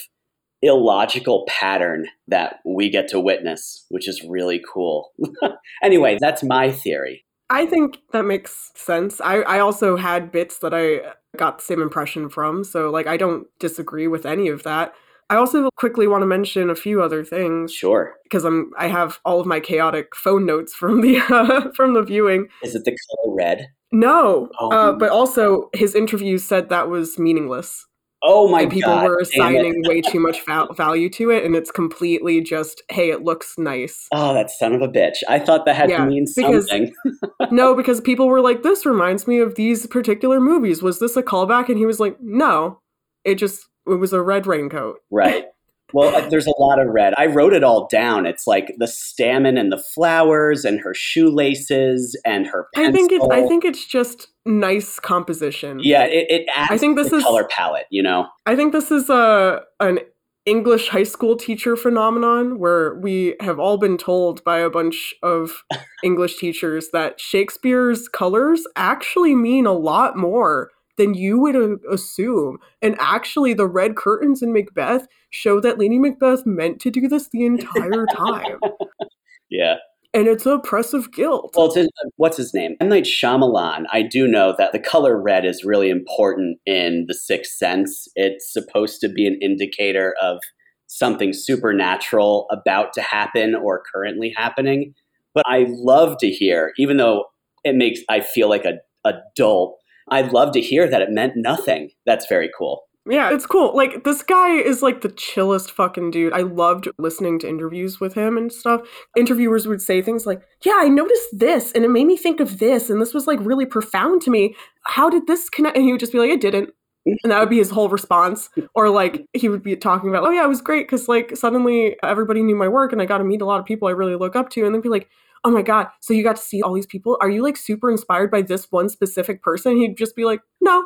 illogical 0.62 1.46
pattern 1.48 2.08
that 2.28 2.60
we 2.66 2.90
get 2.90 3.08
to 3.10 3.20
witness, 3.20 3.86
which 3.90 4.08
is 4.08 4.24
really 4.24 4.62
cool. 4.74 5.12
anyway, 5.84 6.18
that's 6.20 6.44
my 6.44 6.72
theory. 6.72 7.26
I 7.50 7.66
think 7.66 7.98
that 8.14 8.24
makes 8.24 8.72
sense. 8.74 9.20
I, 9.20 9.42
I 9.42 9.60
also 9.60 9.98
had 9.98 10.32
bits 10.32 10.60
that 10.60 10.74
I 10.74 11.14
got 11.38 11.58
the 11.58 11.64
same 11.64 11.82
impression 11.82 12.30
from, 12.30 12.64
so 12.64 12.90
like 12.90 13.08
I 13.08 13.18
don't 13.18 13.48
disagree 13.60 14.08
with 14.08 14.26
any 14.26 14.48
of 14.48 14.64
that. 14.64 14.94
I 15.30 15.36
also 15.36 15.70
quickly 15.78 16.08
want 16.08 16.22
to 16.22 16.26
mention 16.28 16.70
a 16.70 16.76
few 16.76 17.02
other 17.02 17.24
things 17.24 17.74
Sure. 17.74 18.16
because 18.24 18.44
I'm 18.46 18.72
I 18.78 18.88
have 18.88 19.20
all 19.26 19.40
of 19.40 19.46
my 19.48 19.60
chaotic 19.60 20.16
phone 20.16 20.46
notes 20.46 20.74
from 20.74 21.02
the 21.02 21.20
uh, 21.20 21.72
from 21.76 21.94
the 21.94 22.04
viewing. 22.04 22.48
Is 22.64 22.76
it 22.76 22.84
the 22.86 22.92
color 22.92 23.36
red? 23.36 23.68
No, 23.92 24.50
Oh. 24.60 24.72
uh, 24.72 24.92
but 24.94 25.10
also 25.10 25.70
his 25.74 25.94
interview 25.96 26.38
said 26.38 26.70
that 26.70 26.90
was 26.90 27.18
meaningless. 27.20 27.86
Oh 28.26 28.48
my 28.48 28.62
and 28.62 28.72
people 28.72 28.94
god. 28.94 29.04
were 29.06 29.20
assigning 29.20 29.82
way 29.86 30.00
too 30.00 30.20
much 30.20 30.40
val- 30.48 30.74
value 30.74 31.10
to 31.10 31.30
it, 31.30 31.44
and 31.44 31.56
it's 31.58 31.72
completely 31.72 32.40
just, 32.42 32.82
hey, 32.90 33.10
it 33.10 33.22
looks 33.24 33.56
nice. 33.58 34.08
Oh, 34.14 34.34
that 34.34 34.50
son 34.50 34.74
of 34.74 34.82
a 34.82 34.88
bitch. 34.88 35.18
I 35.28 35.40
thought 35.40 35.66
that 35.66 35.76
had 35.76 35.90
Yeah, 35.90 35.98
to 35.98 36.06
mean 36.06 36.26
because- 36.34 36.70
something. 36.70 36.94
no, 37.52 37.76
because 37.76 38.00
people 38.00 38.28
were 38.30 38.40
like, 38.40 38.64
this 38.64 38.86
reminds 38.86 39.28
me 39.28 39.40
of 39.40 39.56
these 39.56 39.86
particular 39.88 40.40
movies. 40.40 40.82
Was 40.82 41.00
this 41.00 41.18
a 41.18 41.22
callback? 41.24 41.68
And 41.68 41.78
he 41.78 41.86
was 41.86 42.00
like, 42.00 42.16
no, 42.22 42.80
it 43.26 43.36
just 43.36 43.68
it 43.88 43.96
was 43.96 44.14
a 44.14 44.22
red 44.22 44.48
raincoat. 44.48 44.98
Right. 45.12 45.46
Well, 45.94 46.16
uh, 46.16 46.28
there's 46.28 46.48
a 46.48 46.60
lot 46.60 46.80
of 46.80 46.88
red. 46.88 47.14
I 47.18 47.28
wrote 47.28 47.54
it 47.54 47.64
all 47.64 47.88
down. 47.92 48.26
It's 48.26 48.48
like 48.48 48.74
the 48.80 48.88
stamen 48.88 49.58
and 49.60 49.72
the 49.72 49.78
flowers 49.78 50.66
and 50.66 50.80
her 50.80 50.94
shoelaces 50.96 52.20
and 52.26 52.48
her 52.48 52.68
pencil. 52.74 52.90
I 52.90 52.92
think 52.92 53.12
it's 53.12 53.26
I 53.30 53.48
think 53.48 53.64
it's 53.66 53.86
just 53.86 54.28
nice 54.46 55.00
composition. 55.00 55.80
yeah, 55.84 56.06
it, 56.06 56.26
it 56.30 56.46
adds 56.56 56.72
I 56.72 56.78
think 56.78 56.98
this 56.98 57.10
the 57.10 57.18
is- 57.18 57.24
color 57.24 57.48
palette. 57.48 57.86
You 57.92 58.02
know, 58.04 58.28
I 58.46 58.56
think 58.56 58.74
this 58.74 58.90
is 58.90 59.10
a 59.10 59.62
an 59.80 60.00
English 60.46 60.90
high 60.90 61.04
school 61.04 61.36
teacher 61.38 61.76
phenomenon 61.78 62.60
where 62.60 62.96
we 62.96 63.36
have 63.40 63.60
all 63.60 63.78
been 63.78 63.98
told 63.98 64.44
by 64.44 64.60
a 64.60 64.70
bunch 64.70 65.14
of 65.22 65.64
English 66.04 66.38
teachers 66.38 66.90
that 66.92 67.22
Shakespeare's 67.22 68.10
colors 68.10 68.66
actually 68.76 69.36
mean 69.36 69.66
a 69.66 69.74
lot 69.74 70.18
more 70.18 70.72
than 70.98 71.14
you 71.14 71.40
would 71.40 71.56
uh, 71.56 71.78
assume. 71.92 72.58
And 72.82 72.96
actually, 73.00 73.54
the 73.54 73.68
red 73.68 73.96
curtains 73.96 74.42
in 74.42 74.54
Macbeth 74.54 75.08
show 75.30 75.60
that 75.60 75.80
Lady 75.80 76.00
Macbeth 76.00 76.46
meant 76.46 76.80
to 76.82 76.92
do 76.92 77.08
this 77.08 77.30
the 77.30 77.46
entire 77.46 78.06
time. 78.16 78.60
yeah. 79.50 79.76
and 80.14 80.28
it's 80.28 80.46
oppressive 80.46 81.12
guilt. 81.12 81.54
Well, 81.56 81.72
in, 81.74 81.90
what's 82.18 82.38
his 82.38 82.54
name? 82.54 82.76
M 82.80 82.90
Night 82.90 83.06
Shyamalan. 83.06 83.86
I 83.92 84.04
do 84.04 84.28
know 84.28 84.54
that 84.58 84.72
the 84.72 84.80
color 84.80 85.20
red 85.20 85.46
is 85.46 85.64
really 85.64 85.90
important 85.90 86.60
in 86.66 87.06
The 87.08 87.16
Sixth 87.16 87.54
Sense. 87.54 88.08
It's 88.16 88.52
supposed 88.52 89.02
to 89.02 89.10
be 89.10 89.26
an 89.26 89.40
indicator 89.42 90.16
of 90.22 90.40
something 90.88 91.34
supernatural 91.34 92.48
about 92.52 92.94
to 92.94 93.02
happen 93.02 93.56
or 93.56 93.84
currently 93.92 94.32
happening. 94.36 94.94
But 95.34 95.44
I 95.48 95.66
love 95.68 96.18
to 96.20 96.30
hear, 96.30 96.74
even 96.78 96.98
though 96.98 97.26
it 97.64 97.76
makes 97.76 98.02
I 98.10 98.22
feel 98.22 98.50
like 98.50 98.66
a 98.66 98.80
adult. 99.06 99.78
I 100.10 100.22
love 100.22 100.52
to 100.54 100.62
hear 100.62 100.88
that 100.90 101.02
it 101.02 101.10
meant 101.10 101.34
nothing. 101.36 101.92
That's 102.06 102.28
very 102.28 102.50
cool. 102.58 102.84
Yeah, 103.10 103.34
it's 103.34 103.46
cool. 103.46 103.76
Like 103.76 104.06
this 104.06 104.24
guy 104.24 104.56
is 104.56 104.82
like 104.82 105.02
the 105.02 105.10
chillest 105.10 105.72
fucking 105.72 106.12
dude. 106.12 106.32
I 106.32 106.42
loved 106.42 106.88
listening 106.98 107.38
to 107.40 107.50
interviews 107.50 108.00
with 108.00 108.14
him 108.14 108.38
and 108.38 108.52
stuff. 108.52 108.82
Interviewers 109.18 109.68
would 109.68 109.82
say 109.82 110.02
things 110.02 110.26
like, 110.26 110.42
"Yeah, 110.64 110.76
I 110.78 110.88
noticed 110.88 111.28
this 111.34 111.74
and 111.74 111.84
it 111.84 111.90
made 111.90 112.08
me 112.08 112.16
think 112.16 112.40
of 112.40 112.60
this 112.60 112.90
and 112.90 113.02
this 113.02 113.14
was 113.14 113.28
like 113.28 113.40
really 113.42 113.66
profound 113.66 114.22
to 114.22 114.32
me. 114.32 114.56
How 114.84 115.10
did 115.10 115.28
this 115.28 115.50
connect?" 115.50 115.76
And 115.76 115.86
he 115.86 115.92
would 115.92 116.00
just 116.00 116.14
be 116.14 116.20
like, 116.20 116.30
"It 116.30 116.40
didn't." 116.40 116.70
And 117.06 117.34
that 117.34 117.42
would 117.42 117.50
be 117.50 117.58
his 117.58 117.72
whole 117.72 117.90
response. 117.90 118.50
Or 118.74 118.90
like 118.90 119.26
he 119.34 119.50
would 119.50 119.64
be 119.64 119.76
talking 119.76 120.10
about, 120.10 120.24
"Oh 120.26 120.32
yeah, 120.32 120.46
it 120.46 120.50
was 120.50 120.62
great 120.62 120.88
cuz 120.88 121.10
like 121.10 121.36
suddenly 121.36 121.98
everybody 122.04 122.42
knew 122.42 122.56
my 122.56 122.70
work 122.70 122.94
and 122.94 123.02
I 123.02 123.06
got 123.06 123.18
to 123.18 123.26
meet 123.26 123.42
a 123.42 123.46
lot 123.46 123.60
of 123.60 123.66
people 123.66 123.90
I 123.90 123.92
really 123.92 124.16
look 124.16 124.38
up 124.38 124.50
to." 124.52 124.66
And 124.66 124.74
then 124.74 124.82
be 124.82 124.88
like, 124.88 125.10
"Oh 125.44 125.52
my 125.52 125.62
god, 125.62 125.88
so 126.00 126.14
you 126.14 126.24
got 126.24 126.36
to 126.36 126.42
see 126.42 126.62
all 126.62 126.74
these 126.74 126.86
people? 126.86 127.18
Are 127.22 127.30
you 127.30 127.44
like 127.44 127.58
super 127.58 127.90
inspired 127.92 128.32
by 128.32 128.42
this 128.42 128.72
one 128.72 128.90
specific 128.90 129.42
person?" 129.44 129.78
He'd 129.78 129.98
just 129.98 130.16
be 130.16 130.26
like, 130.26 130.42
"No." 130.62 130.84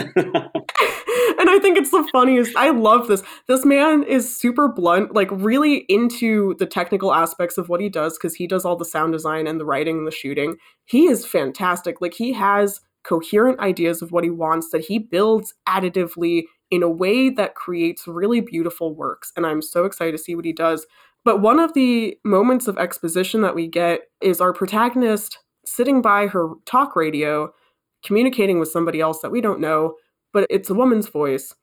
and 1.38 1.48
I 1.48 1.58
think 1.60 1.78
it's 1.78 1.90
the 1.90 2.06
funniest. 2.12 2.54
I 2.56 2.70
love 2.70 3.08
this. 3.08 3.22
This 3.46 3.64
man 3.64 4.02
is 4.02 4.36
super 4.36 4.68
blunt, 4.68 5.14
like 5.14 5.30
really 5.30 5.86
into 5.88 6.54
the 6.58 6.66
technical 6.66 7.14
aspects 7.14 7.56
of 7.56 7.70
what 7.70 7.80
he 7.80 7.88
does 7.88 8.18
because 8.18 8.34
he 8.34 8.46
does 8.46 8.66
all 8.66 8.76
the 8.76 8.84
sound 8.84 9.12
design 9.12 9.46
and 9.46 9.58
the 9.58 9.64
writing 9.64 9.98
and 9.98 10.06
the 10.06 10.12
shooting. 10.12 10.56
He 10.84 11.06
is 11.06 11.24
fantastic. 11.24 12.02
Like 12.02 12.14
he 12.14 12.34
has 12.34 12.80
coherent 13.02 13.60
ideas 13.60 14.02
of 14.02 14.12
what 14.12 14.24
he 14.24 14.30
wants 14.30 14.70
that 14.70 14.84
he 14.84 14.98
builds 14.98 15.54
additively 15.66 16.42
in 16.70 16.82
a 16.82 16.90
way 16.90 17.30
that 17.30 17.54
creates 17.54 18.06
really 18.06 18.40
beautiful 18.40 18.94
works. 18.94 19.32
And 19.36 19.46
I'm 19.46 19.62
so 19.62 19.84
excited 19.84 20.12
to 20.12 20.18
see 20.18 20.34
what 20.34 20.44
he 20.44 20.52
does. 20.52 20.86
But 21.28 21.42
one 21.42 21.58
of 21.60 21.74
the 21.74 22.16
moments 22.24 22.68
of 22.68 22.78
exposition 22.78 23.42
that 23.42 23.54
we 23.54 23.66
get 23.66 24.00
is 24.22 24.40
our 24.40 24.54
protagonist 24.54 25.36
sitting 25.66 26.00
by 26.00 26.26
her 26.26 26.54
talk 26.64 26.96
radio 26.96 27.52
communicating 28.02 28.58
with 28.58 28.70
somebody 28.70 29.02
else 29.02 29.20
that 29.20 29.30
we 29.30 29.42
don't 29.42 29.60
know, 29.60 29.96
but 30.32 30.46
it's 30.48 30.70
a 30.70 30.74
woman's 30.74 31.08
voice 31.08 31.54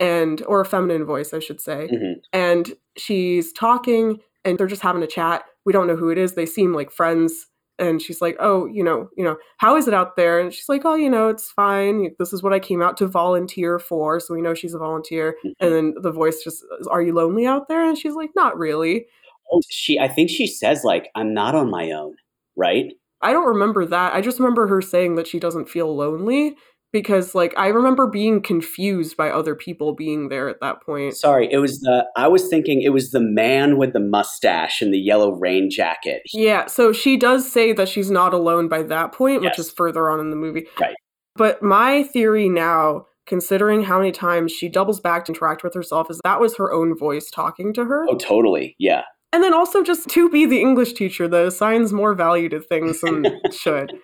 and 0.00 0.42
or 0.46 0.62
a 0.62 0.64
feminine 0.64 1.04
voice, 1.04 1.34
I 1.34 1.40
should 1.40 1.60
say. 1.60 1.90
Mhm. 1.92 2.22
And 2.32 2.72
she's 2.96 3.52
talking 3.52 4.18
and 4.46 4.56
they're 4.56 4.66
just 4.66 4.80
having 4.80 5.02
a 5.02 5.06
chat. 5.06 5.44
We 5.66 5.74
don't 5.74 5.86
know 5.86 5.96
who 5.96 6.08
it 6.08 6.16
is. 6.16 6.32
They 6.32 6.46
seem 6.46 6.72
like 6.72 6.90
friends. 6.90 7.48
And 7.78 8.00
she's 8.00 8.20
like, 8.20 8.36
"Oh, 8.38 8.66
you 8.66 8.84
know, 8.84 9.08
you 9.16 9.24
know, 9.24 9.36
how 9.58 9.76
is 9.76 9.88
it 9.88 9.94
out 9.94 10.16
there?" 10.16 10.38
And 10.38 10.52
she's 10.52 10.68
like, 10.68 10.82
"Oh, 10.84 10.94
you 10.94 11.10
know, 11.10 11.28
it's 11.28 11.50
fine. 11.50 12.14
This 12.18 12.32
is 12.32 12.42
what 12.42 12.52
I 12.52 12.58
came 12.60 12.82
out 12.82 12.96
to 12.98 13.06
volunteer 13.06 13.78
for." 13.78 14.20
So 14.20 14.34
we 14.34 14.42
know 14.42 14.54
she's 14.54 14.74
a 14.74 14.78
volunteer. 14.78 15.36
And 15.42 15.54
mm-hmm. 15.60 15.74
then 15.74 15.94
the 16.00 16.12
voice 16.12 16.42
just, 16.42 16.64
"Are 16.90 17.02
you 17.02 17.14
lonely 17.14 17.46
out 17.46 17.68
there?" 17.68 17.84
And 17.84 17.96
she's 17.98 18.14
like, 18.14 18.30
"Not 18.36 18.58
really." 18.58 19.06
Oh, 19.52 19.60
she, 19.70 19.98
I 19.98 20.08
think 20.08 20.30
she 20.30 20.46
says 20.46 20.84
like, 20.84 21.08
"I'm 21.14 21.34
not 21.34 21.54
on 21.54 21.70
my 21.70 21.90
own," 21.90 22.14
right? 22.56 22.92
I 23.22 23.32
don't 23.32 23.46
remember 23.46 23.86
that. 23.86 24.14
I 24.14 24.20
just 24.20 24.40
remember 24.40 24.66
her 24.66 24.82
saying 24.82 25.14
that 25.14 25.28
she 25.28 25.38
doesn't 25.38 25.68
feel 25.68 25.94
lonely 25.94 26.56
because 26.92 27.34
like 27.34 27.54
I 27.56 27.68
remember 27.68 28.06
being 28.06 28.42
confused 28.42 29.16
by 29.16 29.30
other 29.30 29.54
people 29.54 29.94
being 29.94 30.28
there 30.28 30.48
at 30.48 30.60
that 30.60 30.82
point. 30.82 31.16
Sorry, 31.16 31.48
it 31.50 31.58
was 31.58 31.80
the. 31.80 32.06
I 32.16 32.28
was 32.28 32.48
thinking 32.48 32.82
it 32.82 32.90
was 32.90 33.10
the 33.10 33.20
man 33.20 33.78
with 33.78 33.92
the 33.92 34.00
mustache 34.00 34.82
and 34.82 34.92
the 34.92 34.98
yellow 34.98 35.32
rain 35.32 35.70
jacket. 35.70 36.22
Yeah, 36.32 36.66
so 36.66 36.92
she 36.92 37.16
does 37.16 37.50
say 37.50 37.72
that 37.72 37.88
she's 37.88 38.10
not 38.10 38.34
alone 38.34 38.68
by 38.68 38.82
that 38.84 39.12
point, 39.12 39.42
which 39.42 39.58
is 39.58 39.70
further 39.70 40.10
on 40.10 40.20
in 40.20 40.30
the 40.30 40.36
movie. 40.36 40.66
Right. 40.80 40.94
But 41.34 41.62
my 41.62 42.02
theory 42.02 42.48
now, 42.48 43.06
considering 43.26 43.84
how 43.84 43.98
many 43.98 44.12
times 44.12 44.52
she 44.52 44.68
doubles 44.68 45.00
back 45.00 45.24
to 45.24 45.32
interact 45.32 45.64
with 45.64 45.74
herself, 45.74 46.10
is 46.10 46.20
that 46.24 46.40
was 46.40 46.56
her 46.56 46.72
own 46.72 46.96
voice 46.96 47.30
talking 47.30 47.72
to 47.74 47.86
her. 47.86 48.06
Oh, 48.08 48.16
totally. 48.16 48.76
Yeah. 48.78 49.02
And 49.32 49.42
then 49.42 49.54
also 49.54 49.82
just 49.82 50.10
to 50.10 50.28
be 50.28 50.44
the 50.44 50.60
English 50.60 50.92
teacher 50.92 51.26
that 51.26 51.46
assigns 51.46 51.90
more 51.90 52.12
value 52.14 52.50
to 52.50 52.60
things 52.60 53.00
than 53.00 53.24
should. 53.50 53.94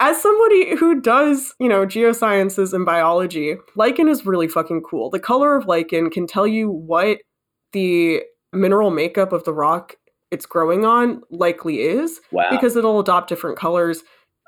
As 0.00 0.20
somebody 0.22 0.76
who 0.76 1.00
does, 1.00 1.54
you 1.58 1.68
know, 1.68 1.84
geosciences 1.84 2.72
and 2.72 2.86
biology, 2.86 3.56
lichen 3.74 4.08
is 4.08 4.24
really 4.24 4.46
fucking 4.46 4.82
cool. 4.82 5.10
The 5.10 5.18
color 5.18 5.56
of 5.56 5.66
lichen 5.66 6.08
can 6.10 6.26
tell 6.26 6.46
you 6.46 6.70
what 6.70 7.18
the 7.72 8.22
mineral 8.52 8.90
makeup 8.90 9.32
of 9.32 9.44
the 9.44 9.52
rock 9.52 9.96
it's 10.30 10.46
growing 10.46 10.84
on 10.84 11.22
likely 11.30 11.80
is 11.80 12.20
Wow. 12.32 12.48
because 12.50 12.76
it'll 12.76 13.00
adopt 13.00 13.28
different 13.28 13.58
colors. 13.58 14.04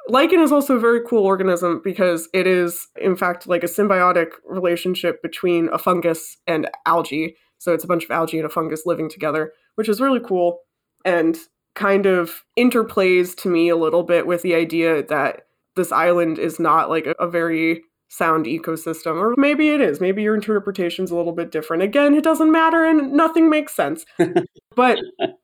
Lichen 0.08 0.40
is 0.40 0.52
also 0.52 0.76
a 0.76 0.80
very 0.80 1.00
cool 1.06 1.24
organism 1.24 1.80
because 1.82 2.28
it 2.32 2.46
is, 2.46 2.86
in 3.00 3.16
fact, 3.16 3.46
like 3.46 3.64
a 3.64 3.68
symbiotic 3.68 4.28
relationship 4.44 5.22
between 5.22 5.68
a 5.72 5.78
fungus 5.78 6.36
and 6.46 6.68
algae. 6.86 7.36
So 7.58 7.72
it's 7.74 7.84
a 7.84 7.88
bunch 7.88 8.04
of 8.04 8.10
algae 8.10 8.38
and 8.38 8.46
a 8.46 8.50
fungus 8.50 8.86
living 8.86 9.08
together, 9.08 9.52
which 9.74 9.88
is 9.88 10.00
really 10.00 10.20
cool 10.20 10.60
and 11.04 11.38
kind 11.74 12.06
of 12.06 12.42
interplays 12.58 13.36
to 13.36 13.48
me 13.48 13.68
a 13.68 13.76
little 13.76 14.02
bit 14.02 14.26
with 14.26 14.42
the 14.42 14.54
idea 14.54 15.02
that 15.06 15.42
this 15.76 15.92
island 15.92 16.38
is 16.38 16.58
not 16.58 16.90
like 16.90 17.06
a, 17.06 17.14
a 17.20 17.28
very 17.28 17.82
sound 18.08 18.44
ecosystem 18.44 19.20
or 19.20 19.34
maybe 19.36 19.70
it 19.70 19.80
is. 19.80 20.00
Maybe 20.00 20.22
your 20.22 20.34
interpretation's 20.34 21.12
a 21.12 21.16
little 21.16 21.32
bit 21.32 21.52
different. 21.52 21.84
Again 21.84 22.14
it 22.14 22.24
doesn't 22.24 22.50
matter 22.50 22.84
and 22.84 23.12
nothing 23.12 23.48
makes 23.48 23.74
sense. 23.74 24.04
But 24.76 24.98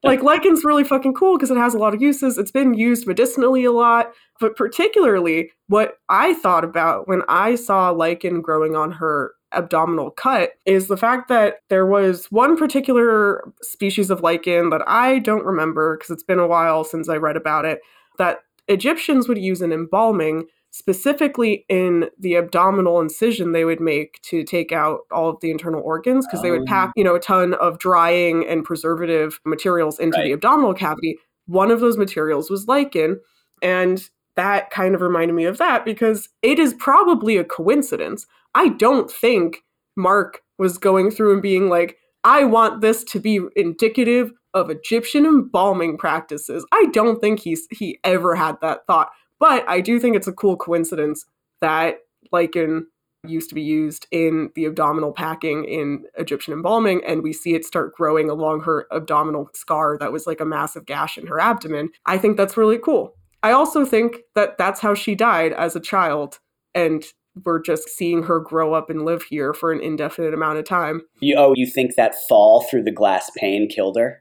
like 0.04 0.22
lichen's 0.22 0.64
really 0.64 0.84
fucking 0.84 1.14
cool 1.14 1.36
because 1.36 1.50
it 1.50 1.56
has 1.56 1.74
a 1.74 1.78
lot 1.78 1.94
of 1.94 2.00
uses. 2.00 2.38
It's 2.38 2.52
been 2.52 2.74
used 2.74 3.08
medicinally 3.08 3.64
a 3.64 3.72
lot. 3.72 4.12
But 4.40 4.56
particularly 4.56 5.50
what 5.68 5.94
i 6.08 6.34
thought 6.34 6.64
about 6.64 7.08
when 7.08 7.22
i 7.28 7.54
saw 7.54 7.90
lichen 7.90 8.40
growing 8.40 8.76
on 8.76 8.92
her 8.92 9.32
abdominal 9.52 10.10
cut 10.10 10.52
is 10.64 10.88
the 10.88 10.96
fact 10.96 11.28
that 11.28 11.60
there 11.68 11.86
was 11.86 12.26
one 12.26 12.56
particular 12.56 13.52
species 13.62 14.10
of 14.10 14.20
lichen 14.20 14.70
that 14.70 14.82
I 14.86 15.20
don't 15.20 15.44
remember 15.44 15.96
because 15.96 16.10
it's 16.10 16.22
been 16.22 16.38
a 16.38 16.46
while 16.46 16.84
since 16.84 17.08
I 17.08 17.16
read 17.16 17.36
about 17.36 17.64
it 17.64 17.80
that 18.18 18.40
Egyptians 18.68 19.28
would 19.28 19.38
use 19.38 19.62
in 19.62 19.72
embalming 19.72 20.46
specifically 20.72 21.64
in 21.68 22.10
the 22.18 22.36
abdominal 22.36 23.00
incision 23.00 23.52
they 23.52 23.64
would 23.64 23.80
make 23.80 24.20
to 24.22 24.44
take 24.44 24.72
out 24.72 25.00
all 25.10 25.30
of 25.30 25.40
the 25.40 25.50
internal 25.50 25.80
organs 25.80 26.26
because 26.26 26.42
they 26.42 26.50
would 26.50 26.62
oh. 26.62 26.66
pack, 26.66 26.92
you 26.96 27.04
know, 27.04 27.14
a 27.14 27.20
ton 27.20 27.54
of 27.54 27.78
drying 27.78 28.46
and 28.46 28.62
preservative 28.62 29.40
materials 29.46 29.98
into 29.98 30.18
Right. 30.18 30.24
the 30.24 30.32
abdominal 30.32 30.74
cavity. 30.74 31.16
One 31.46 31.70
of 31.70 31.80
those 31.80 31.96
materials 31.96 32.50
was 32.50 32.66
lichen 32.66 33.20
and 33.62 34.06
that 34.36 34.70
kind 34.70 34.94
of 34.94 35.00
reminded 35.00 35.34
me 35.34 35.44
of 35.44 35.58
that 35.58 35.84
because 35.84 36.28
it 36.42 36.58
is 36.58 36.74
probably 36.74 37.36
a 37.36 37.44
coincidence. 37.44 38.26
I 38.54 38.68
don't 38.68 39.10
think 39.10 39.64
Mark 39.96 40.42
was 40.58 40.78
going 40.78 41.10
through 41.10 41.34
and 41.34 41.42
being 41.42 41.68
like, 41.68 41.96
I 42.24 42.44
want 42.44 42.80
this 42.80 43.04
to 43.04 43.20
be 43.20 43.40
indicative 43.54 44.32
of 44.54 44.70
Egyptian 44.70 45.26
embalming 45.26 45.98
practices. 45.98 46.64
I 46.72 46.86
don't 46.92 47.20
think 47.20 47.40
he's 47.40 47.66
he 47.70 47.98
ever 48.04 48.34
had 48.34 48.60
that 48.62 48.86
thought. 48.86 49.10
But 49.38 49.68
I 49.68 49.80
do 49.80 50.00
think 50.00 50.16
it's 50.16 50.26
a 50.26 50.32
cool 50.32 50.56
coincidence 50.56 51.26
that 51.60 51.98
lichen 52.32 52.86
used 53.24 53.48
to 53.48 53.54
be 53.54 53.62
used 53.62 54.06
in 54.10 54.50
the 54.54 54.64
abdominal 54.64 55.12
packing 55.12 55.64
in 55.64 56.04
Egyptian 56.16 56.52
embalming, 56.52 57.02
and 57.04 57.22
we 57.22 57.32
see 57.32 57.54
it 57.54 57.64
start 57.64 57.94
growing 57.94 58.30
along 58.30 58.60
her 58.60 58.86
abdominal 58.92 59.50
scar 59.52 59.98
that 59.98 60.12
was 60.12 60.26
like 60.26 60.40
a 60.40 60.44
massive 60.44 60.86
gash 60.86 61.18
in 61.18 61.26
her 61.26 61.40
abdomen. 61.40 61.90
I 62.06 62.18
think 62.18 62.36
that's 62.36 62.56
really 62.56 62.78
cool. 62.78 63.14
I 63.46 63.52
also 63.52 63.84
think 63.84 64.22
that 64.34 64.58
that's 64.58 64.80
how 64.80 64.92
she 64.94 65.14
died 65.14 65.52
as 65.52 65.76
a 65.76 65.80
child, 65.80 66.40
and 66.74 67.04
we're 67.44 67.62
just 67.62 67.88
seeing 67.88 68.24
her 68.24 68.40
grow 68.40 68.74
up 68.74 68.90
and 68.90 69.04
live 69.04 69.22
here 69.22 69.54
for 69.54 69.70
an 69.70 69.80
indefinite 69.80 70.34
amount 70.34 70.58
of 70.58 70.64
time. 70.64 71.02
You, 71.20 71.36
oh, 71.38 71.52
you 71.54 71.64
think 71.64 71.94
that 71.94 72.16
fall 72.28 72.62
through 72.68 72.82
the 72.82 72.90
glass 72.90 73.30
pane 73.36 73.68
killed 73.68 73.96
her? 73.98 74.20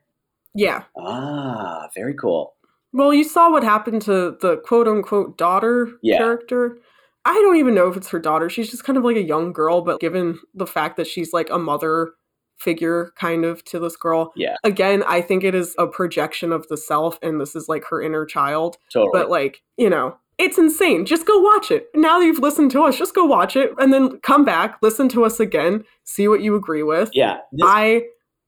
Yeah. 0.54 0.84
Ah, 0.96 1.88
very 1.96 2.14
cool. 2.14 2.54
Well, 2.94 3.16
you 3.16 3.24
saw 3.24 3.50
what 3.50 3.64
happened 3.64 4.04
to 4.04 4.38
the 4.42 4.58
quote 4.64 4.88
unquote 4.88 5.40
daughter 5.40 5.90
Yeah. 6.04 6.20
character. 6.20 6.78
I 7.26 7.34
don't 7.34 7.58
even 7.58 7.74
know 7.74 7.88
if 7.88 7.98
it's 7.98 8.10
her 8.10 8.20
daughter. 8.20 8.48
She's 8.48 8.70
just 8.70 8.84
kind 8.84 8.96
of 8.96 9.04
like 9.04 9.18
a 9.18 9.24
young 9.24 9.54
girl, 9.54 9.82
but 9.82 10.00
given 10.00 10.38
the 10.54 10.68
fact 10.68 10.98
that 10.98 11.08
she's 11.08 11.34
like 11.34 11.50
a 11.50 11.58
mother 11.58 12.12
figure 12.58 13.12
kind 13.18 13.46
of 13.46 13.64
to 13.66 13.80
this 13.80 13.96
girl, 13.96 14.32
Yeah, 14.36 14.56
again, 14.64 15.04
I 15.08 15.22
think 15.22 15.44
it 15.44 15.56
is 15.56 15.76
a 15.78 15.88
projection 15.88 16.52
of 16.52 16.68
the 16.68 16.78
self 16.78 17.20
and 17.22 17.40
this 17.40 17.56
is 17.56 17.68
like 17.68 17.86
her 17.86 18.02
inner 18.02 18.26
child. 18.26 18.78
totally. 18.92 19.12
But 19.14 19.30
like, 19.30 19.62
you 19.78 19.90
know, 19.90 20.18
it's 20.38 20.58
insane. 20.58 21.06
Just 21.06 21.26
go 21.26 21.40
watch 21.40 21.72
it. 21.72 21.88
Now 21.96 22.20
that 22.20 22.26
you've 22.26 22.40
listened 22.40 22.72
to 22.72 22.84
us, 22.84 22.98
just 22.98 23.16
go 23.16 23.24
watch 23.26 23.56
it 23.56 23.72
and 23.78 23.94
then 23.94 24.20
come 24.20 24.44
back, 24.44 24.78
listen 24.82 25.08
to 25.10 25.24
us 25.24 25.40
again, 25.40 25.84
see 26.04 26.28
what 26.28 26.42
you 26.42 26.56
agree 26.56 26.84
with. 26.84 27.10
yeah, 27.14 27.38
this, 27.52 27.62
I 27.64 28.02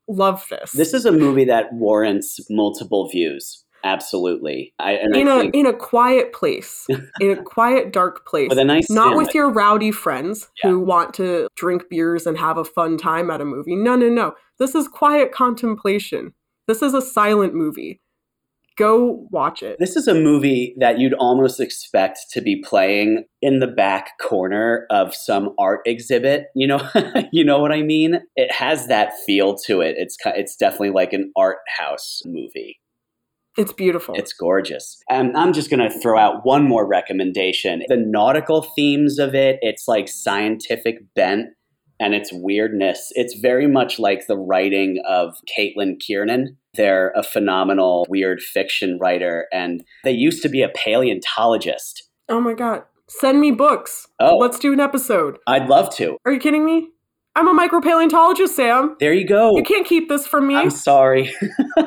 love 0.10 0.46
this. 0.50 0.72
this 0.72 0.94
is 0.94 1.06
a 1.06 1.12
movie 1.12 1.46
that 1.46 1.72
warrants 1.74 2.40
multiple 2.50 3.08
views. 3.10 3.64
Absolutely. 3.88 4.74
I, 4.80 4.92
and 4.94 5.16
in 5.16 5.28
I 5.28 5.36
a 5.36 5.40
think 5.42 5.56
in 5.56 5.66
a 5.66 5.74
quiet 5.74 6.34
place, 6.34 6.86
in 7.22 7.32
a 7.32 7.42
quiet 7.42 7.94
dark 7.94 8.26
place. 8.28 8.50
with 8.50 8.60
a 8.60 8.66
nice 8.66 8.90
not 8.90 9.10
sandwich. 9.10 9.28
with 9.28 9.36
your 9.36 9.50
rowdy 9.50 9.92
friends 9.92 10.50
Yeah. 10.64 10.72
who 10.72 10.80
want 10.82 11.14
to 11.16 11.48
drink 11.56 11.84
beers 11.90 12.26
and 12.28 12.38
have 12.38 12.58
a 12.58 12.66
fun 12.66 12.98
time 12.98 13.30
at 13.32 13.42
a 13.42 13.46
movie. 13.46 13.76
No, 13.76 13.96
no, 13.96 14.10
no. 14.10 14.34
This 14.60 14.76
is 14.76 14.88
quiet 14.88 15.32
contemplation. 15.32 16.34
This 16.68 16.82
is 16.82 16.94
a 16.94 17.02
silent 17.02 17.54
movie. 17.54 18.02
Go 18.78 19.28
watch 19.32 19.64
it. 19.64 19.78
This 19.80 19.96
is 19.96 20.08
a 20.08 20.14
movie 20.14 20.76
that 20.80 21.00
you'd 21.00 21.16
almost 21.16 21.60
expect 21.60 22.20
to 22.34 22.42
be 22.42 22.62
playing 22.62 23.24
in 23.42 23.58
the 23.60 23.66
back 23.68 24.12
corner 24.22 24.86
of 24.92 25.16
some 25.16 25.56
art 25.58 25.80
exhibit. 25.88 26.46
You 26.54 26.68
know, 26.68 26.90
you 27.32 27.44
know 27.44 27.58
what 27.58 27.72
I 27.72 27.82
mean. 27.82 28.20
It 28.36 28.52
has 28.52 28.86
that 28.88 29.14
feel 29.26 29.56
to 29.66 29.82
it. 29.82 29.96
It's 29.98 30.16
it's 30.26 30.56
definitely 30.56 30.92
like 30.92 31.12
an 31.14 31.32
art 31.36 31.58
house 31.80 32.22
movie. 32.26 32.78
It's 33.58 33.74
beautiful. 33.74 34.16
It's 34.16 34.34
gorgeous. 34.34 35.02
And 35.10 35.36
I'm 35.36 35.52
just 35.52 35.70
going 35.70 35.80
to 35.80 36.00
throw 36.00 36.18
out 36.20 36.46
one 36.46 36.64
more 36.64 36.88
recommendation. 36.88 37.82
The 37.88 37.98
nautical 37.98 38.62
themes 38.76 39.18
of 39.20 39.34
it, 39.34 39.58
it's 39.62 39.88
like 39.88 40.08
scientific 40.08 40.98
bent 41.16 41.48
and 42.00 42.14
its 42.14 42.30
weirdness. 42.32 43.12
It's 43.16 43.34
very 43.40 43.66
much 43.68 43.98
like 43.98 44.28
the 44.28 44.38
writing 44.38 45.02
of 45.08 45.36
Caitlin 45.58 46.00
Kiernan. 46.00 46.56
They're 46.76 47.10
a 47.16 47.24
phenomenal 47.24 48.06
weird 48.08 48.40
fiction 48.40 49.00
writer, 49.02 49.48
and 49.52 49.84
they 50.04 50.12
used 50.12 50.44
to 50.44 50.50
be 50.50 50.62
a 50.62 50.70
paleontologist. 50.70 52.04
oh 52.30 52.40
my 52.40 52.54
god. 52.54 52.84
Send 53.10 53.40
me 53.40 53.52
books. 53.52 54.06
Oh. 54.20 54.38
Let's 54.38 54.60
do 54.60 54.74
an 54.74 54.82
episode. 54.82 55.38
I'd 55.48 55.70
love 55.70 55.96
to. 55.96 56.18
Are 56.26 56.34
you 56.34 56.40
kidding 56.40 56.66
me? 56.66 56.90
I'm 57.38 57.48
a 57.48 57.54
micropaleontologist, 57.54 58.56
Sam. 58.56 58.96
There 59.00 59.14
you 59.14 59.28
go. 59.28 59.56
You 59.56 59.62
can't 59.62 59.86
keep 59.86 60.10
this 60.10 60.26
from 60.26 60.48
me. 60.48 60.56
I'm 60.56 60.72
sorry. 60.72 61.32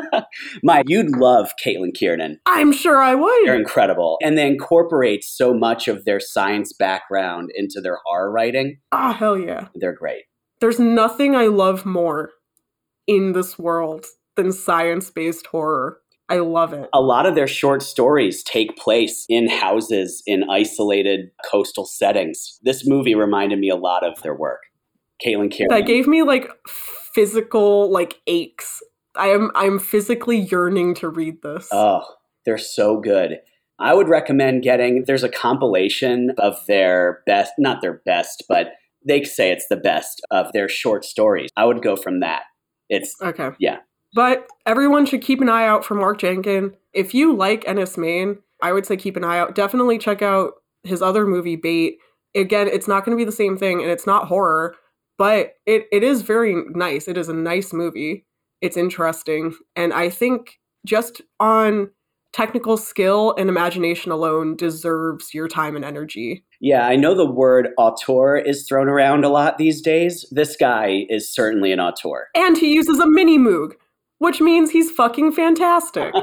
My, 0.63 0.85
you'd 0.87 1.11
love 1.17 1.51
Caitlin 1.61 1.93
Kiernan. 1.93 2.39
I'm 2.47 2.71
sure 2.71 3.03
I 3.03 3.17
would. 3.17 3.49
They're 3.49 3.57
incredible. 3.57 4.17
And 4.23 4.39
they 4.39 4.47
incorporate 4.47 5.25
so 5.25 5.53
much 5.53 5.89
of 5.89 6.05
their 6.05 6.21
science 6.21 6.73
background 6.73 7.51
into 7.57 7.81
their 7.81 7.99
horror 8.05 8.31
writing. 8.31 8.79
Ah, 8.93 9.13
hell 9.13 9.37
yeah. 9.37 9.67
They're 9.75 9.93
great. 9.93 10.23
There's 10.61 10.79
nothing 10.79 11.35
I 11.35 11.47
love 11.47 11.85
more 11.85 12.31
in 13.09 13.33
this 13.33 13.59
world 13.59 14.07
than 14.37 14.53
science 14.53 15.11
based 15.11 15.47
horror. 15.47 15.99
I 16.29 16.37
love 16.37 16.73
it. 16.73 16.89
A 16.95 17.01
lot 17.01 17.27
of 17.27 17.35
their 17.35 17.49
short 17.49 17.83
stories 17.83 18.45
take 18.45 18.77
place 18.77 19.27
in 19.29 19.49
houses 19.49 20.23
in 20.29 20.45
isolated 20.49 21.33
coastal 21.51 21.87
settings. 21.87 22.61
This 22.63 22.87
movie 22.87 23.17
reminded 23.17 23.59
me 23.59 23.69
a 23.69 23.75
lot 23.75 24.07
of 24.07 24.23
their 24.23 24.37
work. 24.37 24.61
Caitlin 25.25 25.51
Kiernan. 25.51 25.77
That 25.77 25.87
gave 25.87 26.07
me 26.07 26.23
like 26.23 26.51
physical 26.69 27.91
like 27.91 28.21
aches. 28.27 28.83
I 29.17 29.29
am 29.29 29.51
I'm 29.55 29.79
physically 29.79 30.39
yearning 30.39 30.95
to 30.97 31.09
read 31.09 31.43
this. 31.43 31.69
Oh, 31.73 32.05
they're 32.45 32.59
so 32.59 33.01
good. 33.01 33.41
I 33.81 33.95
would 33.95 34.09
recommend 34.09 34.63
getting, 34.63 35.05
there's 35.07 35.25
a 35.25 35.29
compilation 35.29 36.33
of 36.39 36.59
their 36.67 37.23
best, 37.27 37.53
not 37.59 37.81
their 37.81 38.03
best, 38.05 38.45
but 38.47 38.73
they 39.07 39.25
say 39.25 39.51
it's 39.51 39.69
the 39.71 39.77
best 39.77 40.21
of 40.31 40.53
their 40.53 40.69
short 40.69 41.05
stories. 41.05 41.49
I 41.57 41.65
would 41.65 41.83
go 41.83 41.97
from 41.97 42.21
that. 42.21 42.43
It's, 42.91 43.17
okay. 43.23 43.51
yeah. 43.59 43.79
But 44.13 44.47
everyone 44.67 45.07
should 45.07 45.23
keep 45.23 45.41
an 45.41 45.49
eye 45.49 45.67
out 45.67 45.85
for 45.85 45.95
Mark 45.95 46.19
Jenkin. 46.19 46.75
If 46.93 47.15
you 47.15 47.35
like 47.35 47.65
Enys 47.65 47.97
Men, 47.97 48.39
I 48.63 48.73
would 48.73 48.85
say 48.85 48.99
keep 48.99 49.17
an 49.17 49.25
eye 49.25 49.39
out. 49.39 49.55
Definitely 49.55 49.97
check 49.97 50.21
out 50.21 50.55
his 50.83 51.01
other 51.01 51.27
movie, 51.27 51.57
Bait. 51.57 51.97
Again, 52.35 52.69
it's 52.69 52.89
not 52.89 53.07
going 53.07 53.17
to 53.17 53.21
be 53.21 53.25
the 53.25 53.33
same 53.33 53.57
thing 53.57 53.81
and 53.81 53.91
it's 53.91 54.07
not 54.07 54.27
horror, 54.27 54.77
but 55.21 55.57
it, 55.67 55.85
it 55.93 56.03
is 56.03 56.23
very 56.23 56.65
nice. 56.71 57.07
It 57.07 57.19
is 57.19 57.29
a 57.29 57.35
nice 57.35 57.75
movie. 57.75 58.25
It's 58.63 58.79
interesting. 58.79 59.55
And 59.77 59.93
I 59.93 60.09
think 60.09 60.59
just 60.87 61.21
on 61.39 61.91
technical 62.33 62.79
skill 62.79 63.35
and 63.37 63.51
imagination 63.51 64.13
alone 64.13 64.57
deserves 64.57 65.35
your 65.35 65.47
time 65.47 65.77
and 65.77 65.85
energy. 65.85 66.47
Yeah, 66.59 66.87
I 66.87 66.97
know 66.97 67.15
the 67.15 67.31
word 67.31 67.69
auteur 67.77 68.39
is 68.39 68.67
thrown 68.67 68.89
around 68.89 69.27
a 69.27 69.29
lot 69.29 69.59
these 69.59 69.83
days. 69.83 70.25
This 70.31 70.57
guy 70.57 71.05
is 71.11 71.31
certainly 71.31 71.71
an 71.71 71.81
auteur. 71.81 72.29
And 72.35 72.57
he 72.57 72.73
uses 72.73 72.99
a 72.99 73.05
Minimoog, 73.05 73.73
which 74.21 74.41
means 74.41 74.71
he's 74.71 74.91
fucking 74.91 75.33
fantastic. 75.33 76.15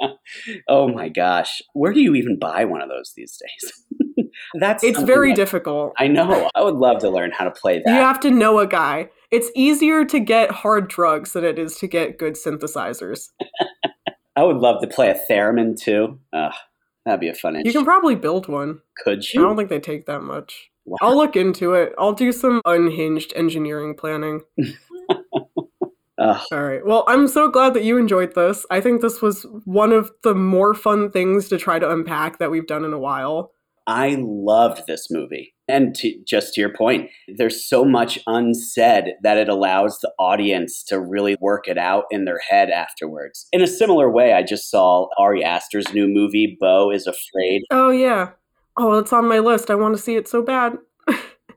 oh 0.68 0.88
my 0.88 1.08
gosh. 1.08 1.62
Where 1.72 1.94
do 1.94 2.00
you 2.00 2.14
even 2.14 2.38
buy 2.38 2.66
one 2.66 2.82
of 2.82 2.90
those 2.90 3.14
these 3.16 3.38
days? 3.38 3.72
That's 4.54 4.82
It's 4.84 5.00
very 5.02 5.30
that- 5.30 5.36
difficult. 5.36 5.92
I 5.98 6.08
know. 6.08 6.50
I 6.54 6.62
would 6.62 6.74
love 6.76 6.98
to 7.00 7.10
learn 7.10 7.30
how 7.32 7.44
to 7.44 7.50
play 7.50 7.82
that. 7.84 7.90
You 7.90 7.96
have 8.00 8.20
to 8.20 8.30
know 8.30 8.58
a 8.58 8.66
guy. 8.66 9.10
It's 9.30 9.50
easier 9.54 10.04
to 10.04 10.20
get 10.20 10.50
hard 10.50 10.88
drugs 10.88 11.32
than 11.32 11.44
it 11.44 11.58
is 11.58 11.76
to 11.78 11.86
get 11.86 12.18
good 12.18 12.34
synthesizers. 12.34 13.30
I 14.36 14.42
would 14.44 14.56
love 14.58 14.80
to 14.82 14.86
play 14.86 15.10
a 15.10 15.14
theremin 15.30 15.78
too. 15.80 16.20
Ugh, 16.32 16.52
that'd 17.04 17.20
be 17.20 17.28
a 17.28 17.34
fun 17.34 17.60
You 17.64 17.72
can 17.72 17.84
probably 17.84 18.14
build 18.14 18.48
one. 18.48 18.80
Could 19.02 19.32
you? 19.32 19.40
I 19.40 19.44
don't 19.48 19.56
think 19.56 19.68
they 19.70 19.80
take 19.80 20.06
that 20.06 20.20
much. 20.22 20.70
Wow. 20.84 20.98
I'll 21.00 21.16
look 21.16 21.34
into 21.34 21.74
it. 21.74 21.92
I'll 21.98 22.12
do 22.12 22.30
some 22.30 22.60
unhinged 22.64 23.32
engineering 23.34 23.94
planning. 23.96 24.42
Ugh, 26.18 26.40
All 26.50 26.62
right. 26.62 26.84
Well, 26.86 27.04
I'm 27.08 27.28
so 27.28 27.48
glad 27.50 27.74
that 27.74 27.84
you 27.84 27.98
enjoyed 27.98 28.34
this. 28.34 28.64
I 28.70 28.80
think 28.80 29.02
this 29.02 29.20
was 29.20 29.44
one 29.66 29.92
of 29.92 30.10
the 30.22 30.34
more 30.34 30.72
fun 30.72 31.10
things 31.10 31.48
to 31.50 31.58
try 31.58 31.78
to 31.78 31.90
unpack 31.90 32.38
that 32.38 32.50
we've 32.50 32.66
done 32.66 32.84
in 32.86 32.94
a 32.94 32.98
while. 32.98 33.52
I 33.86 34.16
loved 34.20 34.86
this 34.86 35.08
movie. 35.10 35.54
And 35.68 35.94
to, 35.96 36.12
just 36.24 36.54
to 36.54 36.60
your 36.60 36.72
point, 36.72 37.10
there's 37.36 37.68
so 37.68 37.84
much 37.84 38.18
unsaid 38.26 39.14
that 39.22 39.36
it 39.36 39.48
allows 39.48 39.98
the 39.98 40.12
audience 40.18 40.82
to 40.84 41.00
really 41.00 41.36
work 41.40 41.66
it 41.66 41.78
out 41.78 42.04
in 42.10 42.24
their 42.24 42.40
head 42.48 42.70
afterwards. 42.70 43.48
In 43.52 43.60
a 43.60 43.66
similar 43.66 44.10
way, 44.10 44.32
I 44.32 44.42
just 44.42 44.70
saw 44.70 45.08
Ari 45.18 45.42
Aster's 45.44 45.92
new 45.92 46.06
movie, 46.06 46.56
Beau 46.60 46.90
is 46.90 47.06
Afraid. 47.06 47.62
Oh, 47.70 47.90
yeah. 47.90 48.30
Oh, 48.76 48.98
it's 48.98 49.12
on 49.12 49.28
my 49.28 49.40
list. 49.40 49.70
I 49.70 49.74
want 49.74 49.96
to 49.96 50.02
see 50.02 50.16
it 50.16 50.28
so 50.28 50.42
bad. 50.42 50.78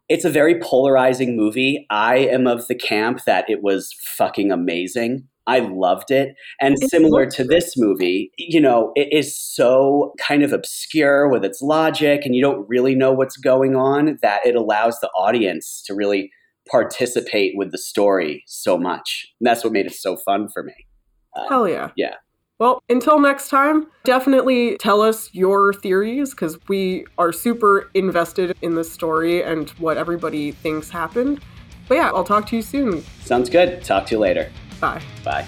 It's 0.10 0.26
a 0.26 0.30
very 0.32 0.60
polarizing 0.60 1.38
movie. 1.38 1.86
I 1.92 2.18
am 2.18 2.48
of 2.48 2.68
the 2.68 2.74
camp 2.74 3.26
that 3.26 3.48
it 3.48 3.62
was 3.62 3.94
fucking 4.18 4.52
amazing. 4.52 5.28
I 5.50 5.60
loved 5.60 6.12
it. 6.12 6.36
And 6.62 6.76
It 6.76 6.90
similar 6.90 7.26
to 7.26 7.44
this 7.44 7.76
movie, 7.76 8.32
you 8.38 8.62
know, 8.62 8.92
it 8.96 9.12
is 9.12 9.36
so 9.36 10.14
kind 10.20 10.44
of 10.44 10.54
obscure 10.54 11.28
with 11.28 11.44
its 11.44 11.60
logic 11.60 12.22
and 12.24 12.36
you 12.36 12.42
don't 12.42 12.70
really 12.70 12.94
know 12.94 13.12
what's 13.12 13.36
going 13.36 13.76
on 13.76 14.20
that 14.22 14.46
it 14.46 14.56
allows 14.56 15.00
the 15.00 15.10
audience 15.10 15.82
to 15.88 15.96
really 15.96 16.32
participate 16.70 17.54
with 17.58 17.72
the 17.72 17.80
story 17.80 18.44
so 18.46 18.78
much. 18.78 19.28
And 19.40 19.48
that's 19.48 19.64
what 19.64 19.74
made 19.74 19.88
it 19.88 19.94
so 19.94 20.18
fun 20.18 20.50
for 20.50 20.62
me. 20.62 20.76
Uh, 21.36 21.50
Hell 21.50 21.68
yeah. 21.68 21.90
Yeah. 21.96 22.16
Well, 22.60 22.84
until 22.90 23.20
next 23.20 23.50
time, 23.50 23.88
definitely 24.04 24.78
tell 24.78 25.02
us 25.02 25.30
your 25.34 25.74
theories 25.74 26.32
because 26.32 26.60
we 26.68 27.06
are 27.18 27.32
super 27.32 27.90
invested 27.96 28.56
in 28.62 28.76
the 28.76 28.84
story 28.84 29.42
and 29.42 29.70
what 29.72 29.98
everybody 29.98 30.52
thinks 30.52 30.90
happened. 30.90 31.40
But 31.88 31.96
yeah, 31.96 32.12
I'll 32.14 32.26
talk 32.26 32.46
to 32.48 32.56
you 32.56 32.62
soon. 32.62 33.04
Sounds 33.24 33.50
good. 33.50 33.84
Talk 33.84 34.06
to 34.08 34.16
you 34.16 34.20
later. 34.20 34.52
Bye. 34.80 35.02
Bye. 35.24 35.48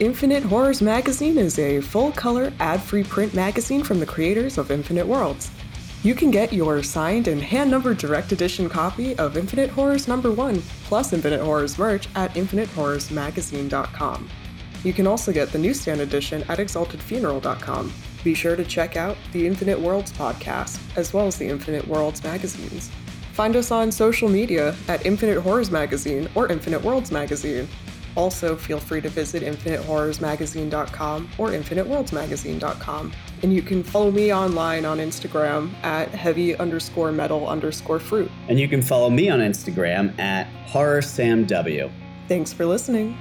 Infinite 0.00 0.42
Horrors 0.42 0.82
Magazine 0.82 1.38
is 1.38 1.58
a 1.58 1.80
full 1.80 2.12
color, 2.12 2.52
ad 2.58 2.82
free 2.82 3.04
print 3.04 3.34
magazine 3.34 3.84
from 3.84 4.00
the 4.00 4.06
creators 4.06 4.58
of 4.58 4.70
Infinite 4.70 5.06
Worlds. 5.06 5.50
You 6.02 6.16
can 6.16 6.32
get 6.32 6.52
your 6.52 6.82
signed 6.82 7.28
and 7.28 7.40
hand 7.40 7.70
numbered 7.70 7.98
direct 7.98 8.32
edition 8.32 8.68
copy 8.68 9.16
of 9.18 9.36
Infinite 9.36 9.70
Horrors 9.70 10.08
number 10.08 10.32
1 10.32 10.60
plus 10.84 11.12
Infinite 11.12 11.40
Horrors 11.40 11.78
merch 11.78 12.08
at 12.16 12.34
infinitehorrorsmagazine.com. 12.34 14.28
You 14.82 14.92
can 14.92 15.06
also 15.06 15.32
get 15.32 15.52
the 15.52 15.58
newsstand 15.58 16.00
edition 16.00 16.42
at 16.48 16.58
exaltedfuneral.com. 16.58 17.92
Be 18.24 18.34
sure 18.34 18.56
to 18.56 18.64
check 18.64 18.96
out 18.96 19.16
the 19.30 19.46
Infinite 19.46 19.78
Worlds 19.78 20.12
podcast, 20.12 20.80
as 20.96 21.12
well 21.12 21.28
as 21.28 21.36
the 21.36 21.46
Infinite 21.46 21.86
Worlds 21.86 22.24
magazines. 22.24 22.90
Find 23.34 23.54
us 23.54 23.70
on 23.70 23.92
social 23.92 24.28
media 24.28 24.74
at 24.88 25.06
Infinite 25.06 25.40
Horrors 25.40 25.70
Magazine 25.70 26.28
or 26.34 26.50
Infinite 26.50 26.82
Worlds 26.82 27.12
Magazine. 27.12 27.68
Also, 28.16 28.56
feel 28.56 28.78
free 28.78 29.00
to 29.00 29.08
visit 29.08 29.42
infinitehorrorsmagazine.com 29.42 31.28
or 31.38 31.48
infiniteworldsmagazine.com. 31.50 33.12
And 33.42 33.52
you 33.52 33.62
can 33.62 33.82
follow 33.82 34.10
me 34.10 34.32
online 34.32 34.84
on 34.84 34.98
Instagram 34.98 35.72
at 35.82 36.08
heavy 36.10 36.56
underscore 36.56 37.12
metal 37.12 37.48
underscore 37.48 37.98
fruit. 37.98 38.30
And 38.48 38.58
you 38.60 38.68
can 38.68 38.82
follow 38.82 39.10
me 39.10 39.28
on 39.28 39.40
Instagram 39.40 40.18
at 40.18 40.46
horrorsamw. 40.66 41.90
Thanks 42.28 42.52
for 42.52 42.66
listening. 42.66 43.16